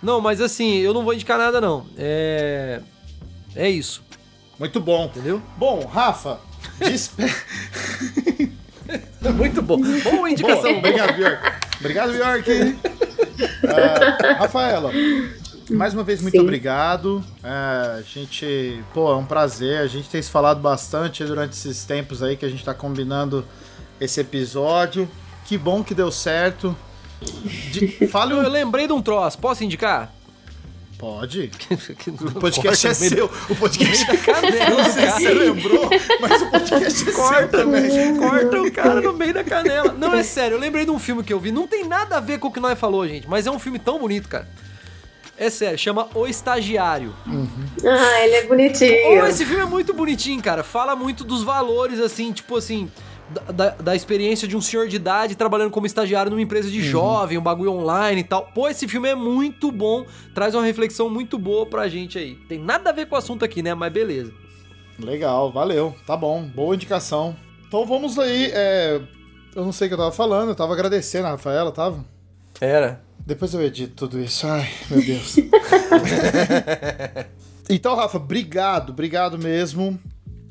Não, 0.00 0.20
mas 0.20 0.40
assim, 0.40 0.76
eu 0.76 0.94
não 0.94 1.02
vou 1.02 1.14
indicar 1.14 1.36
nada, 1.36 1.60
não. 1.60 1.84
É. 1.98 2.80
É 3.56 3.68
isso, 3.68 4.04
Muito 4.56 4.78
bom. 4.78 5.06
entendeu? 5.06 5.42
Bom, 5.56 5.84
Rafa, 5.84 6.38
despe... 6.78 7.22
Muito 9.34 9.60
bom. 9.60 9.78
Boa 9.80 10.30
indicação. 10.30 10.62
Boa, 10.62 10.78
obrigado, 10.78 11.14
Bjork. 11.16 11.52
Obrigado, 11.80 12.12
Bjork. 12.12 12.78
Ah, 13.68 14.34
Rafaela, 14.38 14.92
mais 15.70 15.92
uma 15.92 16.04
vez, 16.04 16.20
muito 16.22 16.34
Sim. 16.34 16.40
obrigado. 16.40 17.24
É, 17.42 17.98
a 17.98 18.02
gente, 18.02 18.80
pô, 18.94 19.10
é 19.12 19.16
um 19.16 19.24
prazer. 19.24 19.80
A 19.80 19.86
gente 19.88 20.08
tem 20.08 20.22
se 20.22 20.30
falado 20.30 20.60
bastante 20.60 21.24
durante 21.24 21.52
esses 21.54 21.84
tempos 21.84 22.22
aí 22.22 22.36
que 22.36 22.46
a 22.46 22.48
gente 22.48 22.64
tá 22.64 22.72
combinando 22.72 23.44
esse 24.00 24.20
episódio. 24.20 25.08
Que 25.44 25.58
bom 25.58 25.82
que 25.82 25.94
deu 25.94 26.10
certo. 26.12 26.76
De- 27.72 28.06
Fale 28.08 28.32
Eu 28.32 28.48
lembrei 28.48 28.86
de 28.86 28.92
um 28.92 29.02
troço, 29.02 29.38
posso 29.38 29.64
indicar? 29.64 30.12
Pode. 30.98 31.50
O 32.34 32.40
podcast 32.40 32.86
é 32.86 32.94
seu. 32.94 33.26
O 33.50 33.54
podcast 33.54 34.10
é 34.10 34.16
canela, 34.16 34.70
Não 34.70 34.84
sei 34.84 35.10
se 35.10 35.20
você 35.20 35.34
lembrou, 35.34 35.90
mas 36.20 36.42
o 36.42 36.50
podcast 36.50 36.86
é 36.86 36.90
seu 36.90 37.12
Corta, 37.12 37.48
também. 37.48 38.16
corta 38.18 38.62
o 38.62 38.72
cara 38.72 39.00
no 39.00 39.12
meio 39.12 39.34
da 39.34 39.44
canela. 39.44 39.92
Não, 39.92 40.14
é 40.14 40.22
sério, 40.22 40.56
eu 40.56 40.60
lembrei 40.60 40.84
de 40.84 40.90
um 40.90 40.98
filme 40.98 41.22
que 41.22 41.32
eu 41.32 41.40
vi. 41.40 41.52
Não 41.52 41.66
tem 41.66 41.84
nada 41.86 42.16
a 42.16 42.20
ver 42.20 42.38
com 42.38 42.48
o 42.48 42.52
que 42.52 42.60
nós 42.60 42.78
falou, 42.78 43.06
gente. 43.06 43.28
Mas 43.28 43.46
é 43.46 43.50
um 43.50 43.58
filme 43.58 43.78
tão 43.78 43.98
bonito, 43.98 44.28
cara. 44.28 44.48
É 45.38 45.50
sério, 45.50 45.78
chama 45.78 46.08
O 46.14 46.26
Estagiário. 46.26 47.14
Ah, 47.84 48.24
ele 48.24 48.36
é 48.36 48.46
bonitinho. 48.46 49.22
Oh, 49.22 49.26
esse 49.26 49.44
filme 49.44 49.62
é 49.62 49.66
muito 49.66 49.92
bonitinho, 49.92 50.42
cara. 50.42 50.62
Fala 50.62 50.96
muito 50.96 51.24
dos 51.24 51.42
valores, 51.42 52.00
assim, 52.00 52.32
tipo 52.32 52.56
assim, 52.56 52.90
da, 53.52 53.70
da- 53.70 53.96
experiência 53.96 54.46
de 54.46 54.56
um 54.56 54.60
senhor 54.60 54.88
de 54.88 54.96
idade 54.96 55.34
trabalhando 55.36 55.70
como 55.70 55.86
estagiário 55.86 56.30
numa 56.30 56.42
empresa 56.42 56.70
de 56.70 56.80
jovem, 56.82 57.38
um 57.38 57.42
bagulho 57.42 57.72
online 57.72 58.20
e 58.20 58.24
tal. 58.24 58.46
Pô, 58.54 58.68
esse 58.68 58.86
filme 58.86 59.08
é 59.08 59.14
muito 59.14 59.72
bom, 59.72 60.04
traz 60.34 60.54
uma 60.54 60.64
reflexão 60.64 61.08
muito 61.10 61.38
boa 61.38 61.66
pra 61.66 61.88
gente 61.88 62.18
aí. 62.18 62.34
Tem 62.48 62.58
nada 62.58 62.90
a 62.90 62.92
ver 62.92 63.06
com 63.06 63.14
o 63.14 63.18
assunto 63.18 63.44
aqui, 63.44 63.62
né? 63.62 63.74
Mas 63.74 63.92
beleza. 63.92 64.32
Legal, 64.98 65.52
valeu. 65.52 65.94
Tá 66.06 66.16
bom, 66.16 66.42
boa 66.44 66.74
indicação. 66.74 67.36
Então 67.66 67.84
vamos 67.84 68.18
aí. 68.18 68.50
é, 68.54 69.00
Eu 69.54 69.64
não 69.64 69.72
sei 69.72 69.86
o 69.86 69.90
que 69.90 69.94
eu 69.94 69.98
tava 69.98 70.12
falando, 70.12 70.50
eu 70.50 70.54
tava 70.54 70.72
agradecendo 70.72 71.26
a 71.26 71.30
Rafaela, 71.30 71.72
tava? 71.72 72.04
Era. 72.60 73.02
Depois 73.26 73.52
eu 73.52 73.60
edito 73.62 73.94
tudo 73.96 74.20
isso. 74.20 74.46
Ai, 74.46 74.68
meu 74.88 75.04
Deus. 75.04 75.36
então, 77.68 77.96
Rafa, 77.96 78.16
obrigado, 78.18 78.90
obrigado 78.90 79.36
mesmo 79.38 79.98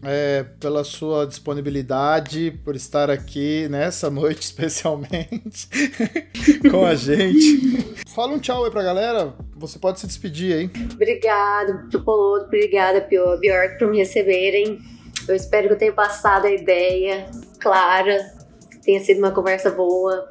é, 0.06 0.44
pela 0.60 0.84
sua 0.84 1.26
disponibilidade, 1.26 2.60
por 2.64 2.76
estar 2.76 3.10
aqui 3.10 3.68
nessa 3.70 4.10
noite 4.10 4.42
especialmente 4.46 5.68
com 6.70 6.86
a 6.86 6.96
gente. 6.96 7.96
Fala 8.14 8.34
um 8.34 8.40
tchau 8.40 8.66
aí 8.66 8.72
pra 8.72 8.84
galera. 8.84 9.34
você 9.56 9.80
pode 9.80 10.00
se 10.00 10.08
despedir 10.08 10.56
aí. 10.56 10.72
Obrigado, 10.94 12.04
Poloto, 12.04 12.46
obrigada, 12.46 13.02
Bjork, 13.02 13.80
por 13.80 13.90
me 13.90 13.98
receberem. 13.98 14.80
Eu 15.28 15.36
espero 15.36 15.68
que 15.68 15.74
eu 15.74 15.78
tenha 15.78 15.94
passado 15.94 16.46
a 16.46 16.52
ideia 16.52 17.26
clara, 17.60 18.32
tenha 18.84 19.00
sido 19.00 19.18
uma 19.18 19.32
conversa 19.32 19.72
boa. 19.72 20.30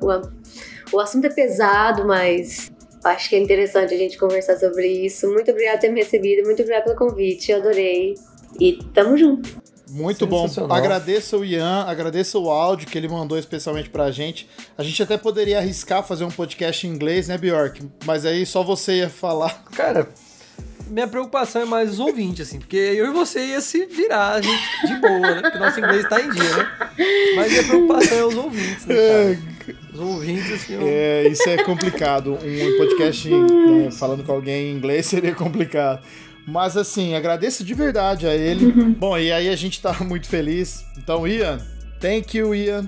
O 0.93 1.01
assunto 1.01 1.27
é 1.27 1.31
pesado, 1.31 2.07
mas 2.07 2.71
acho 3.03 3.29
que 3.29 3.37
é 3.37 3.39
interessante 3.39 3.93
a 3.93 3.99
gente 3.99 4.17
conversar 4.17 4.57
sobre 4.57 4.87
isso. 4.87 5.31
Muito 5.33 5.51
obrigada 5.51 5.79
por 5.79 5.83
ter 5.83 5.89
me 5.91 6.01
recebido, 6.01 6.45
muito 6.45 6.63
obrigada 6.63 6.85
pelo 6.85 6.97
convite, 6.97 7.51
eu 7.51 7.59
adorei. 7.59 8.15
E 8.61 8.79
tamo 8.95 9.17
junto. 9.17 9.64
Muito 9.95 10.27
bom. 10.27 10.49
Agradeço 10.69 11.39
o 11.39 11.45
Ian, 11.45 11.85
agradeço 11.87 12.43
o 12.43 12.51
áudio 12.51 12.89
que 12.89 12.99
ele 12.99 13.07
mandou 13.07 13.39
especialmente 13.39 13.89
pra 13.89 14.11
gente. 14.11 14.49
A 14.77 14.83
gente 14.83 15.01
até 15.01 15.17
poderia 15.17 15.59
arriscar 15.59 16.03
fazer 16.03 16.25
um 16.25 16.31
podcast 16.31 16.85
em 16.85 16.91
inglês, 16.91 17.29
né, 17.29 17.39
Bjork? 17.39 17.81
Mas 18.05 18.27
aí 18.27 18.45
só 18.45 18.65
você 18.65 18.99
ia 18.99 19.09
falar. 19.09 19.65
Cara, 19.71 20.09
minha 20.91 21.07
preocupação 21.07 21.63
é 21.63 21.65
mais 21.65 21.93
os 21.93 22.01
ouvintes, 22.01 22.49
assim, 22.49 22.59
porque 22.59 22.77
eu 22.77 23.07
e 23.07 23.11
você 23.13 23.47
ia 23.47 23.61
se 23.61 23.87
virar, 23.87 24.43
gente, 24.43 24.87
de 24.87 25.01
boa, 25.01 25.21
né? 25.21 25.43
Porque 25.43 25.59
nosso 25.59 25.79
inglês 25.79 26.09
tá 26.09 26.21
em 26.21 26.31
dia, 26.31 26.57
né? 26.57 26.91
Mas 27.37 27.53
minha 27.53 27.65
preocupação 27.65 28.19
é 28.19 28.25
os 28.25 28.35
ouvintes, 28.35 28.87
né, 28.87 28.97
cara? 28.97 29.55
Os 29.93 30.01
ouvintes, 30.01 30.53
assim. 30.53 30.75
Eu... 30.75 30.81
É, 30.85 31.29
isso 31.29 31.49
é 31.49 31.63
complicado. 31.63 32.35
Um 32.35 32.77
podcast 32.79 33.29
né, 33.29 33.91
falando 33.93 34.25
com 34.25 34.33
alguém 34.33 34.73
em 34.73 34.77
inglês 34.77 35.07
seria 35.07 35.35
complicado. 35.35 36.03
Mas 36.47 36.77
assim, 36.77 37.15
agradeço 37.15 37.65
de 37.65 37.75
verdade 37.75 38.27
a 38.27 38.35
ele. 38.35 38.67
Uhum. 38.67 38.93
Bom, 38.93 39.19
e 39.19 39.33
aí 39.33 39.49
a 39.49 39.57
gente 39.57 39.81
tá 39.81 39.95
muito 40.05 40.29
feliz. 40.29 40.85
Então, 40.99 41.27
Ian, 41.27 41.59
thank 42.01 42.37
you, 42.37 42.55
Ian. 42.55 42.87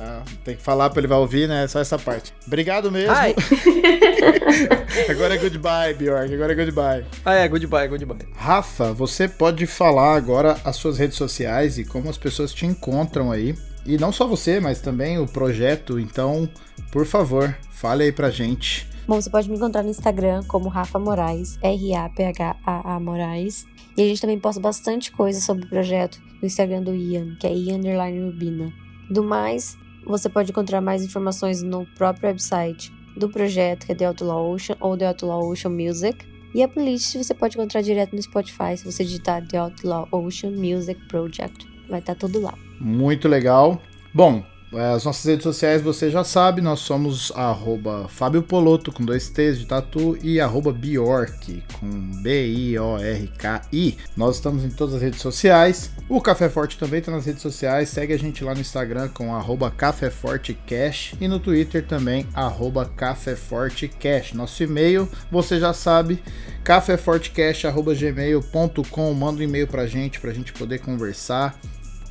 Ah, 0.00 0.22
tem 0.44 0.54
que 0.54 0.62
falar 0.62 0.90
pra 0.90 1.00
ele 1.00 1.08
vai 1.08 1.18
ouvir, 1.18 1.48
né? 1.48 1.66
Só 1.66 1.80
essa 1.80 1.98
parte. 1.98 2.32
Obrigado 2.46 2.90
mesmo. 2.90 3.10
agora 5.10 5.34
é 5.34 5.38
goodbye, 5.38 5.94
Bjork. 5.94 6.32
Agora 6.32 6.52
é 6.52 6.54
goodbye. 6.54 7.04
Ah, 7.24 7.34
é, 7.34 7.48
goodbye, 7.48 7.88
goodbye. 7.88 8.28
Rafa, 8.36 8.92
você 8.92 9.26
pode 9.26 9.66
falar 9.66 10.14
agora 10.14 10.56
as 10.64 10.76
suas 10.76 10.98
redes 10.98 11.16
sociais 11.16 11.78
e 11.78 11.84
como 11.84 12.08
as 12.08 12.16
pessoas 12.16 12.54
te 12.54 12.64
encontram 12.64 13.32
aí. 13.32 13.56
E 13.84 13.98
não 13.98 14.12
só 14.12 14.24
você, 14.24 14.60
mas 14.60 14.80
também 14.80 15.18
o 15.18 15.26
projeto. 15.26 15.98
Então, 15.98 16.48
por 16.92 17.04
favor, 17.04 17.52
fale 17.72 18.04
aí 18.04 18.12
pra 18.12 18.30
gente. 18.30 18.88
Bom, 19.08 19.18
você 19.18 19.30
pode 19.30 19.48
me 19.48 19.56
encontrar 19.56 19.82
no 19.82 19.88
Instagram 19.88 20.42
como 20.46 20.68
Rafa 20.68 20.98
Moraes, 20.98 21.58
R-A-P-H-A-A 21.62 23.00
Moraes. 23.00 23.64
E 23.96 24.02
a 24.02 24.04
gente 24.04 24.20
também 24.20 24.38
posta 24.38 24.60
bastante 24.60 25.10
coisa 25.10 25.40
sobre 25.40 25.64
o 25.64 25.68
projeto 25.68 26.20
no 26.42 26.46
Instagram 26.46 26.82
do 26.82 26.94
Ian, 26.94 27.34
que 27.36 27.46
é 27.46 27.54
Ian 27.54 27.80
Rubina. 28.26 28.70
Do 29.10 29.24
mais, 29.24 29.78
você 30.04 30.28
pode 30.28 30.50
encontrar 30.50 30.82
mais 30.82 31.02
informações 31.02 31.62
no 31.62 31.86
próprio 31.96 32.28
website 32.28 32.92
do 33.16 33.30
projeto, 33.30 33.86
que 33.86 33.92
é 33.92 33.94
The 33.94 34.04
Outlaw 34.04 34.52
Ocean 34.52 34.76
ou 34.78 34.94
The 34.94 35.06
Outlaw 35.06 35.48
Ocean 35.48 35.70
Music. 35.70 36.26
E 36.54 36.62
a 36.62 36.68
playlist 36.68 37.16
você 37.16 37.32
pode 37.32 37.56
encontrar 37.56 37.80
direto 37.80 38.14
no 38.14 38.20
Spotify 38.20 38.76
se 38.76 38.84
você 38.84 39.02
digitar 39.02 39.42
The 39.48 39.56
Outlaw 39.56 40.06
Ocean 40.12 40.50
Music 40.50 41.00
Project. 41.08 41.66
Vai 41.88 42.00
estar 42.00 42.14
tá 42.14 42.26
tudo 42.26 42.42
lá. 42.42 42.52
Muito 42.78 43.26
legal. 43.26 43.80
Bom, 44.12 44.44
as 44.72 45.04
nossas 45.04 45.24
redes 45.24 45.44
sociais 45.44 45.80
você 45.80 46.10
já 46.10 46.22
sabe, 46.22 46.60
nós 46.60 46.80
somos 46.80 47.32
arroba 47.34 48.06
Fábio 48.08 48.42
Poloto 48.42 48.92
com 48.92 49.02
dois 49.02 49.30
T's 49.30 49.58
de 49.58 49.64
tatu 49.66 50.18
e 50.22 50.38
arroba 50.40 50.70
Bjork 50.72 51.62
com 51.80 51.88
B-I-O-R-K-I. 52.22 53.96
Nós 54.16 54.36
estamos 54.36 54.64
em 54.64 54.70
todas 54.70 54.94
as 54.96 55.02
redes 55.02 55.20
sociais. 55.20 55.90
O 56.08 56.20
Café 56.20 56.48
Forte 56.50 56.78
também 56.78 57.00
está 57.00 57.10
nas 57.10 57.24
redes 57.24 57.40
sociais. 57.40 57.88
Segue 57.88 58.12
a 58.12 58.18
gente 58.18 58.44
lá 58.44 58.54
no 58.54 58.60
Instagram 58.60 59.08
com 59.08 59.34
arroba 59.34 59.70
Café 59.70 60.10
Forte 60.10 60.52
Cash 60.66 61.14
e 61.18 61.26
no 61.26 61.40
Twitter 61.40 61.86
também 61.86 62.26
arroba 62.34 62.84
Café 62.84 63.34
Forte 63.34 63.88
Cash. 63.88 64.34
Nosso 64.34 64.62
e-mail 64.62 65.08
você 65.30 65.58
já 65.58 65.72
sabe, 65.72 66.22
caféfortecast.gmail.com. 66.62 69.14
Manda 69.14 69.40
um 69.40 69.44
e-mail 69.44 69.66
pra 69.66 69.86
gente, 69.86 70.20
pra 70.20 70.34
gente 70.34 70.52
poder 70.52 70.80
conversar 70.80 71.58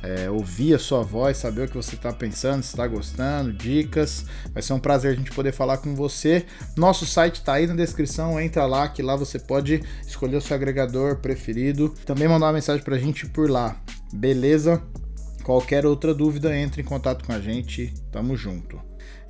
é, 0.02 0.30
ouvir 0.30 0.74
a 0.74 0.78
sua 0.78 1.02
voz, 1.02 1.36
saber 1.36 1.62
o 1.62 1.68
que 1.68 1.76
você 1.76 1.94
está 1.94 2.12
pensando, 2.12 2.62
se 2.62 2.70
está 2.70 2.86
gostando, 2.86 3.52
dicas. 3.52 4.24
Vai 4.52 4.62
ser 4.62 4.72
um 4.72 4.78
prazer 4.78 5.12
a 5.12 5.14
gente 5.14 5.32
poder 5.32 5.52
falar 5.52 5.78
com 5.78 5.94
você. 5.94 6.46
Nosso 6.76 7.04
site 7.04 7.36
está 7.36 7.54
aí 7.54 7.66
na 7.66 7.74
descrição, 7.74 8.40
entra 8.40 8.66
lá 8.66 8.88
que 8.88 9.02
lá 9.02 9.16
você 9.16 9.38
pode 9.38 9.82
escolher 10.06 10.36
o 10.36 10.40
seu 10.40 10.54
agregador 10.54 11.16
preferido. 11.16 11.94
Também 12.04 12.28
mandar 12.28 12.46
uma 12.46 12.52
mensagem 12.52 12.82
para 12.82 12.96
a 12.96 12.98
gente 12.98 13.26
por 13.26 13.50
lá, 13.50 13.80
beleza? 14.12 14.82
Qualquer 15.42 15.86
outra 15.86 16.14
dúvida, 16.14 16.56
entre 16.56 16.82
em 16.82 16.84
contato 16.84 17.24
com 17.24 17.32
a 17.32 17.40
gente, 17.40 17.92
tamo 18.12 18.36
junto. 18.36 18.80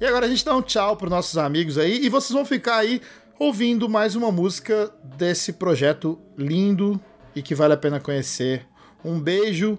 E 0.00 0.04
agora 0.04 0.26
a 0.26 0.28
gente 0.28 0.44
dá 0.44 0.54
um 0.54 0.62
tchau 0.62 0.96
para 0.96 1.08
nossos 1.08 1.38
amigos 1.38 1.78
aí 1.78 2.04
e 2.04 2.08
vocês 2.08 2.32
vão 2.32 2.44
ficar 2.44 2.76
aí 2.76 3.00
ouvindo 3.38 3.88
mais 3.88 4.16
uma 4.16 4.32
música 4.32 4.92
desse 5.16 5.52
projeto 5.52 6.18
lindo 6.36 7.00
e 7.34 7.42
que 7.42 7.54
vale 7.54 7.74
a 7.74 7.76
pena 7.76 8.00
conhecer. 8.00 8.66
Um 9.04 9.18
beijo 9.20 9.78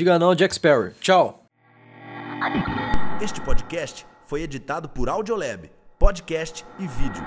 Diga 0.00 0.18
não, 0.18 0.34
Jack 0.34 0.54
Sparrow. 0.54 0.92
Tchau. 0.98 1.44
Este 3.20 3.38
podcast 3.38 4.06
foi 4.24 4.40
editado 4.40 4.88
por 4.88 5.10
Audiolab, 5.10 5.70
podcast 5.98 6.64
e 6.78 6.86
vídeo. 6.86 7.22